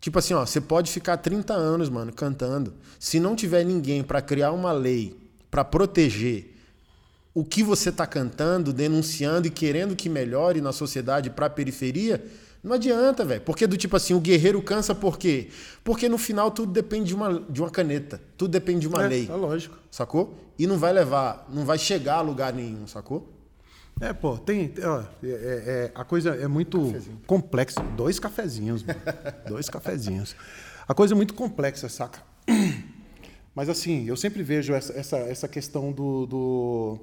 Tipo 0.00 0.18
assim, 0.18 0.34
ó, 0.34 0.44
você 0.44 0.60
pode 0.60 0.90
ficar 0.90 1.16
30 1.16 1.52
anos, 1.52 1.88
mano, 1.88 2.12
cantando. 2.12 2.74
Se 2.98 3.18
não 3.20 3.34
tiver 3.34 3.64
ninguém 3.64 4.02
para 4.02 4.22
criar 4.22 4.52
uma 4.52 4.72
lei 4.72 5.16
para 5.50 5.64
proteger 5.64 6.55
o 7.38 7.44
que 7.44 7.62
você 7.62 7.90
está 7.90 8.06
cantando, 8.06 8.72
denunciando 8.72 9.46
e 9.46 9.50
querendo 9.50 9.94
que 9.94 10.08
melhore 10.08 10.62
na 10.62 10.72
sociedade 10.72 11.28
para 11.28 11.44
a 11.44 11.50
periferia, 11.50 12.24
não 12.64 12.72
adianta, 12.72 13.26
velho. 13.26 13.42
Porque 13.42 13.66
do 13.66 13.76
tipo 13.76 13.94
assim, 13.94 14.14
o 14.14 14.20
guerreiro 14.20 14.62
cansa 14.62 14.94
por 14.94 15.18
quê? 15.18 15.48
Porque 15.84 16.08
no 16.08 16.16
final 16.16 16.50
tudo 16.50 16.72
depende 16.72 17.08
de 17.08 17.14
uma, 17.14 17.38
de 17.46 17.60
uma 17.60 17.68
caneta. 17.70 18.18
Tudo 18.38 18.52
depende 18.52 18.80
de 18.80 18.88
uma 18.88 19.04
É, 19.04 19.08
lei. 19.08 19.28
é 19.30 19.34
lógico. 19.34 19.76
Sacou? 19.90 20.34
E 20.58 20.66
não 20.66 20.78
vai 20.78 20.94
levar, 20.94 21.46
não 21.52 21.66
vai 21.66 21.76
chegar 21.76 22.14
a 22.14 22.20
lugar 22.22 22.54
nenhum, 22.54 22.86
sacou? 22.86 23.30
É, 24.00 24.14
pô, 24.14 24.38
tem. 24.38 24.72
ó, 24.82 25.00
é- 25.22 25.26
é- 25.28 25.62
é- 25.66 25.92
a 25.94 26.04
coisa 26.04 26.30
é 26.30 26.48
muito 26.48 26.80
complexa. 27.26 27.82
Dois 27.94 28.18
cafezinhos, 28.18 28.82
mano. 28.82 28.98
Dois 29.46 29.68
cafezinhos. 29.68 30.34
A 30.88 30.94
coisa 30.94 31.12
é 31.12 31.16
muito 31.16 31.34
complexa, 31.34 31.86
saca? 31.90 32.20
Mas 33.54 33.68
assim, 33.68 34.06
eu 34.06 34.16
sempre 34.16 34.42
vejo 34.42 34.72
essa, 34.72 34.92
essa, 34.94 35.16
essa 35.18 35.46
questão 35.48 35.92
do. 35.92 36.24
do 36.26 36.98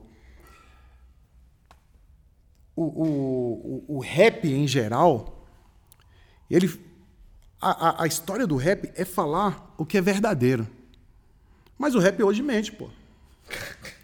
o, 2.75 2.83
o, 2.83 3.85
o, 3.87 3.99
rap 3.99 4.47
em 4.47 4.67
geral, 4.67 5.45
ele. 6.49 6.69
A, 7.61 7.89
a, 7.89 8.03
a 8.03 8.07
história 8.07 8.45
do 8.45 8.55
rap 8.55 8.91
é 8.95 9.05
falar 9.05 9.73
o 9.77 9.85
que 9.85 9.97
é 9.97 10.01
verdadeiro. 10.01 10.67
Mas 11.77 11.95
o 11.95 11.99
rap 11.99 12.21
hoje 12.21 12.41
mente, 12.41 12.71
pô. 12.71 12.89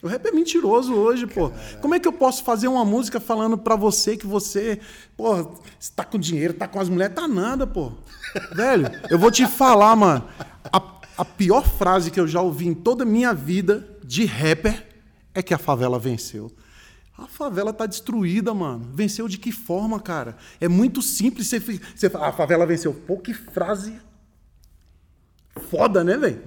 O 0.01 0.07
rap 0.07 0.25
é 0.25 0.31
mentiroso 0.31 0.93
hoje, 0.93 1.27
pô. 1.27 1.51
Como 1.81 1.93
é 1.93 1.99
que 1.99 2.07
eu 2.07 2.13
posso 2.13 2.43
fazer 2.43 2.67
uma 2.67 2.85
música 2.85 3.19
falando 3.19 3.57
pra 3.57 3.75
você 3.75 4.15
que 4.15 4.25
você, 4.25 4.79
pô, 5.17 5.57
está 5.79 6.05
com 6.05 6.17
dinheiro, 6.17 6.53
tá 6.53 6.67
com 6.67 6.79
as 6.79 6.87
mulheres, 6.87 7.15
tá 7.15 7.27
nada, 7.27 7.67
pô. 7.67 7.91
Velho, 8.53 8.89
eu 9.09 9.19
vou 9.19 9.31
te 9.31 9.45
falar, 9.45 9.95
mano. 9.95 10.25
A, 10.71 10.81
a 11.17 11.25
pior 11.25 11.67
frase 11.67 12.11
que 12.11 12.19
eu 12.19 12.27
já 12.27 12.41
ouvi 12.41 12.67
em 12.67 12.73
toda 12.73 13.03
a 13.03 13.05
minha 13.05 13.33
vida 13.33 13.97
de 14.03 14.25
rapper 14.25 14.87
é 15.33 15.41
que 15.41 15.53
a 15.53 15.57
favela 15.57 15.99
venceu. 15.99 16.51
A 17.19 17.27
favela 17.27 17.73
tá 17.73 17.85
destruída, 17.85 18.53
mano. 18.53 18.89
Venceu 18.93 19.27
de 19.27 19.37
que 19.37 19.51
forma, 19.51 19.99
cara? 19.99 20.37
É 20.59 20.67
muito 20.67 21.01
simples 21.01 21.47
você, 21.47 21.59
você 21.59 22.07
a 22.13 22.31
favela 22.31 22.65
venceu. 22.65 22.93
Pô, 22.93 23.17
que 23.17 23.33
frase 23.33 23.99
foda, 25.69 26.03
né, 26.03 26.17
velho? 26.17 26.41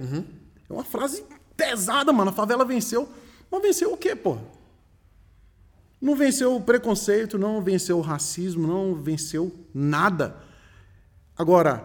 É 0.69 0.73
uma 0.73 0.83
frase 0.83 1.23
pesada, 1.55 2.11
mano. 2.11 2.31
A 2.31 2.33
favela 2.33 2.65
venceu. 2.65 3.07
Mas 3.51 3.61
venceu 3.61 3.93
o 3.93 3.97
quê, 3.97 4.15
pô? 4.15 4.37
Não 6.01 6.15
venceu 6.15 6.55
o 6.55 6.61
preconceito, 6.61 7.37
não 7.37 7.61
venceu 7.61 7.97
o 7.97 8.01
racismo, 8.01 8.67
não 8.67 8.95
venceu 8.95 9.53
nada. 9.73 10.35
Agora, 11.37 11.83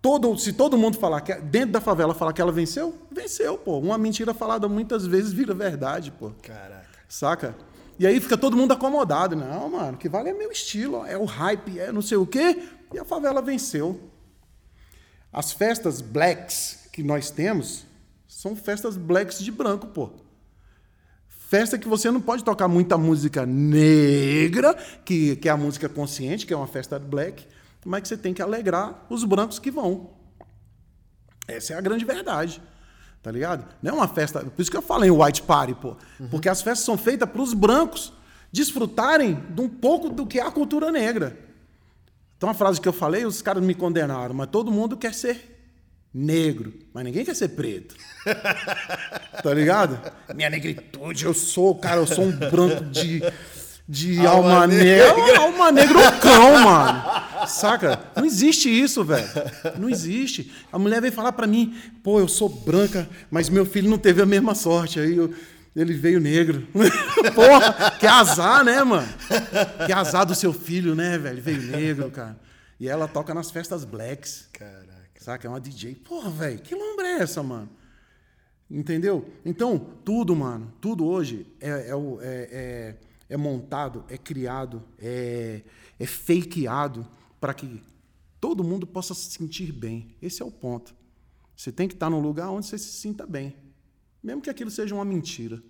todo, 0.00 0.36
se 0.38 0.52
todo 0.52 0.76
mundo 0.76 0.98
falar 0.98 1.20
que 1.20 1.34
dentro 1.34 1.72
da 1.72 1.80
favela 1.80 2.14
falar 2.14 2.32
que 2.32 2.40
ela 2.40 2.50
venceu, 2.50 2.98
venceu, 3.10 3.58
pô. 3.58 3.78
Uma 3.78 3.98
mentira 3.98 4.32
falada 4.32 4.68
muitas 4.68 5.06
vezes 5.06 5.32
vira 5.32 5.54
verdade, 5.54 6.10
pô. 6.10 6.32
Caraca. 6.42 6.88
Saca? 7.08 7.54
E 8.02 8.06
aí 8.08 8.18
fica 8.18 8.36
todo 8.36 8.56
mundo 8.56 8.72
acomodado. 8.72 9.36
Não, 9.36 9.70
mano, 9.70 9.92
o 9.92 9.96
que 9.96 10.08
vale 10.08 10.28
é 10.28 10.32
meu 10.32 10.50
estilo, 10.50 11.06
é 11.06 11.16
o 11.16 11.24
hype, 11.24 11.78
é 11.78 11.92
não 11.92 12.02
sei 12.02 12.16
o 12.16 12.26
quê. 12.26 12.60
E 12.92 12.98
a 12.98 13.04
favela 13.04 13.40
venceu. 13.40 14.10
As 15.32 15.52
festas 15.52 16.00
blacks 16.00 16.88
que 16.92 17.00
nós 17.00 17.30
temos 17.30 17.86
são 18.26 18.56
festas 18.56 18.96
blacks 18.96 19.38
de 19.38 19.52
branco, 19.52 19.86
pô. 19.86 20.10
Festa 21.28 21.78
que 21.78 21.86
você 21.86 22.10
não 22.10 22.20
pode 22.20 22.42
tocar 22.42 22.66
muita 22.66 22.98
música 22.98 23.46
negra, 23.46 24.74
que, 25.04 25.36
que 25.36 25.48
é 25.48 25.52
a 25.52 25.56
música 25.56 25.88
consciente, 25.88 26.44
que 26.44 26.52
é 26.52 26.56
uma 26.56 26.66
festa 26.66 26.98
black, 26.98 27.46
mas 27.86 28.02
que 28.02 28.08
você 28.08 28.16
tem 28.16 28.34
que 28.34 28.42
alegrar 28.42 29.06
os 29.08 29.22
brancos 29.22 29.60
que 29.60 29.70
vão. 29.70 30.10
Essa 31.46 31.74
é 31.74 31.76
a 31.76 31.80
grande 31.80 32.04
verdade. 32.04 32.60
Tá 33.22 33.30
ligado? 33.30 33.64
Não 33.80 33.92
é 33.92 33.94
uma 33.94 34.08
festa. 34.08 34.40
Por 34.40 34.60
isso 34.60 34.70
que 34.70 34.76
eu 34.76 34.82
falei 34.82 35.10
white 35.10 35.42
party, 35.42 35.74
pô. 35.74 35.96
Porque 36.30 36.48
as 36.48 36.60
festas 36.60 36.84
são 36.84 36.98
feitas 36.98 37.28
para 37.28 37.40
os 37.40 37.54
brancos 37.54 38.12
desfrutarem 38.50 39.42
de 39.50 39.60
um 39.60 39.68
pouco 39.68 40.08
do 40.08 40.26
que 40.26 40.38
é 40.38 40.42
a 40.42 40.50
cultura 40.50 40.90
negra. 40.90 41.38
Então, 42.36 42.50
a 42.50 42.54
frase 42.54 42.80
que 42.80 42.88
eu 42.88 42.92
falei, 42.92 43.24
os 43.24 43.40
caras 43.40 43.62
me 43.62 43.74
condenaram, 43.74 44.34
mas 44.34 44.48
todo 44.48 44.72
mundo 44.72 44.96
quer 44.96 45.14
ser 45.14 45.52
negro, 46.12 46.74
mas 46.92 47.04
ninguém 47.04 47.24
quer 47.24 47.36
ser 47.36 47.50
preto. 47.50 47.94
tá 49.42 49.54
ligado? 49.54 49.98
Minha 50.34 50.50
negritude, 50.50 51.24
eu 51.24 51.32
sou, 51.32 51.74
cara, 51.76 52.00
eu 52.00 52.06
sou 52.06 52.24
um 52.24 52.32
branco 52.32 52.84
de, 52.86 53.22
de 53.88 54.18
Alma 54.24 54.52
alma, 54.54 54.66
negra. 54.66 55.38
Alma 55.40 55.72
negra 55.72 55.98
ou 55.98 56.12
cão, 56.20 56.52
mano. 56.64 57.02
Saca? 57.48 58.00
Não 58.16 58.24
existe 58.24 58.68
isso, 58.68 59.04
velho. 59.04 59.28
Não 59.78 59.90
existe. 59.90 60.52
A 60.72 60.78
mulher 60.78 61.00
veio 61.00 61.12
falar 61.12 61.32
pra 61.32 61.46
mim, 61.46 61.76
pô, 62.02 62.20
eu 62.20 62.28
sou 62.28 62.48
branca, 62.48 63.08
mas 63.30 63.48
meu 63.48 63.66
filho 63.66 63.90
não 63.90 63.98
teve 63.98 64.22
a 64.22 64.26
mesma 64.26 64.54
sorte. 64.54 65.00
Aí 65.00 65.16
eu- 65.16 65.34
ele 65.74 65.94
veio 65.94 66.20
negro. 66.20 66.66
Porra, 67.34 67.90
que 67.98 68.06
azar, 68.06 68.62
né, 68.64 68.82
mano? 68.84 69.08
Que 69.86 69.92
azar 69.92 70.24
do 70.26 70.34
seu 70.34 70.52
filho, 70.52 70.94
né, 70.94 71.16
velho? 71.18 71.40
Veio 71.42 71.62
negro, 71.62 72.10
cara. 72.10 72.38
E 72.78 72.88
ela 72.88 73.08
toca 73.08 73.32
nas 73.34 73.50
festas 73.50 73.84
blacks. 73.84 74.48
Caraca. 74.52 74.82
Saca? 75.18 75.46
É 75.46 75.50
uma 75.50 75.60
DJ. 75.60 75.94
Porra, 75.94 76.30
velho, 76.30 76.58
que 76.58 76.74
lombra 76.74 77.06
é 77.06 77.22
essa, 77.22 77.42
mano? 77.42 77.68
Entendeu? 78.70 79.28
Então, 79.44 79.78
tudo, 80.04 80.34
mano, 80.34 80.72
tudo 80.80 81.04
hoje 81.06 81.46
é, 81.60 81.88
é, 81.90 81.94
o- 81.94 82.18
é- 82.22 82.48
é- 82.50 82.94
é 83.32 83.36
montado, 83.36 84.04
é 84.08 84.18
criado, 84.18 84.82
é, 84.98 85.62
é 85.98 86.06
fakeado 86.06 87.06
para 87.40 87.54
que 87.54 87.82
todo 88.40 88.62
mundo 88.62 88.86
possa 88.86 89.14
se 89.14 89.30
sentir 89.30 89.72
bem. 89.72 90.14
Esse 90.20 90.42
é 90.42 90.44
o 90.44 90.50
ponto. 90.50 90.94
Você 91.56 91.72
tem 91.72 91.88
que 91.88 91.94
estar 91.94 92.10
num 92.10 92.20
lugar 92.20 92.50
onde 92.50 92.66
você 92.66 92.76
se 92.76 92.92
sinta 92.92 93.26
bem. 93.26 93.56
Mesmo 94.22 94.42
que 94.42 94.50
aquilo 94.50 94.70
seja 94.70 94.94
uma 94.94 95.04
mentira. 95.04 95.62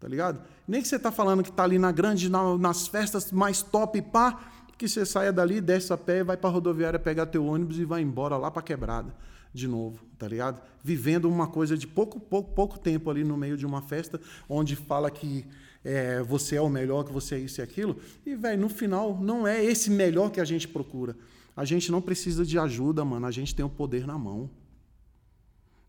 Tá 0.00 0.08
ligado? 0.08 0.42
Nem 0.66 0.82
que 0.82 0.88
você 0.88 0.98
tá 0.98 1.12
falando 1.12 1.42
que 1.44 1.52
tá 1.52 1.62
ali 1.62 1.78
na 1.78 1.92
grande, 1.92 2.28
na- 2.28 2.58
nas 2.58 2.88
festas 2.88 3.30
mais 3.30 3.62
top, 3.62 4.02
pá, 4.02 4.50
que 4.76 4.88
você 4.88 5.06
saia 5.06 5.32
dali, 5.32 5.60
desce 5.60 5.92
a 5.92 5.96
pé, 5.96 6.24
vai 6.24 6.36
pra 6.36 6.50
rodoviária 6.50 6.98
pegar 6.98 7.26
teu 7.26 7.46
ônibus 7.46 7.78
e 7.78 7.84
vai 7.84 8.02
embora 8.02 8.36
lá 8.36 8.50
pra 8.50 8.60
quebrada 8.62 9.14
de 9.54 9.68
novo, 9.68 10.04
tá 10.18 10.26
ligado? 10.26 10.60
Vivendo 10.82 11.28
uma 11.28 11.46
coisa 11.46 11.76
de 11.78 11.86
pouco, 11.86 12.18
pouco, 12.18 12.52
pouco 12.52 12.78
tempo 12.78 13.08
ali 13.10 13.22
no 13.22 13.36
meio 13.36 13.56
de 13.56 13.64
uma 13.64 13.82
festa, 13.82 14.20
onde 14.48 14.74
fala 14.74 15.08
que 15.10 15.46
é, 15.84 16.22
você 16.22 16.56
é 16.56 16.60
o 16.60 16.68
melhor, 16.68 17.04
que 17.04 17.12
você 17.12 17.34
é 17.34 17.38
isso 17.38 17.60
e 17.60 17.62
aquilo, 17.62 17.96
e, 18.24 18.34
velho, 18.34 18.60
no 18.60 18.68
final, 18.68 19.18
não 19.20 19.46
é 19.46 19.64
esse 19.64 19.90
melhor 19.90 20.30
que 20.30 20.40
a 20.40 20.44
gente 20.44 20.68
procura. 20.68 21.16
A 21.56 21.64
gente 21.64 21.90
não 21.90 22.00
precisa 22.00 22.44
de 22.44 22.58
ajuda, 22.58 23.04
mano, 23.04 23.26
a 23.26 23.30
gente 23.30 23.54
tem 23.54 23.64
o 23.64 23.68
poder 23.68 24.06
na 24.06 24.16
mão. 24.16 24.50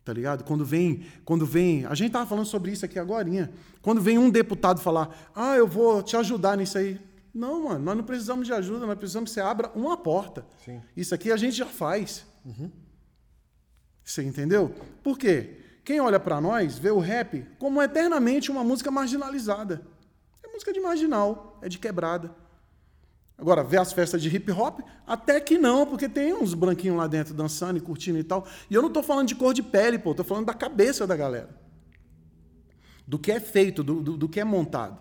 Tá 0.03 0.11
ligado? 0.11 0.43
Quando 0.43 0.65
vem, 0.65 1.05
quando 1.23 1.45
vem, 1.45 1.85
a 1.85 1.95
gente 1.95 2.11
tava 2.11 2.27
falando 2.27 2.45
sobre 2.45 2.71
isso 2.71 2.83
aqui 2.83 2.99
agorinha. 2.99 3.49
Quando 3.81 4.01
vem 4.01 4.17
um 4.17 4.29
deputado 4.29 4.81
falar: 4.81 5.31
"Ah, 5.33 5.55
eu 5.55 5.65
vou 5.65 6.03
te 6.03 6.17
ajudar 6.17 6.57
nisso 6.57 6.77
aí". 6.77 6.99
Não, 7.33 7.63
mano, 7.63 7.79
nós 7.79 7.95
não 7.95 8.03
precisamos 8.03 8.45
de 8.45 8.51
ajuda, 8.51 8.85
nós 8.85 8.97
precisamos 8.97 9.29
que 9.29 9.35
você 9.35 9.39
abra 9.39 9.71
uma 9.73 9.95
porta. 9.95 10.45
Sim. 10.65 10.81
Isso 10.95 11.15
aqui 11.15 11.31
a 11.31 11.37
gente 11.37 11.55
já 11.55 11.65
faz. 11.65 12.25
Você 14.03 14.21
entendeu? 14.23 14.75
Por 15.01 15.17
quê? 15.17 15.62
Quem 15.83 15.99
olha 15.99 16.19
pra 16.19 16.39
nós 16.39 16.77
vê 16.77 16.91
o 16.91 16.99
rap 16.99 17.45
como 17.59 17.81
eternamente 17.81 18.49
uma 18.49 18.63
música 18.63 18.89
marginalizada. 18.89 19.85
É 20.43 20.47
música 20.47 20.71
de 20.71 20.79
marginal, 20.79 21.59
é 21.61 21.67
de 21.67 21.77
quebrada. 21.77 22.33
Agora, 23.37 23.63
vê 23.63 23.77
as 23.77 23.91
festas 23.91 24.21
de 24.21 24.33
hip 24.33 24.49
hop? 24.51 24.79
Até 25.05 25.39
que 25.41 25.57
não, 25.57 25.85
porque 25.85 26.07
tem 26.07 26.33
uns 26.33 26.53
branquinhos 26.53 26.97
lá 26.97 27.07
dentro 27.07 27.33
dançando 27.33 27.77
e 27.77 27.81
curtindo 27.81 28.17
e 28.17 28.23
tal. 28.23 28.47
E 28.69 28.73
eu 28.73 28.81
não 28.81 28.89
tô 28.89 29.03
falando 29.03 29.27
de 29.27 29.35
cor 29.35 29.53
de 29.53 29.61
pele, 29.61 29.99
pô, 29.99 30.13
tô 30.13 30.23
falando 30.23 30.45
da 30.45 30.53
cabeça 30.53 31.05
da 31.05 31.15
galera. 31.15 31.49
Do 33.05 33.19
que 33.19 33.31
é 33.31 33.39
feito, 33.39 33.83
do, 33.83 34.01
do, 34.01 34.17
do 34.17 34.29
que 34.29 34.39
é 34.39 34.43
montado. 34.45 34.97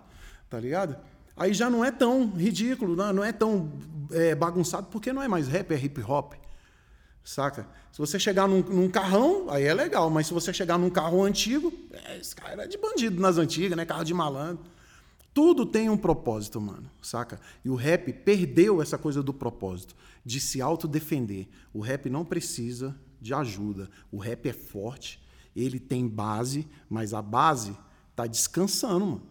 Tá 0.49 0.59
ligado? 0.59 0.97
Aí 1.37 1.53
já 1.53 1.69
não 1.69 1.85
é 1.85 1.91
tão 1.91 2.31
ridículo, 2.31 2.95
não, 2.95 3.13
não 3.13 3.23
é 3.23 3.31
tão 3.31 3.71
é, 4.11 4.35
bagunçado, 4.35 4.87
porque 4.87 5.13
não 5.13 5.21
é 5.21 5.27
mais 5.27 5.47
rap, 5.47 5.71
é 5.71 5.77
hip 5.77 6.01
hop. 6.01 6.33
Saca? 7.23 7.67
Se 7.91 7.99
você 7.99 8.19
chegar 8.19 8.47
num, 8.47 8.61
num 8.61 8.89
carrão, 8.89 9.49
aí 9.49 9.63
é 9.63 9.73
legal, 9.73 10.09
mas 10.09 10.27
se 10.27 10.33
você 10.33 10.53
chegar 10.53 10.77
num 10.77 10.89
carro 10.89 11.23
antigo, 11.23 11.71
é, 11.91 12.17
esse 12.17 12.35
cara 12.35 12.53
era 12.53 12.67
de 12.67 12.77
bandido 12.77 13.21
nas 13.21 13.37
antigas, 13.37 13.77
né? 13.77 13.85
Carro 13.85 14.03
de 14.03 14.13
malandro. 14.13 14.65
Tudo 15.33 15.65
tem 15.65 15.89
um 15.89 15.97
propósito, 15.97 16.59
mano, 16.59 16.89
saca? 17.01 17.39
E 17.63 17.69
o 17.69 17.75
rap 17.75 18.11
perdeu 18.11 18.81
essa 18.81 18.97
coisa 18.97 19.23
do 19.23 19.33
propósito, 19.33 19.95
de 20.23 20.39
se 20.39 20.61
autodefender. 20.61 21.47
O 21.73 21.79
rap 21.79 22.09
não 22.09 22.25
precisa 22.25 22.95
de 23.19 23.33
ajuda. 23.33 23.89
O 24.11 24.17
rap 24.17 24.47
é 24.47 24.53
forte, 24.53 25.19
ele 25.55 25.79
tem 25.79 26.07
base, 26.07 26.67
mas 26.89 27.13
a 27.13 27.21
base 27.21 27.75
tá 28.15 28.27
descansando, 28.27 29.05
mano. 29.05 29.23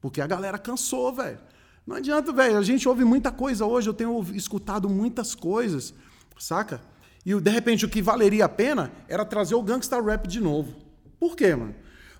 Porque 0.00 0.20
a 0.20 0.26
galera 0.26 0.58
cansou, 0.58 1.12
velho. 1.12 1.38
Não 1.86 1.96
adianta, 1.96 2.32
velho. 2.32 2.56
A 2.56 2.62
gente 2.62 2.88
ouve 2.88 3.04
muita 3.04 3.30
coisa 3.30 3.66
hoje, 3.66 3.88
eu 3.88 3.94
tenho 3.94 4.22
escutado 4.34 4.88
muitas 4.88 5.34
coisas, 5.34 5.92
saca? 6.38 6.80
E 7.24 7.34
de 7.34 7.50
repente 7.50 7.84
o 7.84 7.88
que 7.88 8.02
valeria 8.02 8.44
a 8.44 8.48
pena 8.48 8.92
era 9.08 9.24
trazer 9.24 9.54
o 9.54 9.62
gangsta 9.62 10.00
rap 10.00 10.26
de 10.26 10.40
novo. 10.40 10.74
Por 11.18 11.36
quê, 11.36 11.54
mano? 11.54 11.74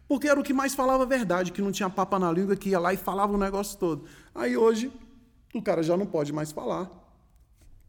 Porque 0.08 0.28
era 0.28 0.38
o 0.38 0.42
que 0.42 0.52
mais 0.52 0.74
falava 0.74 1.02
a 1.02 1.06
verdade, 1.06 1.52
que 1.52 1.62
não 1.62 1.72
tinha 1.72 1.88
papa 1.90 2.18
na 2.18 2.30
língua, 2.30 2.56
que 2.56 2.70
ia 2.70 2.78
lá 2.78 2.92
e 2.92 2.96
falava 2.96 3.32
o 3.32 3.38
negócio 3.38 3.78
todo. 3.78 4.04
Aí 4.34 4.56
hoje 4.56 4.92
o 5.54 5.62
cara 5.62 5.82
já 5.82 5.96
não 5.96 6.06
pode 6.06 6.32
mais 6.32 6.52
falar. 6.52 6.90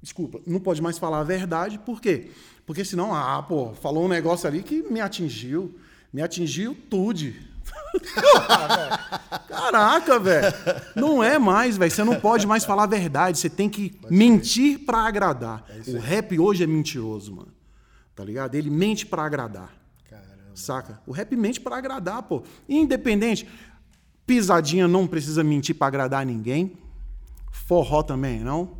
Desculpa, 0.01 0.39
não 0.45 0.59
pode 0.59 0.81
mais 0.81 0.97
falar 0.97 1.21
a 1.21 1.23
verdade, 1.23 1.79
por 1.79 1.99
quê? 1.99 2.29
Porque 2.65 2.85
senão, 2.85 3.13
ah, 3.13 3.41
pô, 3.41 3.73
falou 3.73 4.05
um 4.05 4.07
negócio 4.07 4.47
ali 4.47 4.61
que 4.61 4.83
me 4.83 5.01
atingiu, 5.01 5.75
me 6.13 6.21
atingiu 6.21 6.75
tudo, 6.89 7.33
Caraca, 9.47 10.19
velho. 10.19 10.53
Não 10.95 11.23
é 11.23 11.39
mais, 11.39 11.77
velho. 11.77 11.91
Você 11.91 12.03
não 12.03 12.19
pode 12.19 12.45
mais 12.45 12.65
falar 12.65 12.83
a 12.83 12.87
verdade. 12.87 13.37
Você 13.37 13.49
tem 13.49 13.69
que 13.69 13.99
mentir 14.09 14.79
para 14.79 14.99
agradar. 14.99 15.65
É 15.69 15.91
o 15.91 15.99
rap 15.99 16.37
hoje 16.39 16.63
é 16.63 16.67
mentiroso, 16.67 17.35
mano. 17.35 17.53
Tá 18.15 18.23
ligado? 18.23 18.55
Ele 18.55 18.69
mente 18.69 19.05
para 19.05 19.23
agradar. 19.23 19.75
Caramba. 20.09 20.51
Saca? 20.53 21.01
O 21.05 21.11
rap 21.11 21.35
mente 21.35 21.59
para 21.59 21.77
agradar, 21.77 22.23
pô. 22.23 22.43
Independente. 22.67 23.47
Pisadinha 24.25 24.87
não 24.87 25.05
precisa 25.05 25.43
mentir 25.43 25.75
para 25.75 25.87
agradar 25.87 26.25
ninguém. 26.25 26.77
Forró 27.51 28.01
também 28.01 28.39
não. 28.39 28.77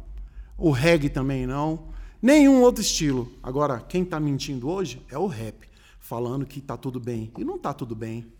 O 0.57 0.71
reggae 0.71 1.09
também 1.09 1.45
não. 1.45 1.89
Nenhum 2.21 2.61
outro 2.61 2.81
estilo. 2.81 3.31
Agora, 3.43 3.79
quem 3.79 4.05
tá 4.05 4.19
mentindo 4.19 4.69
hoje 4.69 5.01
é 5.09 5.17
o 5.17 5.27
rap. 5.27 5.67
Falando 5.99 6.45
que 6.45 6.61
tá 6.61 6.77
tudo 6.77 6.99
bem. 6.99 7.31
E 7.37 7.43
não 7.43 7.59
tá 7.59 7.73
tudo 7.73 7.95
bem. 7.95 8.31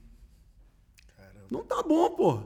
Não 1.50 1.64
tá 1.64 1.82
bom, 1.84 2.10
pô. 2.12 2.40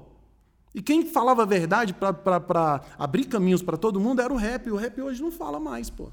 E 0.74 0.82
quem 0.82 1.06
falava 1.06 1.44
a 1.44 1.46
verdade 1.46 1.94
para 1.94 2.84
abrir 2.98 3.26
caminhos 3.26 3.62
para 3.62 3.78
todo 3.78 4.00
mundo 4.00 4.22
era 4.22 4.32
o 4.32 4.38
rap. 4.38 4.70
O 4.70 4.76
rap 4.76 5.02
hoje 5.02 5.22
não 5.22 5.32
fala 5.32 5.60
mais, 5.60 5.90
pô. 5.90 6.12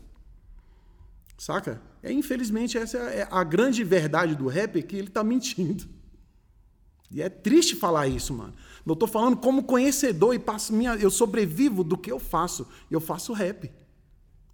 Saca? 1.37 1.83
É, 2.03 2.11
infelizmente, 2.11 2.79
essa 2.79 2.97
é 2.97 3.29
a 3.31 3.45
grande 3.45 3.85
verdade 3.85 4.35
do 4.35 4.47
rap, 4.47 4.79
é 4.79 4.83
que 4.83 4.97
ele 4.97 5.09
tá 5.09 5.23
mentindo. 5.23 5.85
E 7.11 7.21
é 7.21 7.29
triste 7.29 7.77
falar 7.77 8.09
isso, 8.09 8.33
mano. 8.33 8.55
Eu 8.85 8.97
tô 8.97 9.07
falando 9.07 9.37
como 9.37 9.65
conhecedor 9.65 10.35
e 10.35 10.39
passo 10.39 10.73
minha, 10.73 10.95
eu 10.95 11.11
sobrevivo 11.11 11.85
do 11.85 11.97
que 11.97 12.11
eu 12.11 12.19
faço. 12.19 12.67
E 12.91 12.95
eu 12.95 13.01
faço 13.01 13.33
rap. 13.33 13.71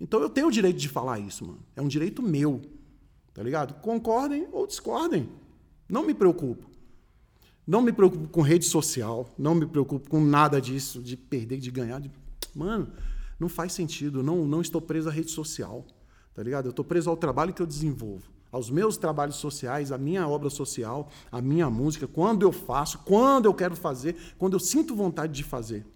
Então 0.01 0.21
eu 0.21 0.29
tenho 0.29 0.49
o 0.49 0.51
direito 0.51 0.79
de 0.79 0.89
falar 0.89 1.21
isso, 1.21 1.47
mano. 1.47 1.61
É 1.77 1.81
um 1.81 1.89
direito 1.89 2.23
meu. 2.23 2.61
Tá 3.33 3.43
ligado? 3.43 3.75
Concordem 3.81 4.49
ou 4.51 4.67
discordem. 4.67 5.29
Não 5.89 6.05
me 6.05 6.13
preocupo. 6.13 6.72
Não 7.67 7.81
me 7.81 7.93
preocupo 7.93 8.29
com 8.29 8.43
rede 8.43 8.65
social, 8.65 9.29
não 9.39 9.55
me 9.55 9.67
preocupo 9.67 10.11
com 10.11 10.21
nada 10.21 10.61
disso, 10.61 11.01
de 11.01 11.17
perder, 11.17 11.59
de 11.59 11.71
ganhar. 11.71 12.01
De... 12.01 12.11
Mano, 12.55 12.93
não 13.39 13.49
faz 13.49 13.73
sentido. 13.73 14.23
Não, 14.23 14.47
não 14.47 14.61
estou 14.61 14.81
preso 14.81 15.09
à 15.09 15.13
rede 15.13 15.31
social, 15.31 15.87
tá 16.35 16.43
ligado? 16.43 16.67
Eu 16.67 16.71
estou 16.71 16.85
preso 16.85 17.09
ao 17.09 17.17
trabalho 17.17 17.53
que 17.53 17.63
eu 17.63 17.67
desenvolvo, 17.67 18.31
aos 18.51 18.69
meus 18.69 18.97
trabalhos 18.97 19.37
sociais, 19.37 19.93
à 19.93 19.99
minha 19.99 20.27
obra 20.27 20.51
social, 20.51 21.09
à 21.31 21.41
minha 21.41 21.71
música, 21.71 22.09
quando 22.09 22.43
eu 22.43 22.51
faço, 22.51 22.99
quando 22.99 23.47
eu 23.47 23.55
quero 23.55 23.77
fazer, 23.77 24.17
quando 24.39 24.55
eu 24.55 24.61
sinto 24.61 24.97
vontade 24.97 25.33
de 25.33 25.45
fazer. 25.45 25.87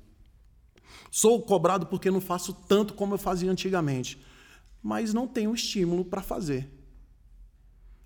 Sou 1.11 1.43
cobrado 1.43 1.87
porque 1.87 2.11
não 2.11 2.21
faço 2.21 2.53
tanto 2.53 2.95
como 2.95 3.15
eu 3.15 3.19
fazia 3.19 3.51
antigamente, 3.51 4.21
mas 4.83 5.13
não 5.13 5.27
tenho 5.27 5.53
estímulo 5.53 6.05
para 6.05 6.23
fazer. 6.23 6.76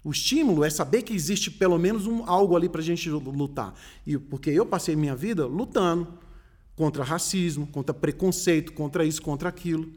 O 0.02 0.10
estímulo 0.10 0.64
é 0.64 0.70
saber 0.70 1.02
que 1.02 1.14
existe 1.14 1.50
pelo 1.50 1.78
menos 1.78 2.06
um, 2.06 2.24
algo 2.24 2.56
ali 2.56 2.68
para 2.68 2.80
a 2.80 2.84
gente 2.84 3.08
lutar. 3.10 3.74
E 4.06 4.16
porque 4.16 4.50
eu 4.50 4.64
passei 4.64 4.96
minha 4.96 5.14
vida 5.14 5.46
lutando 5.46 6.08
contra 6.74 7.04
racismo, 7.04 7.66
contra 7.66 7.92
preconceito, 7.92 8.72
contra 8.72 9.04
isso, 9.04 9.20
contra 9.20 9.48
aquilo. 9.48 9.90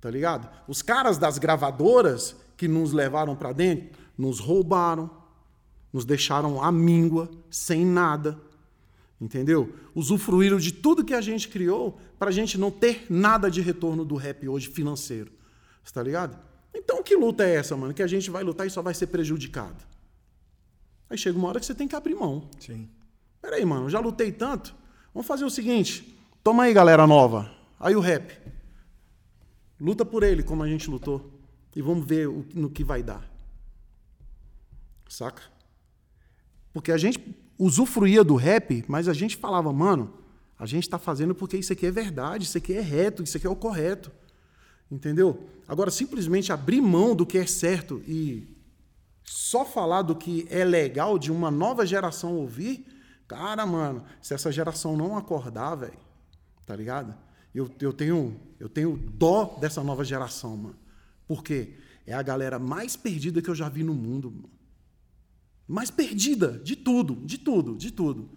Tá 0.00 0.10
ligado? 0.10 0.48
Os 0.68 0.82
caras 0.82 1.16
das 1.16 1.38
gravadoras 1.38 2.36
que 2.56 2.68
nos 2.68 2.92
levaram 2.92 3.34
para 3.34 3.52
dentro 3.52 3.98
nos 4.16 4.38
roubaram, 4.38 5.10
nos 5.90 6.04
deixaram 6.04 6.62
à 6.62 6.70
míngua, 6.70 7.30
sem 7.50 7.86
nada. 7.86 8.38
Entendeu? 9.18 9.74
Usufruíram 9.94 10.58
de 10.58 10.72
tudo 10.72 11.04
que 11.04 11.14
a 11.14 11.20
gente 11.22 11.48
criou 11.48 11.98
para 12.18 12.28
a 12.28 12.32
gente 12.32 12.58
não 12.58 12.70
ter 12.70 13.06
nada 13.08 13.50
de 13.50 13.62
retorno 13.62 14.04
do 14.04 14.14
rap 14.14 14.46
hoje 14.46 14.68
financeiro. 14.68 15.32
Está 15.82 16.02
ligado? 16.02 16.38
Então, 16.90 17.04
que 17.04 17.14
luta 17.14 17.44
é 17.44 17.54
essa, 17.54 17.76
mano? 17.76 17.94
Que 17.94 18.02
a 18.02 18.06
gente 18.08 18.28
vai 18.30 18.42
lutar 18.42 18.66
e 18.66 18.70
só 18.70 18.82
vai 18.82 18.92
ser 18.92 19.06
prejudicado. 19.06 19.76
Aí 21.08 21.16
chega 21.16 21.38
uma 21.38 21.46
hora 21.46 21.60
que 21.60 21.66
você 21.66 21.72
tem 21.72 21.86
que 21.86 21.94
abrir 21.94 22.16
mão. 22.16 22.50
Sim. 22.58 22.90
Peraí, 23.40 23.64
mano, 23.64 23.88
já 23.88 24.00
lutei 24.00 24.32
tanto. 24.32 24.74
Vamos 25.14 25.24
fazer 25.24 25.44
o 25.44 25.50
seguinte. 25.50 26.18
Toma 26.42 26.64
aí, 26.64 26.74
galera 26.74 27.06
nova. 27.06 27.48
Aí 27.78 27.94
o 27.94 28.00
rap. 28.00 28.36
Luta 29.80 30.04
por 30.04 30.24
ele, 30.24 30.42
como 30.42 30.64
a 30.64 30.68
gente 30.68 30.90
lutou. 30.90 31.30
E 31.76 31.80
vamos 31.80 32.04
ver 32.04 32.28
o, 32.28 32.44
no 32.52 32.68
que 32.68 32.82
vai 32.82 33.04
dar. 33.04 33.24
Saca? 35.08 35.44
Porque 36.72 36.90
a 36.90 36.98
gente 36.98 37.20
usufruía 37.56 38.24
do 38.24 38.34
rap, 38.34 38.84
mas 38.88 39.06
a 39.06 39.12
gente 39.12 39.36
falava, 39.36 39.72
mano, 39.72 40.12
a 40.58 40.66
gente 40.66 40.82
está 40.82 40.98
fazendo 40.98 41.36
porque 41.36 41.56
isso 41.56 41.72
aqui 41.72 41.86
é 41.86 41.90
verdade, 41.92 42.46
isso 42.46 42.58
aqui 42.58 42.72
é 42.72 42.80
reto, 42.80 43.22
isso 43.22 43.36
aqui 43.36 43.46
é 43.46 43.50
o 43.50 43.54
correto. 43.54 44.10
Entendeu? 44.90 45.48
Agora, 45.68 45.90
simplesmente 45.90 46.52
abrir 46.52 46.80
mão 46.80 47.14
do 47.14 47.24
que 47.24 47.38
é 47.38 47.46
certo 47.46 48.02
e 48.06 48.56
só 49.22 49.64
falar 49.64 50.02
do 50.02 50.16
que 50.16 50.46
é 50.50 50.64
legal 50.64 51.18
de 51.18 51.30
uma 51.30 51.50
nova 51.50 51.86
geração 51.86 52.36
ouvir, 52.36 52.84
cara, 53.28 53.64
mano, 53.64 54.04
se 54.20 54.34
essa 54.34 54.50
geração 54.50 54.96
não 54.96 55.16
acordar, 55.16 55.76
velho, 55.76 55.98
tá 56.66 56.74
ligado? 56.74 57.14
Eu, 57.54 57.70
eu, 57.80 57.92
tenho, 57.92 58.40
eu 58.58 58.68
tenho 58.68 58.96
dó 58.96 59.56
dessa 59.60 59.84
nova 59.84 60.04
geração, 60.04 60.56
mano. 60.56 60.78
Por 61.28 61.44
quê? 61.44 61.74
É 62.04 62.12
a 62.12 62.22
galera 62.22 62.58
mais 62.58 62.96
perdida 62.96 63.40
que 63.40 63.48
eu 63.48 63.54
já 63.54 63.68
vi 63.68 63.84
no 63.84 63.94
mundo. 63.94 64.30
Mano. 64.30 64.50
Mais 65.66 65.90
perdida 65.90 66.58
de 66.58 66.74
tudo, 66.74 67.14
de 67.24 67.38
tudo, 67.38 67.76
de 67.76 67.92
tudo. 67.92 68.30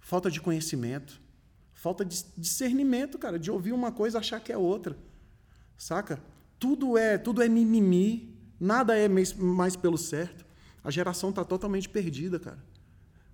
Falta 0.00 0.30
de 0.30 0.40
conhecimento, 0.40 1.20
falta 1.72 2.04
de 2.04 2.24
discernimento, 2.36 3.18
cara, 3.18 3.38
de 3.38 3.50
ouvir 3.50 3.72
uma 3.72 3.90
coisa 3.90 4.18
e 4.18 4.20
achar 4.20 4.38
que 4.38 4.52
é 4.52 4.56
outra. 4.56 4.96
Saca? 5.78 6.20
Tudo 6.58 6.98
é, 6.98 7.16
tudo 7.16 7.40
é 7.40 7.48
mimimi, 7.48 8.36
nada 8.58 8.96
é 8.98 9.08
mais, 9.08 9.76
pelo 9.76 9.96
certo. 9.96 10.44
A 10.82 10.90
geração 10.90 11.32
tá 11.32 11.44
totalmente 11.44 11.88
perdida, 11.88 12.40
cara. 12.40 12.58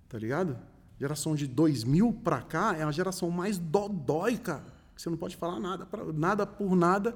Tá 0.07 0.19
ligado? 0.19 0.55
Geração 0.99 1.35
de 1.35 1.47
2000 1.47 2.13
pra 2.23 2.43
cá 2.43 2.75
é 2.77 2.83
a 2.83 2.91
geração 2.91 3.31
mais 3.31 3.57
dodói, 3.57 4.37
cara. 4.37 4.63
Você 4.95 5.09
não 5.09 5.17
pode 5.17 5.35
falar 5.35 5.59
nada, 5.59 5.85
pra, 5.85 6.05
nada 6.13 6.45
por 6.45 6.75
nada 6.75 7.15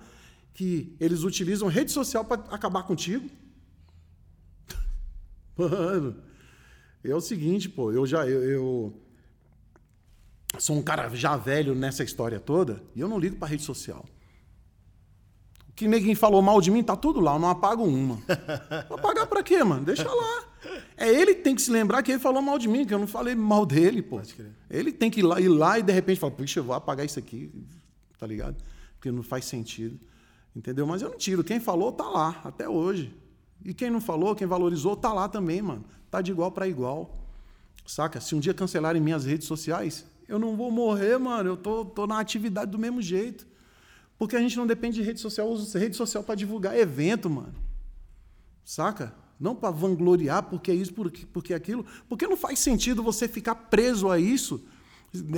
que 0.51 0.95
eles 0.99 1.23
utilizam 1.23 1.67
rede 1.67 1.91
social 1.91 2.25
para 2.25 2.41
acabar 2.53 2.83
contigo. 2.83 3.29
Mano, 5.55 6.17
é 7.03 7.13
o 7.13 7.21
seguinte, 7.21 7.69
pô, 7.69 7.91
eu 7.91 8.05
já 8.05 8.27
eu, 8.27 8.43
eu, 8.43 9.01
sou 10.57 10.75
um 10.75 10.81
cara 10.81 11.07
já 11.15 11.37
velho 11.37 11.75
nessa 11.75 12.03
história 12.03 12.39
toda 12.39 12.83
e 12.95 12.99
eu 12.99 13.07
não 13.07 13.19
ligo 13.19 13.37
para 13.37 13.47
rede 13.47 13.63
social 13.63 14.05
que 15.79 15.87
ninguém 15.87 16.13
falou 16.13 16.41
mal 16.41 16.59
de 16.59 16.69
mim, 16.69 16.83
tá 16.83 16.93
tudo 16.93 17.21
lá, 17.21 17.35
eu 17.35 17.39
não 17.39 17.49
apago 17.49 17.85
uma. 17.85 18.15
Vou 18.89 18.97
apagar 18.97 19.25
pra 19.27 19.41
quê, 19.41 19.63
mano? 19.63 19.85
Deixa 19.85 20.13
lá. 20.13 20.43
É 20.97 21.07
ele 21.07 21.35
que 21.35 21.41
tem 21.41 21.55
que 21.55 21.61
se 21.61 21.71
lembrar 21.71 22.03
que 22.03 22.11
ele 22.11 22.19
falou 22.19 22.41
mal 22.41 22.59
de 22.59 22.67
mim, 22.67 22.85
que 22.85 22.93
eu 22.93 22.99
não 22.99 23.07
falei 23.07 23.33
mal 23.33 23.65
dele, 23.65 24.01
pô. 24.01 24.19
Ele 24.69 24.91
tem 24.91 25.09
que 25.09 25.21
ir 25.21 25.23
lá, 25.23 25.39
ir 25.39 25.47
lá 25.47 25.79
e 25.79 25.81
de 25.81 25.93
repente 25.93 26.19
falar, 26.19 26.33
puxa, 26.33 26.59
eu 26.59 26.65
vou 26.65 26.75
apagar 26.75 27.05
isso 27.05 27.17
aqui, 27.17 27.49
tá 28.17 28.27
ligado? 28.27 28.61
Porque 28.95 29.09
não 29.09 29.23
faz 29.23 29.45
sentido. 29.45 29.97
Entendeu? 30.53 30.85
Mas 30.85 31.01
eu 31.01 31.11
não 31.11 31.17
tiro. 31.17 31.45
Quem 31.45 31.61
falou, 31.61 31.93
tá 31.93 32.09
lá, 32.09 32.41
até 32.43 32.67
hoje. 32.67 33.15
E 33.63 33.73
quem 33.73 33.89
não 33.89 34.01
falou, 34.01 34.35
quem 34.35 34.45
valorizou, 34.47 34.97
tá 34.97 35.13
lá 35.13 35.29
também, 35.29 35.61
mano. 35.61 35.85
Tá 36.11 36.19
de 36.19 36.31
igual 36.31 36.51
para 36.51 36.67
igual. 36.67 37.25
Saca? 37.85 38.19
Se 38.19 38.35
um 38.35 38.39
dia 38.41 38.53
cancelarem 38.53 39.01
minhas 39.01 39.23
redes 39.23 39.47
sociais, 39.47 40.05
eu 40.27 40.37
não 40.37 40.57
vou 40.57 40.71
morrer, 40.71 41.17
mano. 41.17 41.51
Eu 41.51 41.55
tô, 41.55 41.85
tô 41.85 42.05
na 42.05 42.19
atividade 42.19 42.69
do 42.69 42.77
mesmo 42.77 43.01
jeito. 43.01 43.47
Porque 44.19 44.35
a 44.35 44.39
gente 44.39 44.57
não 44.57 44.67
depende 44.67 44.97
de 44.97 45.01
rede 45.01 45.21
social, 45.21 45.49
usa 45.49 45.79
rede 45.79 45.95
social 45.95 46.21
para 46.21 46.35
divulgar 46.35 46.77
evento, 46.77 47.29
mano. 47.29 47.55
Saca? 48.65 49.15
Não 49.39 49.55
para 49.55 49.71
vangloriar 49.71 50.43
porque 50.43 50.69
é 50.69 50.75
isso, 50.75 50.93
porque, 50.93 51.25
porque 51.25 51.53
é 51.53 51.55
aquilo. 51.55 51.85
Porque 52.09 52.27
não 52.27 52.35
faz 52.35 52.59
sentido 52.59 53.01
você 53.01 53.29
ficar 53.29 53.55
preso 53.55 54.09
a 54.09 54.19
isso. 54.19 54.61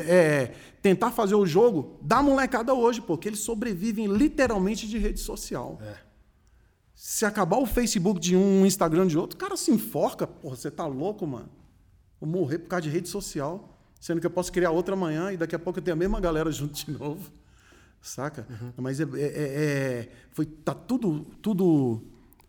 É, 0.08 0.56
tentar 0.82 1.12
fazer 1.12 1.36
o 1.36 1.46
jogo 1.46 2.00
da 2.02 2.24
molecada 2.24 2.74
hoje, 2.74 3.00
porque 3.00 3.30
eles 3.30 3.40
sobrevivem 3.42 4.08
literalmente 4.08 4.88
de 4.88 4.98
rede 4.98 5.20
social. 5.20 5.80
É. 5.80 5.98
Se 6.96 7.24
acabar 7.24 7.58
o 7.58 7.68
Facebook 7.68 8.20
de 8.20 8.36
um, 8.36 8.64
o 8.64 8.66
Instagram 8.66 9.06
de 9.06 9.18
outro, 9.18 9.36
o 9.36 9.40
cara 9.40 9.56
se 9.56 9.70
enforca. 9.70 10.26
Porra, 10.26 10.56
você 10.56 10.72
tá 10.72 10.88
louco, 10.88 11.28
mano? 11.28 11.50
Vou 12.20 12.28
morrer 12.28 12.58
por 12.58 12.70
causa 12.70 12.82
de 12.82 12.90
rede 12.90 13.08
social. 13.08 13.78
Sendo 14.00 14.20
que 14.20 14.26
eu 14.26 14.32
posso 14.32 14.52
criar 14.52 14.72
outra 14.72 14.96
amanhã 14.96 15.32
e 15.32 15.38
daqui 15.38 15.56
a 15.56 15.60
pouco 15.60 15.78
eu 15.78 15.84
tenho 15.84 15.94
a 15.94 16.00
mesma 16.00 16.20
galera 16.20 16.50
junto 16.52 16.74
de 16.74 16.90
novo 16.92 17.32
saca? 18.02 18.48
Uhum. 18.50 18.74
Mas 18.78 19.00
é, 19.00 19.04
é, 19.04 19.08
é, 19.16 20.10
foi, 20.32 20.46
tá 20.46 20.74
tudo, 20.74 21.26
tudo, 21.42 22.02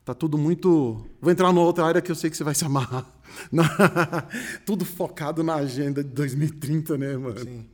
tá 0.05 0.15
tudo 0.15 0.39
muito. 0.39 1.07
Vou 1.21 1.31
entrar 1.31 1.53
numa 1.53 1.63
outra 1.63 1.85
área 1.85 2.01
que 2.01 2.11
eu 2.11 2.17
sei 2.17 2.31
que 2.31 2.37
você 2.37 2.45
vai 2.45 2.55
se 2.55 2.65
amarrar. 2.65 3.07
tudo 4.65 4.85
focado 4.85 5.43
na 5.43 5.55
agenda 5.55 6.03
de 6.03 6.11
2030, 6.11 6.99
né, 6.99 7.17
mano? 7.17 7.41
Sim. 7.41 7.67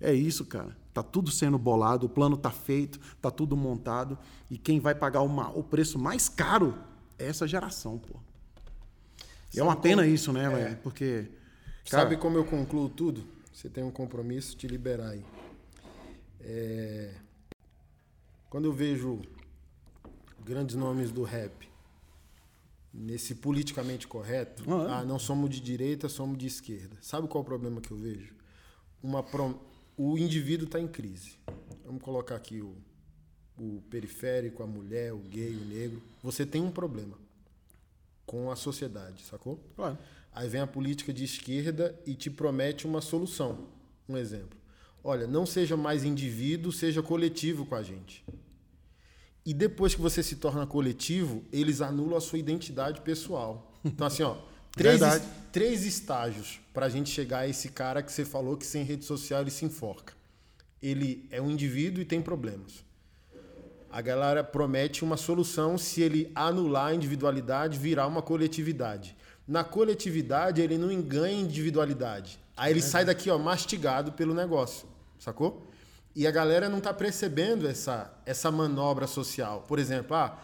É 0.00 0.12
isso, 0.12 0.44
cara. 0.44 0.76
Tá 0.92 1.02
tudo 1.02 1.30
sendo 1.30 1.56
bolado, 1.56 2.06
o 2.06 2.08
plano 2.08 2.36
tá 2.36 2.50
feito, 2.50 2.98
tá 3.20 3.30
tudo 3.30 3.56
montado 3.56 4.18
e 4.50 4.58
quem 4.58 4.80
vai 4.80 4.94
pagar 4.94 5.22
uma, 5.22 5.50
o 5.50 5.62
preço 5.62 5.98
mais 5.98 6.28
caro 6.28 6.76
é 7.16 7.28
essa 7.28 7.46
geração, 7.46 7.96
pô. 7.96 8.18
E 9.54 9.60
é 9.60 9.62
uma 9.62 9.76
pena 9.76 10.02
como... 10.02 10.14
isso, 10.14 10.32
né, 10.32 10.70
é. 10.70 10.74
Porque 10.74 11.28
cara... 11.88 12.04
sabe 12.04 12.16
como 12.16 12.36
eu 12.36 12.44
concluo 12.44 12.88
tudo? 12.88 13.24
Você 13.52 13.68
tem 13.68 13.84
um 13.84 13.90
compromisso 13.90 14.56
de 14.56 14.66
liberar 14.66 15.10
aí. 15.10 15.24
É... 16.40 17.14
Quando 18.48 18.64
eu 18.64 18.72
vejo 18.72 19.20
grandes 20.44 20.74
nomes 20.74 21.12
do 21.12 21.22
rap 21.22 21.68
nesse 22.92 23.36
politicamente 23.36 24.08
correto, 24.08 24.64
ah, 24.66 24.82
é? 24.82 24.92
ah, 24.94 25.04
não 25.04 25.18
somos 25.18 25.48
de 25.50 25.60
direita, 25.60 26.08
somos 26.08 26.36
de 26.36 26.46
esquerda. 26.46 26.96
Sabe 27.00 27.28
qual 27.28 27.42
é 27.42 27.44
o 27.44 27.46
problema 27.46 27.80
que 27.80 27.90
eu 27.90 27.96
vejo? 27.96 28.34
Uma 29.02 29.22
prom... 29.22 29.54
O 29.96 30.18
indivíduo 30.18 30.66
está 30.66 30.80
em 30.80 30.88
crise. 30.88 31.36
Vamos 31.84 32.02
colocar 32.02 32.34
aqui 32.36 32.60
o, 32.60 32.74
o 33.58 33.82
periférico, 33.90 34.62
a 34.62 34.66
mulher, 34.66 35.12
o 35.12 35.18
gay, 35.18 35.54
o 35.54 35.64
negro. 35.64 36.02
Você 36.22 36.44
tem 36.46 36.62
um 36.62 36.70
problema 36.70 37.18
com 38.26 38.50
a 38.50 38.56
sociedade, 38.56 39.22
sacou? 39.24 39.60
Claro. 39.76 39.98
Aí 40.32 40.48
vem 40.48 40.60
a 40.60 40.66
política 40.66 41.12
de 41.12 41.24
esquerda 41.24 41.98
e 42.06 42.14
te 42.14 42.30
promete 42.30 42.86
uma 42.86 43.00
solução. 43.00 43.68
Um 44.08 44.16
exemplo. 44.16 44.59
Olha, 45.02 45.26
não 45.26 45.46
seja 45.46 45.76
mais 45.76 46.04
indivíduo, 46.04 46.70
seja 46.70 47.02
coletivo 47.02 47.64
com 47.64 47.74
a 47.74 47.82
gente. 47.82 48.24
E 49.44 49.54
depois 49.54 49.94
que 49.94 50.00
você 50.00 50.22
se 50.22 50.36
torna 50.36 50.66
coletivo, 50.66 51.42
eles 51.50 51.80
anulam 51.80 52.16
a 52.16 52.20
sua 52.20 52.38
identidade 52.38 53.00
pessoal. 53.00 53.72
Então, 53.84 54.06
assim, 54.06 54.22
ó, 54.22 54.36
três, 54.72 55.00
três 55.50 55.84
estágios 55.84 56.60
para 56.74 56.86
a 56.86 56.88
gente 56.88 57.10
chegar 57.10 57.40
a 57.40 57.48
esse 57.48 57.70
cara 57.70 58.02
que 58.02 58.12
você 58.12 58.24
falou 58.24 58.56
que 58.56 58.66
sem 58.66 58.84
rede 58.84 59.04
social 59.04 59.40
ele 59.40 59.50
se 59.50 59.64
enforca. 59.64 60.12
Ele 60.82 61.26
é 61.30 61.40
um 61.40 61.50
indivíduo 61.50 62.02
e 62.02 62.06
tem 62.06 62.20
problemas. 62.20 62.84
A 63.90 64.00
galera 64.00 64.44
promete 64.44 65.02
uma 65.02 65.16
solução 65.16 65.76
se 65.76 66.00
ele 66.00 66.30
anular 66.34 66.88
a 66.88 66.94
individualidade, 66.94 67.78
virar 67.78 68.06
uma 68.06 68.22
coletividade. 68.22 69.16
Na 69.48 69.64
coletividade, 69.64 70.60
ele 70.60 70.78
não 70.78 71.02
ganha 71.02 71.40
individualidade. 71.40 72.38
Aí 72.60 72.74
ele 72.74 72.80
é 72.80 72.82
sai 72.82 73.06
daqui, 73.06 73.30
ó, 73.30 73.38
mastigado 73.38 74.12
pelo 74.12 74.34
negócio. 74.34 74.86
Sacou? 75.18 75.66
E 76.14 76.26
a 76.26 76.30
galera 76.30 76.68
não 76.68 76.76
está 76.76 76.92
percebendo 76.92 77.66
essa, 77.66 78.12
essa 78.26 78.50
manobra 78.50 79.06
social. 79.06 79.64
Por 79.66 79.78
exemplo, 79.78 80.14
ah, 80.14 80.38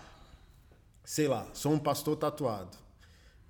sei 1.05 1.29
lá, 1.29 1.47
sou 1.53 1.75
um 1.75 1.79
pastor 1.79 2.17
tatuado. 2.17 2.75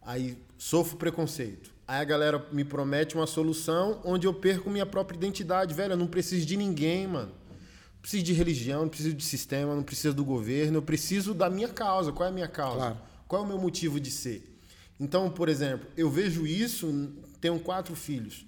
Aí 0.03 0.37
sofro 0.59 0.97
preconceito. 0.97 1.73
Aí 1.87 2.01
a 2.01 2.05
galera 2.05 2.45
me 2.51 2.65
promete 2.65 3.15
uma 3.15 3.29
solução 3.29 4.01
onde 4.05 4.27
eu 4.27 4.35
perco 4.35 4.69
minha 4.69 4.85
própria 4.85 5.17
identidade. 5.17 5.73
Velho, 5.73 5.93
eu 5.93 5.97
não 5.97 6.09
preciso 6.09 6.45
de 6.45 6.57
ninguém, 6.57 7.07
mano. 7.07 7.29
Não 7.29 8.01
preciso 8.01 8.25
de 8.25 8.33
religião, 8.33 8.83
não 8.83 8.89
preciso 8.89 9.15
de 9.15 9.25
sistema, 9.25 9.77
não 9.77 9.85
preciso 9.85 10.13
do 10.13 10.25
governo. 10.25 10.79
Eu 10.79 10.83
preciso 10.83 11.33
da 11.33 11.49
minha 11.49 11.69
causa. 11.69 12.11
Qual 12.11 12.27
é 12.27 12.31
a 12.31 12.35
minha 12.35 12.49
causa? 12.49 12.79
Claro. 12.79 12.99
Qual 13.29 13.43
é 13.43 13.45
o 13.45 13.49
meu 13.49 13.61
motivo 13.61 14.01
de 14.01 14.11
ser? 14.11 14.59
Então, 14.99 15.31
por 15.31 15.49
exemplo, 15.49 15.87
eu 15.97 16.11
vejo 16.11 16.45
isso, 16.45 17.13
tenho 17.41 17.61
quatro 17.61 17.95
filhos. 17.95 18.45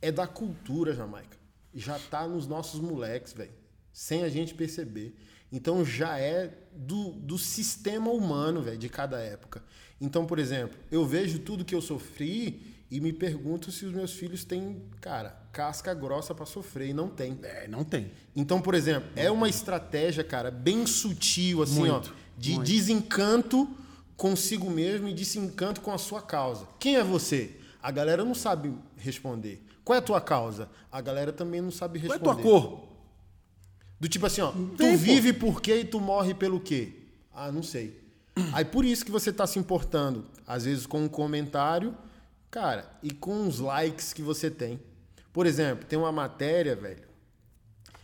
É 0.00 0.10
da 0.10 0.26
cultura, 0.26 0.94
Jamaica 0.94 1.40
já 1.74 1.98
tá 1.98 2.26
nos 2.26 2.46
nossos 2.46 2.80
moleques, 2.80 3.32
velho. 3.32 3.52
Sem 3.92 4.22
a 4.22 4.28
gente 4.28 4.54
perceber. 4.54 5.16
Então 5.52 5.84
já 5.84 6.18
é 6.18 6.52
do, 6.74 7.12
do 7.12 7.38
sistema 7.38 8.10
humano, 8.10 8.62
velho, 8.62 8.78
de 8.78 8.88
cada 8.88 9.18
época. 9.18 9.62
Então, 10.00 10.24
por 10.24 10.38
exemplo, 10.38 10.78
eu 10.90 11.04
vejo 11.04 11.40
tudo 11.40 11.64
que 11.64 11.74
eu 11.74 11.82
sofri 11.82 12.78
e 12.90 13.00
me 13.00 13.12
pergunto 13.12 13.70
se 13.70 13.84
os 13.84 13.92
meus 13.92 14.12
filhos 14.12 14.44
têm, 14.44 14.82
cara, 15.00 15.36
casca 15.52 15.92
grossa 15.92 16.34
para 16.34 16.46
sofrer. 16.46 16.88
E 16.88 16.94
não 16.94 17.08
tem. 17.08 17.38
É, 17.42 17.68
não 17.68 17.84
tem. 17.84 18.10
Então, 18.34 18.60
por 18.60 18.74
exemplo, 18.74 19.10
é 19.14 19.30
uma 19.30 19.48
estratégia, 19.48 20.24
cara, 20.24 20.50
bem 20.50 20.86
sutil, 20.86 21.62
assim, 21.62 21.80
muito, 21.80 22.10
ó, 22.10 22.38
de 22.38 22.54
muito. 22.54 22.66
desencanto 22.66 23.68
consigo 24.16 24.70
mesmo 24.70 25.08
e 25.08 25.14
desencanto 25.14 25.80
com 25.80 25.92
a 25.92 25.98
sua 25.98 26.22
causa. 26.22 26.66
Quem 26.78 26.96
é 26.96 27.04
você? 27.04 27.56
A 27.82 27.90
galera 27.90 28.24
não 28.24 28.34
sabe 28.34 28.72
responder. 28.96 29.66
Qual 29.84 29.96
é 29.96 29.98
a 29.98 30.02
tua 30.02 30.20
causa? 30.20 30.68
A 30.90 31.00
galera 31.00 31.32
também 31.32 31.60
não 31.60 31.70
sabe 31.70 31.98
responder. 31.98 32.22
Qual 32.22 32.36
é 32.36 32.38
a 32.38 32.42
tua 32.42 32.60
cor? 32.60 32.88
Do 33.98 34.08
tipo 34.08 34.24
assim, 34.26 34.40
ó, 34.40 34.50
tu 34.50 34.96
vive 34.96 35.32
por 35.32 35.60
quê 35.60 35.80
e 35.80 35.84
tu 35.84 36.00
morre 36.00 36.32
pelo 36.32 36.58
quê? 36.58 36.94
Ah, 37.32 37.52
não 37.52 37.62
sei. 37.62 38.00
Aí 38.52 38.64
por 38.64 38.84
isso 38.84 39.04
que 39.04 39.10
você 39.10 39.32
tá 39.32 39.46
se 39.46 39.58
importando, 39.58 40.26
às 40.46 40.64
vezes 40.64 40.86
com 40.86 41.04
um 41.04 41.08
comentário, 41.08 41.94
cara, 42.50 42.90
e 43.02 43.10
com 43.10 43.46
os 43.46 43.58
likes 43.58 44.12
que 44.12 44.22
você 44.22 44.50
tem. 44.50 44.80
Por 45.32 45.46
exemplo, 45.46 45.84
tem 45.84 45.98
uma 45.98 46.10
matéria, 46.10 46.74
velho, 46.74 47.08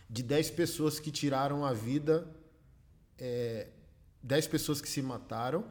de 0.09 0.23
10 0.23 0.51
pessoas 0.51 0.99
que 0.99 1.11
tiraram 1.11 1.65
a 1.65 1.73
vida, 1.73 2.27
é, 3.17 3.67
10 4.23 4.47
pessoas 4.47 4.79
que 4.79 4.87
se 4.87 5.01
mataram, 5.01 5.65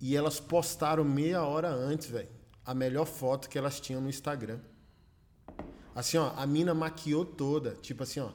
e 0.00 0.16
elas 0.16 0.40
postaram 0.40 1.04
meia 1.04 1.42
hora 1.42 1.68
antes, 1.68 2.08
velho, 2.08 2.28
a 2.64 2.74
melhor 2.74 3.06
foto 3.06 3.48
que 3.48 3.56
elas 3.56 3.80
tinham 3.80 4.00
no 4.00 4.08
Instagram. 4.08 4.58
Assim, 5.94 6.16
ó, 6.16 6.32
a 6.36 6.46
mina 6.46 6.74
maquiou 6.74 7.24
toda. 7.24 7.76
Tipo 7.82 8.02
assim, 8.02 8.20
ó. 8.20 8.30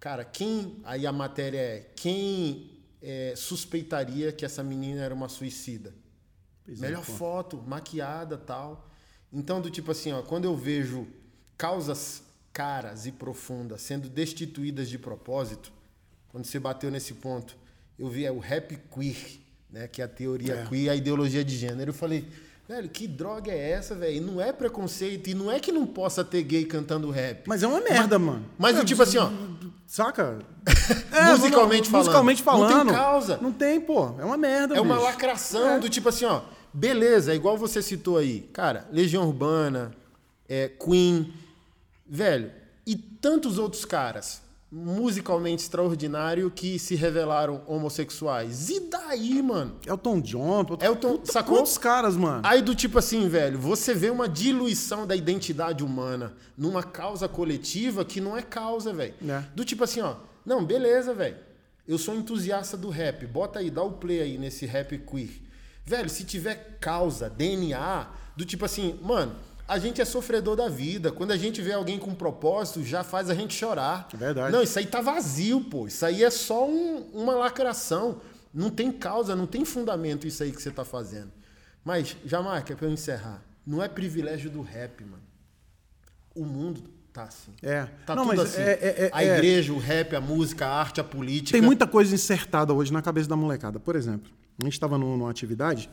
Cara, 0.00 0.24
quem. 0.24 0.80
Aí 0.84 1.06
a 1.06 1.12
matéria 1.12 1.58
é. 1.58 1.90
Quem 1.94 2.70
é, 3.00 3.34
suspeitaria 3.36 4.32
que 4.32 4.44
essa 4.44 4.62
menina 4.62 5.02
era 5.02 5.14
uma 5.14 5.28
suicida? 5.28 5.94
Pois 6.64 6.82
é, 6.82 6.86
Melhor 6.86 7.02
é, 7.02 7.04
foto, 7.04 7.62
maquiada 7.66 8.36
tal. 8.36 8.88
Então, 9.32 9.60
do 9.60 9.70
tipo 9.70 9.90
assim, 9.90 10.12
ó, 10.12 10.22
quando 10.22 10.44
eu 10.44 10.56
vejo 10.56 11.06
causas 11.56 12.22
caras 12.52 13.06
e 13.06 13.12
profundas 13.12 13.80
sendo 13.80 14.08
destituídas 14.08 14.88
de 14.88 14.98
propósito, 14.98 15.72
quando 16.28 16.44
você 16.44 16.58
bateu 16.58 16.90
nesse 16.90 17.14
ponto, 17.14 17.56
eu 17.98 18.08
vi 18.08 18.24
é, 18.24 18.30
o 18.30 18.38
rap 18.38 18.76
queer, 18.92 19.40
né, 19.70 19.88
que 19.88 20.02
é 20.02 20.04
a 20.04 20.08
teoria 20.08 20.54
é. 20.54 20.66
queer, 20.66 20.90
a 20.90 20.96
ideologia 20.96 21.44
de 21.44 21.56
gênero. 21.56 21.90
Eu 21.90 21.94
falei, 21.94 22.28
Velho, 22.72 22.88
que 22.88 23.06
droga 23.06 23.52
é 23.52 23.72
essa, 23.72 23.94
velho? 23.94 24.22
Não 24.22 24.40
é 24.40 24.50
preconceito 24.50 25.28
e 25.28 25.34
não 25.34 25.52
é 25.52 25.60
que 25.60 25.70
não 25.70 25.84
possa 25.84 26.24
ter 26.24 26.42
gay 26.42 26.64
cantando 26.64 27.10
rap. 27.10 27.46
Mas 27.46 27.62
é 27.62 27.66
uma 27.66 27.82
merda, 27.82 28.18
mas, 28.18 28.28
mano. 28.28 28.46
Mas 28.58 28.78
é, 28.78 28.82
tipo 28.82 29.02
assim, 29.02 29.18
ó. 29.18 29.30
Saca? 29.86 30.38
é, 31.12 31.32
musicalmente 31.32 31.90
falando. 31.90 32.06
Musicalmente 32.06 32.42
falando. 32.42 32.70
Não 32.70 32.86
tem 32.86 32.94
causa. 32.94 33.38
Não 33.42 33.52
tem, 33.52 33.78
pô. 33.78 34.14
É 34.18 34.24
uma 34.24 34.38
merda, 34.38 34.74
É 34.74 34.80
bicho. 34.80 34.90
uma 34.90 34.98
lacração 34.98 35.72
é. 35.72 35.78
do 35.80 35.90
tipo 35.90 36.08
assim, 36.08 36.24
ó. 36.24 36.40
Beleza, 36.72 37.34
igual 37.34 37.58
você 37.58 37.82
citou 37.82 38.16
aí. 38.16 38.40
Cara, 38.54 38.88
Legião 38.90 39.26
Urbana, 39.26 39.92
é, 40.48 40.68
Queen. 40.68 41.30
Velho, 42.06 42.50
e 42.86 42.96
tantos 42.96 43.58
outros 43.58 43.84
caras 43.84 44.40
musicalmente 44.72 45.62
extraordinário 45.62 46.50
que 46.50 46.78
se 46.78 46.94
revelaram 46.94 47.60
homossexuais. 47.66 48.70
E 48.70 48.88
daí, 48.88 49.42
mano? 49.42 49.76
Elton 49.86 50.18
John, 50.22 50.64
Elton, 50.80 51.18
puta, 51.18 51.30
sacou? 51.30 51.58
Quantos 51.58 51.76
caras, 51.76 52.16
mano? 52.16 52.40
Aí 52.42 52.62
do 52.62 52.74
tipo 52.74 52.98
assim, 52.98 53.28
velho, 53.28 53.58
você 53.58 53.92
vê 53.92 54.08
uma 54.08 54.26
diluição 54.26 55.06
da 55.06 55.14
identidade 55.14 55.84
humana 55.84 56.32
numa 56.56 56.82
causa 56.82 57.28
coletiva 57.28 58.02
que 58.02 58.18
não 58.18 58.34
é 58.34 58.40
causa, 58.40 58.94
velho. 58.94 59.14
É. 59.28 59.44
Do 59.54 59.62
tipo 59.62 59.84
assim, 59.84 60.00
ó, 60.00 60.16
não, 60.46 60.64
beleza, 60.64 61.12
velho. 61.12 61.36
Eu 61.86 61.98
sou 61.98 62.14
entusiasta 62.14 62.74
do 62.74 62.88
rap. 62.88 63.26
Bota 63.26 63.58
aí, 63.58 63.70
dá 63.70 63.82
o 63.82 63.92
play 63.92 64.22
aí 64.22 64.38
nesse 64.38 64.64
rap 64.64 64.96
queer. 64.96 65.42
Velho, 65.84 66.08
se 66.08 66.24
tiver 66.24 66.78
causa, 66.80 67.28
DNA, 67.28 68.06
do 68.34 68.44
tipo 68.46 68.64
assim, 68.64 68.98
mano, 69.02 69.36
a 69.72 69.78
gente 69.78 70.02
é 70.02 70.04
sofredor 70.04 70.54
da 70.54 70.68
vida. 70.68 71.10
Quando 71.10 71.30
a 71.30 71.36
gente 71.36 71.62
vê 71.62 71.72
alguém 71.72 71.98
com 71.98 72.14
propósito, 72.14 72.84
já 72.84 73.02
faz 73.02 73.30
a 73.30 73.34
gente 73.34 73.54
chorar. 73.54 74.06
É 74.12 74.16
verdade. 74.18 74.52
Não, 74.52 74.62
isso 74.62 74.78
aí 74.78 74.84
tá 74.84 75.00
vazio, 75.00 75.62
pô. 75.62 75.86
Isso 75.86 76.04
aí 76.04 76.22
é 76.22 76.28
só 76.28 76.68
um, 76.68 77.08
uma 77.14 77.34
lacração. 77.34 78.20
Não 78.52 78.68
tem 78.68 78.92
causa, 78.92 79.34
não 79.34 79.46
tem 79.46 79.64
fundamento 79.64 80.26
isso 80.26 80.42
aí 80.42 80.52
que 80.52 80.60
você 80.60 80.70
tá 80.70 80.84
fazendo. 80.84 81.32
Mas, 81.82 82.14
Jamaica, 82.26 82.76
pra 82.76 82.86
eu 82.86 82.92
encerrar, 82.92 83.42
não 83.66 83.82
é 83.82 83.88
privilégio 83.88 84.50
do 84.50 84.60
rap, 84.60 85.02
mano. 85.04 85.22
O 86.34 86.44
mundo 86.44 86.82
tá 87.10 87.22
assim. 87.22 87.52
É. 87.62 87.86
Tá 88.04 88.14
não, 88.14 88.28
tudo 88.28 88.42
assim. 88.42 88.60
É, 88.60 88.72
é, 88.72 89.04
é, 89.06 89.10
a 89.10 89.24
igreja, 89.24 89.72
o 89.72 89.78
rap, 89.78 90.14
a 90.14 90.20
música, 90.20 90.66
a 90.66 90.80
arte, 90.80 91.00
a 91.00 91.04
política. 91.04 91.52
Tem 91.58 91.62
muita 91.62 91.86
coisa 91.86 92.14
insertada 92.14 92.74
hoje 92.74 92.92
na 92.92 93.00
cabeça 93.00 93.28
da 93.28 93.36
molecada. 93.36 93.80
Por 93.80 93.96
exemplo, 93.96 94.30
a 94.60 94.64
gente 94.64 94.74
estava 94.74 94.98
numa 94.98 95.30
atividade 95.30 95.88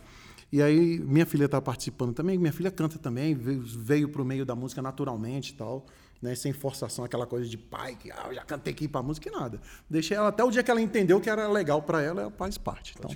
e 0.52 0.62
aí 0.62 1.00
minha 1.00 1.26
filha 1.26 1.46
está 1.46 1.62
participando 1.62 2.14
também, 2.14 2.38
minha 2.38 2.52
filha 2.52 2.72
canta 2.72 2.98
também, 2.98 3.36
veio 3.36 4.10
para 4.10 4.22
o 4.22 4.26
meio 4.26 4.46
da 4.46 4.56
música 4.56 4.82
naturalmente 4.82 5.52
e 5.52 5.56
tal, 5.56 5.86
né, 6.22 6.36
sem 6.36 6.52
forçação, 6.52 7.06
aquela 7.06 7.26
coisa 7.26 7.48
de 7.48 7.58
pai, 7.58 7.96
que 7.96 8.12
ah, 8.12 8.26
eu 8.28 8.34
já 8.34 8.44
cantei 8.44 8.74
aqui 8.74 8.88
para 8.88 9.02
música 9.02 9.30
e 9.30 9.32
nada. 9.32 9.62
Deixei 9.90 10.18
ela 10.18 10.30
até 10.30 10.44
o 10.44 10.52
dia 10.52 10.64
que 10.64 10.72
ela 10.72 10.82
entendeu 10.82 11.22
que 11.22 11.30
era 11.30 11.48
legal 11.48 11.82
para 11.82 12.02
ela, 12.02 12.22
ela 12.22 12.32
faz 12.32 12.58
parte. 12.58 12.96
Então, 12.98 13.10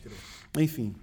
enfim. 0.62 0.96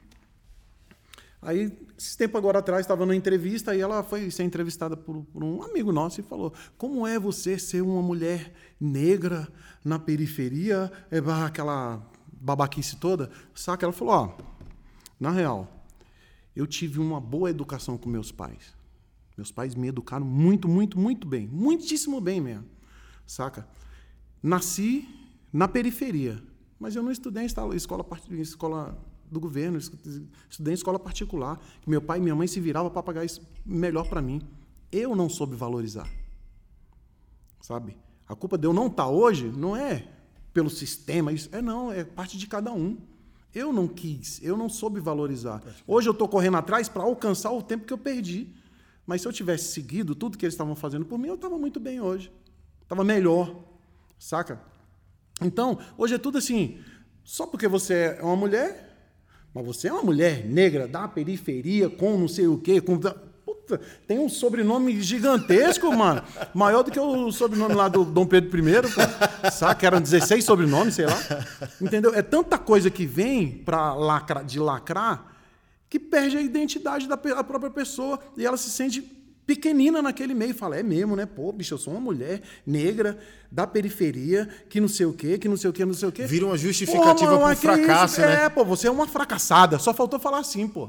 Aí, 1.43 1.73
esse 1.99 2.17
tempo 2.19 2.37
agora 2.37 2.59
atrás, 2.59 2.83
estava 2.83 3.07
numa 3.07 3.17
entrevista 3.17 3.75
e 3.75 3.81
ela 3.81 4.03
foi 4.03 4.31
ser 4.31 4.45
entrevistada 4.45 4.97
por, 4.97 5.25
por, 5.25 5.43
um 5.43 5.63
amigo 5.63 5.91
nosso 5.91 6.21
e 6.21 6.23
falou: 6.23 6.53
Como 6.77 7.07
é 7.07 7.19
você 7.19 7.59
ser 7.59 7.81
uma 7.81 8.03
mulher 8.03 8.53
negra 8.79 9.49
na 9.83 9.99
periferia? 9.99 10.93
É, 11.11 11.19
aquela 11.45 12.07
babaquice 12.31 12.97
toda. 12.97 13.31
Saca? 13.55 13.87
Ela 13.87 13.93
falou: 13.93 14.15
Ó, 14.15 14.39
na 15.19 15.31
real, 15.31 15.80
eu 16.55 16.67
tive 16.67 16.99
uma 16.99 17.21
boa 17.21 17.51
educação 17.51 17.97
com 17.97 18.09
meus 18.09 18.33
pais. 18.33 18.75
Meus 19.37 19.51
pais 19.51 19.75
me 19.75 19.89
educaram 19.89 20.27
muito, 20.27 20.69
muito, 20.69 20.99
muito 20.99 21.27
bem. 21.27 21.47
Muitíssimo 21.49 22.21
bem 22.21 22.41
mesmo. 22.41 22.67
Saca? 23.27 23.67
Nasci 24.43 25.09
na 25.53 25.69
periferia, 25.69 26.43
mas 26.79 26.97
eu 26.97 27.03
não 27.03 27.11
estudei 27.11 27.43
em 27.43 27.47
escola, 27.47 27.75
escola 27.75 28.99
do 29.31 29.39
governo, 29.39 29.79
estudei 29.79 30.73
em 30.73 30.75
escola 30.75 30.99
particular. 30.99 31.61
Meu 31.87 32.03
pai 32.03 32.19
e 32.19 32.23
minha 32.23 32.35
mãe 32.35 32.47
se 32.47 32.61
viravam 32.61 32.91
para 32.91 33.03
pagar 33.03 33.25
isso 33.25 33.47
melhor 33.65 34.09
para 34.09 34.21
mim. 34.21 34.43
Eu 34.91 35.15
não 35.15 35.29
soube 35.29 35.55
valorizar. 35.55 36.11
Sabe? 37.61 37.97
A 38.27 38.35
culpa 38.35 38.59
de 38.59 38.67
eu 38.67 38.73
não 38.73 38.87
estar 38.87 39.05
tá 39.05 39.09
hoje 39.09 39.49
não 39.49 39.77
é 39.77 40.07
pelo 40.53 40.71
sistema, 40.71 41.31
é 41.53 41.63
não, 41.63 41.93
é 41.93 42.05
parte 42.05 42.37
de 42.37 42.47
cada 42.47 42.73
um. 42.73 42.99
Eu 43.55 43.73
não 43.73 43.89
quis, 43.89 44.41
eu 44.43 44.57
não 44.57 44.69
soube 44.69 45.01
valorizar. 45.01 45.63
Hoje 45.87 46.09
eu 46.09 46.13
estou 46.13 46.29
correndo 46.29 46.57
atrás 46.57 46.89
para 46.89 47.03
alcançar 47.03 47.51
o 47.51 47.63
tempo 47.63 47.85
que 47.85 47.93
eu 47.93 47.99
perdi. 47.99 48.49
Mas 49.07 49.23
se 49.23 49.29
eu 49.29 49.33
tivesse 49.33 49.73
seguido 49.73 50.15
tudo 50.15 50.39
que 50.39 50.45
eles 50.45 50.55
estavam 50.55 50.77
fazendo 50.77 51.05
por 51.05 51.19
mim, 51.19 51.29
eu 51.29 51.35
estava 51.35 51.59
muito 51.59 51.81
bem 51.81 52.01
hoje. 52.01 52.31
Estava 52.83 53.03
melhor, 53.03 53.57
saca? 54.19 54.61
Então, 55.43 55.79
hoje 55.99 56.15
é 56.15 56.19
tudo 56.19 56.39
assim. 56.39 56.79
Só 57.25 57.47
porque 57.47 57.67
você 57.67 58.17
é 58.19 58.23
uma 58.23 58.37
mulher, 58.37 59.17
mas 59.53 59.67
você 59.67 59.89
é 59.89 59.93
uma 59.93 60.03
mulher 60.03 60.45
negra 60.47 60.87
da 60.87 61.09
periferia, 61.09 61.91
com 61.91 62.17
não 62.17 62.29
sei 62.29 62.47
o 62.47 62.59
quê, 62.59 62.81
com. 62.81 63.01
Tem 64.07 64.19
um 64.19 64.29
sobrenome 64.29 65.01
gigantesco, 65.01 65.95
mano. 65.95 66.23
Maior 66.55 66.83
do 66.83 66.91
que 66.91 66.99
o 66.99 67.31
sobrenome 67.31 67.75
lá 67.75 67.89
do 67.89 68.05
Dom 68.05 68.27
Pedro 68.27 68.59
I, 68.59 68.73
pô. 68.83 69.51
Saca? 69.51 69.87
Eram 69.87 70.01
16 70.01 70.45
sobrenomes, 70.45 70.95
sei 70.95 71.07
lá. 71.07 71.19
Entendeu? 71.81 72.15
É 72.15 72.23
tanta 72.23 72.59
coisa 72.59 72.91
que 72.91 73.07
vem 73.07 73.51
pra 73.51 73.95
lacra, 73.95 74.43
de 74.43 74.59
lacrar 74.59 75.31
que 75.89 75.99
perde 75.99 76.37
a 76.37 76.41
identidade 76.41 77.09
da 77.09 77.17
própria 77.17 77.71
pessoa 77.71 78.21
e 78.37 78.47
ela 78.47 78.57
se 78.57 78.71
sente 78.71 79.03
pequenina 79.45 80.01
naquele 80.01 80.33
meio. 80.33 80.55
Fala, 80.55 80.77
é 80.77 80.83
mesmo, 80.85 81.17
né? 81.17 81.27
Pô, 81.27 81.51
bicho, 81.51 81.75
eu 81.75 81.79
sou 81.79 81.93
uma 81.93 82.01
mulher 82.01 82.41
negra 82.65 83.19
da 83.51 83.67
periferia, 83.67 84.49
que 84.69 84.81
não 84.81 84.87
sei 84.87 85.07
o 85.07 85.13
quê, 85.13 85.37
que 85.37 85.49
não 85.49 85.57
sei 85.57 85.69
o 85.69 85.73
quê, 85.73 85.85
não 85.85 85.93
sei 85.93 86.09
o 86.09 86.13
quê. 86.13 86.23
Vira 86.23 86.47
uma 86.47 86.57
justificativa 86.57 87.37
pô, 87.37 87.45
pro 87.45 87.57
fracasso, 87.57 88.21
né? 88.21 88.45
É, 88.45 88.49
pô, 88.49 88.65
você 88.65 88.87
é 88.87 88.91
uma 88.91 89.09
fracassada. 89.09 89.81
Só 89.81 89.93
faltou 89.93 90.21
falar 90.21 90.39
assim, 90.39 90.69
pô. 90.69 90.89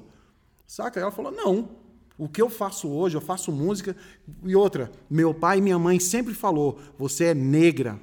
Saca? 0.67 0.99
Ela 0.99 1.09
falou, 1.09 1.31
não. 1.31 1.80
O 2.21 2.29
que 2.29 2.39
eu 2.39 2.51
faço 2.51 2.87
hoje, 2.87 3.17
eu 3.17 3.21
faço 3.21 3.51
música. 3.51 3.95
E 4.43 4.55
outra, 4.55 4.91
meu 5.09 5.33
pai 5.33 5.57
e 5.57 5.61
minha 5.61 5.79
mãe 5.79 5.99
sempre 5.99 6.35
falou: 6.35 6.77
você 6.95 7.25
é 7.25 7.33
negra. 7.33 7.99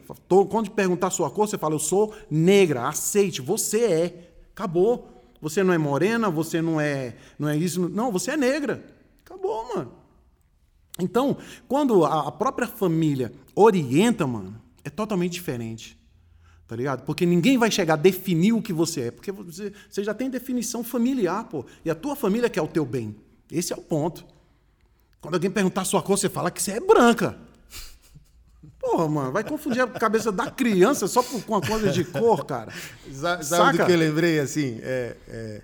Quando 0.51 0.73
perguntar 0.73 1.07
a 1.07 1.11
sua 1.11 1.31
cor, 1.31 1.47
você 1.47 1.57
fala: 1.57 1.77
eu 1.77 1.79
sou 1.79 2.13
negra. 2.29 2.89
Aceite, 2.89 3.41
você 3.41 3.85
é. 3.85 4.33
Acabou. 4.51 5.09
Você 5.41 5.63
não 5.63 5.73
é 5.73 5.79
morena, 5.79 6.29
você 6.29 6.61
não 6.61 6.81
é, 6.81 7.15
não 7.39 7.49
é 7.49 7.57
isso. 7.57 7.89
Não, 7.89 8.11
você 8.11 8.33
é 8.33 8.37
negra. 8.37 8.85
Acabou, 9.25 9.73
mano. 9.73 9.93
Então, 10.99 11.37
quando 11.69 12.05
a 12.05 12.33
própria 12.33 12.67
família 12.67 13.33
orienta, 13.55 14.27
mano, 14.27 14.61
é 14.83 14.91
totalmente 14.91 15.35
diferente. 15.35 15.97
Tá 16.67 16.75
ligado? 16.75 17.05
Porque 17.05 17.25
ninguém 17.25 17.57
vai 17.57 17.71
chegar 17.71 17.95
a 17.95 17.97
definir 17.97 18.53
o 18.53 18.61
que 18.61 18.73
você 18.73 19.03
é. 19.03 19.11
Porque 19.13 19.31
você, 19.31 19.73
você 19.89 20.03
já 20.03 20.13
tem 20.13 20.29
definição 20.29 20.83
familiar, 20.83 21.45
pô. 21.45 21.65
E 21.85 21.89
a 21.89 21.95
tua 21.95 22.17
família 22.17 22.51
quer 22.51 22.63
o 22.63 22.67
teu 22.67 22.85
bem. 22.85 23.15
Esse 23.51 23.73
é 23.73 23.77
o 23.77 23.81
ponto. 23.81 24.25
Quando 25.21 25.35
alguém 25.35 25.51
perguntar 25.51 25.83
a 25.83 25.85
sua 25.85 26.03
cor, 26.03 26.17
você 26.17 26.29
fala 26.29 26.51
que 26.51 26.63
você 26.63 26.73
é 26.73 26.81
branca. 26.81 27.39
Porra, 28.79 29.09
mano, 29.09 29.33
vai 29.33 29.45
confundir 29.45 29.83
a 29.83 29.87
cabeça 29.87 30.31
da 30.31 30.51
criança 30.51 31.09
só 31.09 31.23
por, 31.23 31.43
com 31.43 31.55
uma 31.55 31.61
coisa 31.61 31.91
de 31.91 32.05
cor, 32.05 32.45
cara. 32.45 32.73
Sabe, 33.13 33.45
sabe 33.45 33.79
do 33.79 33.87
que 33.87 33.93
eu 33.93 33.99
lembrei, 33.99 34.39
assim? 34.39 34.79
É, 34.83 35.17
é, 35.29 35.63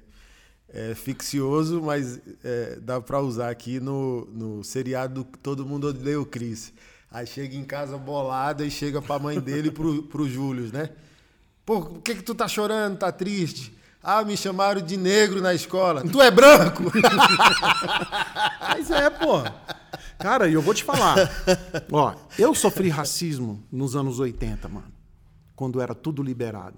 é 0.69 0.95
ficcioso, 0.95 1.81
mas 1.81 2.21
é, 2.43 2.79
dá 2.81 3.01
pra 3.01 3.21
usar 3.21 3.51
aqui 3.51 3.79
no, 3.79 4.27
no 4.33 4.65
seriado 4.65 5.25
Todo 5.43 5.65
Mundo 5.65 5.89
Odeia 5.89 6.21
o 6.21 6.27
Chris. 6.27 6.73
Aí 7.11 7.27
chega 7.27 7.55
em 7.55 7.65
casa 7.65 7.97
bolada 7.97 8.67
e 8.67 8.71
chega 8.71 9.01
pra 9.01 9.21
mãe 9.21 9.39
dele 9.41 9.69
e 9.69 9.71
pro, 9.71 10.03
pro 10.03 10.29
Júlio, 10.29 10.71
né? 10.73 10.91
Pô, 11.65 11.81
por 11.81 12.03
que 12.03 12.17
que 12.17 12.23
tu 12.23 12.35
tá 12.35 12.49
chorando, 12.49 12.99
tá 12.99 13.13
triste? 13.13 13.73
Ah, 14.05 14.23
me 14.23 14.37
chamaram 14.37 14.83
de 14.83 14.99
negro 14.99 15.41
na 15.41 15.55
escola. 15.55 16.03
Tu 16.07 16.21
é 16.21 16.31
branco? 16.31 16.83
Mas 18.61 18.91
é, 18.91 19.09
pô. 19.09 19.43
Cara, 20.19 20.47
e 20.47 20.53
eu 20.53 20.61
vou 20.61 20.75
te 20.75 20.85
falar. 20.85 21.17
Ó, 21.91 22.15
eu 22.39 22.55
sofri 22.55 22.91
racismo 22.91 23.67
nos 23.73 23.97
anos 23.97 24.21
80, 24.21 24.69
mano. 24.69 24.93
Quando 25.57 25.81
era 25.81 25.95
tudo 25.95 26.23
liberado. 26.23 26.77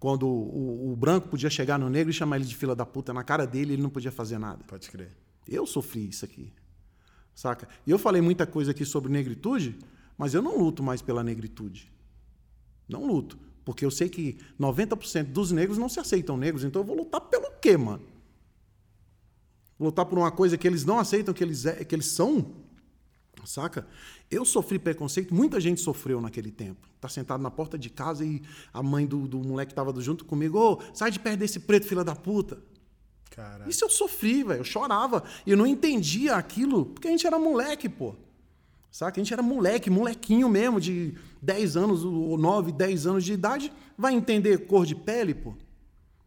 Quando 0.00 0.26
o, 0.26 0.92
o, 0.92 0.96
branco 0.96 1.28
podia 1.28 1.48
chegar 1.48 1.78
no 1.78 1.88
negro 1.88 2.10
e 2.10 2.14
chamar 2.14 2.36
ele 2.36 2.44
de 2.44 2.56
fila 2.56 2.74
da 2.74 2.84
puta 2.84 3.12
na 3.12 3.22
cara 3.22 3.46
dele, 3.46 3.74
ele 3.74 3.82
não 3.82 3.90
podia 3.90 4.10
fazer 4.10 4.38
nada. 4.38 4.64
Pode 4.66 4.90
crer. 4.90 5.16
Eu 5.46 5.64
sofri 5.64 6.08
isso 6.08 6.24
aqui. 6.24 6.52
Saca? 7.34 7.68
E 7.86 7.90
eu 7.90 7.98
falei 7.98 8.20
muita 8.20 8.46
coisa 8.46 8.72
aqui 8.72 8.84
sobre 8.84 9.12
negritude, 9.12 9.78
mas 10.18 10.34
eu 10.34 10.42
não 10.42 10.58
luto 10.58 10.82
mais 10.82 11.00
pela 11.00 11.22
negritude. 11.22 11.92
Não 12.88 13.06
luto. 13.06 13.38
Porque 13.66 13.84
eu 13.84 13.90
sei 13.90 14.08
que 14.08 14.38
90% 14.60 15.24
dos 15.24 15.50
negros 15.50 15.76
não 15.76 15.88
se 15.88 15.98
aceitam 15.98 16.36
negros, 16.36 16.62
então 16.62 16.82
eu 16.82 16.86
vou 16.86 16.96
lutar 16.96 17.20
pelo 17.20 17.50
quê, 17.60 17.76
mano? 17.76 18.04
Vou 19.76 19.86
lutar 19.88 20.06
por 20.06 20.16
uma 20.16 20.30
coisa 20.30 20.56
que 20.56 20.68
eles 20.68 20.84
não 20.84 21.00
aceitam 21.00 21.34
que 21.34 21.42
eles, 21.42 21.66
é, 21.66 21.84
que 21.84 21.92
eles 21.92 22.06
são? 22.06 22.46
Saca? 23.44 23.84
Eu 24.30 24.44
sofri 24.44 24.78
preconceito, 24.78 25.34
muita 25.34 25.60
gente 25.60 25.80
sofreu 25.80 26.20
naquele 26.20 26.52
tempo. 26.52 26.88
Tá 27.00 27.08
sentado 27.08 27.42
na 27.42 27.50
porta 27.50 27.76
de 27.76 27.90
casa 27.90 28.24
e 28.24 28.40
a 28.72 28.84
mãe 28.84 29.04
do, 29.04 29.26
do 29.26 29.38
moleque 29.40 29.70
que 29.70 29.74
tava 29.74 29.92
junto 30.00 30.24
comigo, 30.24 30.58
ô, 30.58 30.72
oh, 30.74 30.94
sai 30.94 31.10
de 31.10 31.18
perto 31.18 31.40
desse 31.40 31.58
preto, 31.58 31.88
filha 31.88 32.04
da 32.04 32.14
puta. 32.14 32.62
Caraca. 33.30 33.68
Isso 33.68 33.84
eu 33.84 33.90
sofri, 33.90 34.44
velho. 34.44 34.60
Eu 34.60 34.64
chorava. 34.64 35.24
E 35.44 35.50
eu 35.50 35.56
não 35.56 35.66
entendia 35.66 36.36
aquilo, 36.36 36.86
porque 36.86 37.08
a 37.08 37.10
gente 37.10 37.26
era 37.26 37.36
moleque, 37.36 37.88
pô. 37.88 38.14
Saca? 38.96 39.20
A 39.20 39.22
gente 39.22 39.30
era 39.34 39.42
moleque, 39.42 39.90
molequinho 39.90 40.48
mesmo, 40.48 40.80
de 40.80 41.14
10 41.42 41.76
anos, 41.76 42.02
ou 42.02 42.38
9, 42.38 42.72
10 42.72 43.06
anos 43.06 43.24
de 43.26 43.34
idade, 43.34 43.70
vai 43.94 44.14
entender 44.14 44.66
cor 44.66 44.86
de 44.86 44.94
pele, 44.94 45.34
pô. 45.34 45.54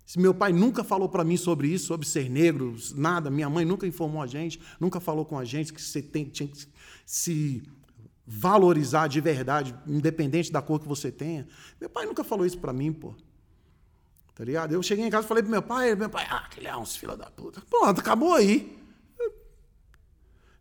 Se 0.06 0.20
meu 0.20 0.36
pai 0.36 0.54
nunca 0.54 0.84
falou 0.84 1.10
para 1.10 1.24
mim 1.24 1.36
sobre 1.36 1.68
isso, 1.68 1.88
sobre 1.88 2.06
ser 2.06 2.30
negro, 2.30 2.76
nada, 2.94 3.32
minha 3.32 3.50
mãe 3.50 3.66
nunca 3.66 3.88
informou 3.88 4.22
a 4.22 4.28
gente, 4.28 4.62
nunca 4.80 5.00
falou 5.00 5.26
com 5.26 5.36
a 5.40 5.44
gente 5.44 5.74
que 5.74 5.82
você 5.82 6.00
tem, 6.00 6.26
tinha 6.26 6.48
que 6.48 6.68
se 7.08 7.64
valorizar 8.24 9.08
de 9.08 9.20
verdade, 9.20 9.76
independente 9.88 10.52
da 10.52 10.62
cor 10.62 10.80
que 10.80 10.88
você 10.88 11.12
tenha. 11.12 11.48
Meu 11.82 11.90
pai 11.90 12.06
nunca 12.06 12.24
falou 12.24 12.46
isso 12.46 12.60
para 12.60 12.72
mim, 12.72 12.94
pô. 12.94 13.16
Tá 14.36 14.44
ligado? 14.44 14.74
Eu 14.74 14.84
cheguei 14.84 15.04
em 15.04 15.10
casa 15.10 15.26
e 15.26 15.28
falei 15.28 15.42
pro 15.42 15.52
meu 15.52 15.64
pai, 15.64 15.96
meu 15.96 16.08
pai, 16.08 16.28
ah, 16.30 16.44
aquele 16.46 16.68
é 16.68 16.78
uns 16.78 16.96
filho 16.96 17.18
da 17.18 17.32
puta. 17.32 17.64
Pronto, 17.68 18.00
acabou 18.00 18.36
aí. 18.36 18.78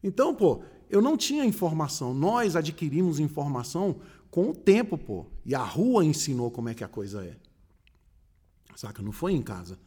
Então, 0.02 0.34
pô, 0.34 0.62
eu 0.89 1.03
não 1.03 1.16
tinha 1.16 1.45
informação. 1.45 2.14
Nós 2.14 2.57
adquirimos 2.57 3.20
informação 3.20 3.97
com 4.30 4.51
o 4.51 4.55
tempo, 4.55 4.97
pô. 4.97 5.26
E 5.45 5.55
a 5.55 5.62
rua 5.62 6.05
ensinou 6.05 6.51
como 6.51 6.68
é 6.68 6.74
que 6.74 6.84
a 6.84 6.89
coisa 6.89 7.24
é. 7.24 7.36
Saca? 8.74 9.03
Não 9.03 9.12
foi 9.12 9.32
em 9.32 9.43
casa. 9.43 9.78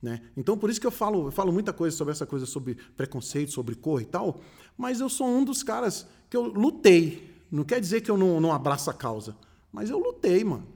Né? 0.00 0.20
Então, 0.36 0.58
por 0.58 0.70
isso 0.70 0.80
que 0.80 0.86
eu 0.86 0.90
falo, 0.90 1.28
eu 1.28 1.32
falo 1.32 1.52
muita 1.52 1.72
coisa 1.72 1.96
sobre 1.96 2.12
essa 2.12 2.26
coisa, 2.26 2.46
sobre 2.46 2.74
preconceito, 2.74 3.50
sobre 3.50 3.74
cor 3.74 4.00
e 4.00 4.04
tal, 4.04 4.40
mas 4.76 5.00
eu 5.00 5.08
sou 5.08 5.26
um 5.26 5.42
dos 5.42 5.62
caras 5.62 6.06
que 6.28 6.36
eu 6.36 6.42
lutei. 6.42 7.34
Não 7.50 7.64
quer 7.64 7.80
dizer 7.80 8.02
que 8.02 8.10
eu 8.10 8.16
não, 8.16 8.40
não 8.40 8.52
abraço 8.52 8.90
a 8.90 8.94
causa, 8.94 9.36
mas 9.72 9.90
eu 9.90 9.98
lutei, 9.98 10.44
mano. 10.44 10.66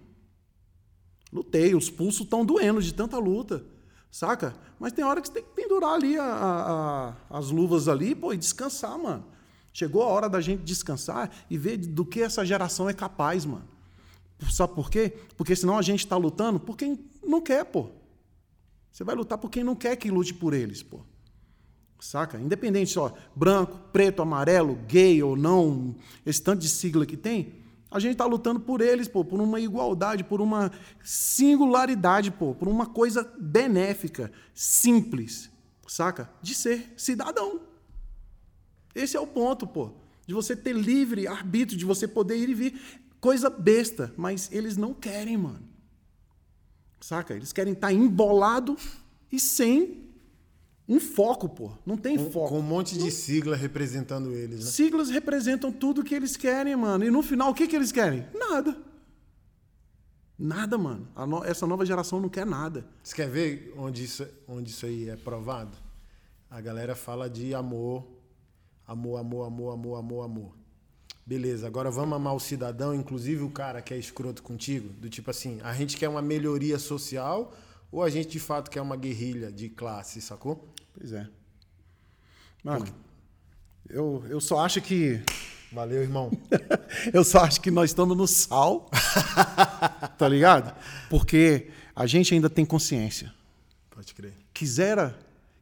Lutei, 1.32 1.74
os 1.74 1.90
pulsos 1.90 2.22
estão 2.22 2.44
doendo 2.44 2.82
de 2.82 2.92
tanta 2.92 3.18
luta, 3.18 3.64
saca? 4.10 4.54
Mas 4.80 4.92
tem 4.92 5.04
hora 5.04 5.20
que 5.20 5.28
você 5.28 5.34
tem 5.34 5.42
que 5.44 5.50
pendurar 5.50 5.94
ali 5.94 6.18
a, 6.18 6.24
a, 6.24 7.08
a, 7.08 7.38
as 7.38 7.50
luvas 7.50 7.88
ali, 7.88 8.14
pô, 8.14 8.32
e 8.32 8.36
descansar, 8.36 8.98
mano. 8.98 9.24
Chegou 9.72 10.02
a 10.02 10.06
hora 10.06 10.28
da 10.28 10.40
gente 10.40 10.62
descansar 10.62 11.30
e 11.48 11.56
ver 11.56 11.76
do 11.76 12.04
que 12.04 12.20
essa 12.20 12.44
geração 12.44 12.88
é 12.88 12.92
capaz, 12.92 13.44
mano. 13.44 13.68
Sabe 14.50 14.74
por 14.74 14.90
quê? 14.90 15.16
Porque 15.36 15.54
senão 15.54 15.78
a 15.78 15.82
gente 15.82 16.00
está 16.00 16.16
lutando 16.16 16.58
por 16.58 16.76
quem 16.76 16.98
não 17.22 17.40
quer, 17.40 17.64
pô. 17.64 17.90
Você 18.90 19.04
vai 19.04 19.14
lutar 19.14 19.38
por 19.38 19.50
quem 19.50 19.62
não 19.62 19.76
quer 19.76 19.96
que 19.96 20.10
lute 20.10 20.34
por 20.34 20.52
eles, 20.52 20.82
pô. 20.82 21.00
Saca? 22.00 22.38
Independente 22.38 22.90
só, 22.90 23.14
branco, 23.36 23.78
preto, 23.92 24.22
amarelo, 24.22 24.74
gay 24.88 25.22
ou 25.22 25.36
não, 25.36 25.94
esse 26.24 26.42
tanto 26.42 26.60
de 26.60 26.68
sigla 26.68 27.04
que 27.04 27.16
tem, 27.16 27.60
a 27.90 27.98
gente 27.98 28.12
está 28.12 28.24
lutando 28.24 28.60
por 28.60 28.80
eles, 28.80 29.06
pô, 29.06 29.24
por 29.24 29.40
uma 29.40 29.60
igualdade, 29.60 30.24
por 30.24 30.40
uma 30.40 30.72
singularidade, 31.04 32.30
pô, 32.30 32.54
por 32.54 32.68
uma 32.68 32.86
coisa 32.86 33.30
benéfica, 33.38 34.32
simples, 34.54 35.50
saca? 35.86 36.30
De 36.40 36.54
ser 36.54 36.94
cidadão. 36.96 37.60
Esse 38.94 39.16
é 39.16 39.20
o 39.20 39.26
ponto, 39.26 39.66
pô. 39.66 39.90
De 40.26 40.34
você 40.34 40.54
ter 40.54 40.74
livre 40.74 41.26
arbítrio, 41.26 41.78
de 41.78 41.84
você 41.84 42.06
poder 42.06 42.36
ir 42.36 42.48
e 42.48 42.54
vir. 42.54 42.80
Coisa 43.20 43.50
besta, 43.50 44.12
mas 44.16 44.48
eles 44.50 44.76
não 44.76 44.94
querem, 44.94 45.36
mano. 45.36 45.68
Saca? 47.00 47.34
Eles 47.34 47.52
querem 47.52 47.72
estar 47.72 47.88
tá 47.88 47.92
embolado 47.92 48.76
e 49.30 49.38
sem 49.38 50.10
um 50.88 50.98
foco, 50.98 51.48
pô. 51.48 51.70
Não 51.86 51.96
tem 51.96 52.16
com, 52.16 52.30
foco. 52.30 52.48
Com 52.48 52.58
um 52.58 52.62
monte 52.62 52.98
de 52.98 53.10
sigla 53.10 53.54
representando 53.54 54.32
eles, 54.32 54.64
né? 54.64 54.70
Siglas 54.70 55.08
representam 55.08 55.70
tudo 55.70 56.02
que 56.02 56.14
eles 56.14 56.36
querem, 56.36 56.74
mano. 56.74 57.04
E 57.04 57.10
no 57.10 57.22
final, 57.22 57.50
o 57.50 57.54
que, 57.54 57.66
que 57.68 57.76
eles 57.76 57.92
querem? 57.92 58.26
Nada. 58.34 58.76
Nada, 60.36 60.76
mano. 60.76 61.06
No... 61.28 61.44
essa 61.44 61.66
nova 61.66 61.86
geração 61.86 62.18
não 62.18 62.28
quer 62.28 62.44
nada. 62.46 62.84
Você 63.04 63.14
quer 63.14 63.28
ver 63.28 63.72
onde 63.76 64.02
isso, 64.02 64.26
onde 64.48 64.70
isso 64.70 64.84
aí 64.84 65.08
é 65.08 65.16
provado? 65.16 65.76
A 66.50 66.60
galera 66.60 66.96
fala 66.96 67.30
de 67.30 67.54
amor 67.54 68.04
Amor, 68.90 69.18
amor, 69.18 69.46
amor, 69.46 69.72
amor, 69.72 69.98
amor, 70.00 70.24
amor. 70.24 70.52
Beleza, 71.24 71.64
agora 71.64 71.92
vamos 71.92 72.12
amar 72.12 72.34
o 72.34 72.40
cidadão, 72.40 72.92
inclusive 72.92 73.40
o 73.40 73.48
cara 73.48 73.80
que 73.80 73.94
é 73.94 73.96
escroto 73.96 74.42
contigo? 74.42 74.88
Do 74.94 75.08
tipo 75.08 75.30
assim, 75.30 75.60
a 75.62 75.72
gente 75.72 75.96
quer 75.96 76.08
uma 76.08 76.20
melhoria 76.20 76.76
social 76.76 77.54
ou 77.92 78.02
a 78.02 78.10
gente 78.10 78.30
de 78.30 78.40
fato 78.40 78.68
quer 78.68 78.80
uma 78.80 78.96
guerrilha 78.96 79.52
de 79.52 79.68
classe, 79.68 80.20
sacou? 80.20 80.68
Pois 80.92 81.12
é. 81.12 81.24
Mano, 82.64 82.84
eu, 83.88 84.24
eu 84.28 84.40
só 84.40 84.58
acho 84.58 84.82
que. 84.82 85.22
Valeu, 85.72 86.02
irmão. 86.02 86.32
eu 87.14 87.22
só 87.22 87.44
acho 87.44 87.60
que 87.60 87.70
nós 87.70 87.90
estamos 87.90 88.16
no 88.16 88.26
sal. 88.26 88.90
tá 90.18 90.26
ligado? 90.26 90.74
Porque 91.08 91.70
A 91.94 92.08
gente 92.08 92.34
ainda 92.34 92.50
tem 92.50 92.64
consciência. 92.64 93.32
Pode 93.88 94.14
crer. 94.14 94.34
Quisera 94.52 95.16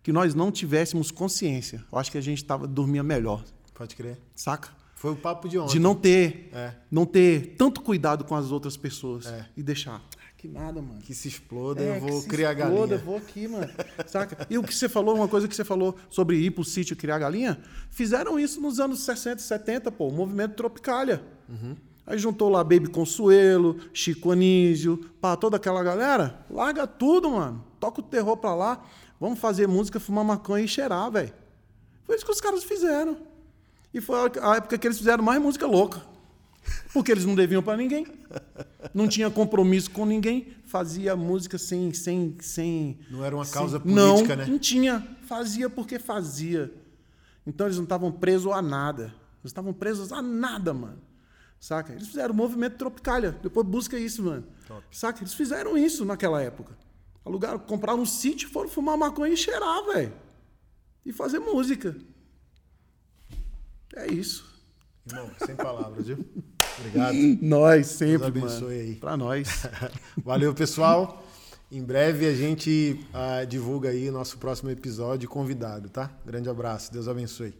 que 0.08 0.12
nós 0.12 0.34
não 0.34 0.50
tivéssemos 0.50 1.10
consciência. 1.10 1.84
Eu 1.92 1.98
acho 1.98 2.10
que 2.10 2.16
a 2.16 2.20
gente 2.22 2.42
tava, 2.42 2.66
dormia 2.66 3.02
melhor, 3.02 3.44
Pode 3.74 3.94
crer. 3.94 4.18
saca? 4.34 4.70
Foi 4.94 5.12
o 5.12 5.16
papo 5.16 5.46
de 5.50 5.58
ontem. 5.58 5.72
De 5.74 5.78
não 5.78 5.94
ter, 5.94 6.48
É. 6.50 6.72
não 6.90 7.04
ter 7.04 7.56
tanto 7.58 7.82
cuidado 7.82 8.24
com 8.24 8.34
as 8.34 8.50
outras 8.50 8.74
pessoas 8.74 9.26
É. 9.26 9.44
e 9.54 9.62
deixar. 9.62 9.96
"Ah, 9.96 10.00
que 10.38 10.48
nada, 10.48 10.80
mano. 10.80 10.98
Que 11.02 11.12
se 11.14 11.28
exploda, 11.28 11.82
É, 11.82 11.96
eu 11.98 12.00
vou 12.00 12.08
que 12.08 12.20
se 12.22 12.26
criar 12.26 12.52
exploda, 12.54 12.74
galinha. 12.78 12.94
Eu 12.94 13.04
vou 13.04 13.16
aqui, 13.18 13.46
mano. 13.46 13.70
Saca? 14.06 14.46
E 14.48 14.56
o 14.56 14.62
que 14.62 14.74
você 14.74 14.88
falou, 14.88 15.14
uma 15.14 15.28
coisa 15.28 15.46
que 15.46 15.54
você 15.54 15.62
falou 15.62 15.94
sobre 16.08 16.38
ir 16.38 16.52
pro 16.52 16.64
sítio 16.64 16.96
criar 16.96 17.18
galinha, 17.18 17.60
fizeram 17.90 18.40
isso 18.40 18.62
nos 18.62 18.80
anos 18.80 19.00
60 19.00 19.42
e 19.42 19.44
70, 19.44 19.92
pô, 19.92 20.08
o 20.08 20.12
movimento 20.12 20.54
Tropicália. 20.54 21.22
Uhum. 21.50 21.76
Aí 22.06 22.16
juntou 22.18 22.48
lá 22.48 22.64
Baby 22.64 22.88
Consuelo, 22.88 23.76
Chico 23.92 24.30
Anísio, 24.30 24.96
pá, 25.20 25.36
toda 25.36 25.58
aquela 25.58 25.82
galera. 25.82 26.46
Larga 26.50 26.86
tudo, 26.86 27.32
mano. 27.32 27.62
Toca 27.78 28.00
o 28.00 28.02
terror 28.02 28.38
pra 28.38 28.54
lá. 28.54 28.82
Vamos 29.20 29.38
fazer 29.38 29.66
música, 29.66 29.98
fumar 29.98 30.24
maconha 30.24 30.64
e 30.64 30.68
cheirar, 30.68 31.10
velho. 31.10 31.32
Foi 32.04 32.16
isso 32.16 32.24
que 32.24 32.30
os 32.32 32.40
caras 32.40 32.64
fizeram. 32.64 33.16
E 33.92 34.00
foi 34.00 34.16
a 34.40 34.56
época 34.56 34.78
que 34.78 34.86
eles 34.86 34.98
fizeram 34.98 35.24
mais 35.24 35.40
música 35.40 35.66
louca. 35.66 36.00
Porque 36.92 37.10
eles 37.10 37.24
não 37.24 37.34
deviam 37.34 37.62
pra 37.62 37.76
ninguém. 37.76 38.06
Não 38.92 39.08
tinha 39.08 39.30
compromisso 39.30 39.90
com 39.90 40.04
ninguém. 40.04 40.48
Fazia 40.66 41.16
música 41.16 41.56
sem. 41.58 41.92
sem, 41.94 42.36
sem 42.40 42.98
Não 43.10 43.24
era 43.24 43.34
uma 43.34 43.44
sem- 43.44 43.54
causa 43.54 43.80
não, 43.84 44.14
política, 44.16 44.36
né? 44.36 44.46
Não 44.46 44.58
tinha. 44.58 45.06
Fazia 45.26 45.68
porque 45.70 45.98
fazia. 45.98 46.72
Então 47.46 47.66
eles 47.66 47.76
não 47.78 47.84
estavam 47.84 48.12
presos 48.12 48.52
a 48.52 48.60
nada. 48.60 49.04
Eles 49.40 49.46
estavam 49.50 49.72
presos 49.72 50.12
a 50.12 50.20
nada, 50.20 50.74
mano. 50.74 50.98
Saca? 51.58 51.92
Eles 51.92 52.06
fizeram 52.08 52.32
o 52.34 52.36
movimento 52.36 52.76
Tropicália. 52.76 53.32
Depois 53.42 53.66
busca 53.66 53.98
isso, 53.98 54.22
mano. 54.22 54.44
Saca? 54.92 55.20
Eles 55.22 55.32
fizeram 55.34 55.76
isso 55.76 56.04
naquela 56.04 56.42
época. 56.42 56.76
Alugaram, 57.24 57.58
compraram 57.58 58.00
um 58.00 58.06
sítio, 58.06 58.48
foram 58.48 58.68
fumar 58.68 58.96
maconha 58.96 59.34
e 59.34 59.36
cheirar, 59.36 59.84
velho. 59.86 60.12
E 61.04 61.12
fazer 61.12 61.38
música. 61.38 61.96
É 63.94 64.06
isso. 64.06 64.46
Irmão, 65.06 65.30
sem 65.44 65.56
palavras, 65.56 66.06
viu? 66.06 66.24
Obrigado. 66.78 67.14
Nós, 67.40 67.86
sempre, 67.86 68.30
Deus 68.30 68.54
abençoe 68.54 68.76
mano. 68.76 68.88
aí. 68.88 68.94
Pra 68.96 69.16
nós. 69.16 69.66
Valeu, 70.22 70.54
pessoal. 70.54 71.24
Em 71.70 71.82
breve 71.82 72.26
a 72.26 72.34
gente 72.34 73.04
ah, 73.12 73.44
divulga 73.44 73.90
aí 73.90 74.10
nosso 74.10 74.38
próximo 74.38 74.70
episódio 74.70 75.28
convidado, 75.28 75.90
tá? 75.90 76.10
Grande 76.24 76.48
abraço. 76.48 76.92
Deus 76.92 77.08
abençoe. 77.08 77.54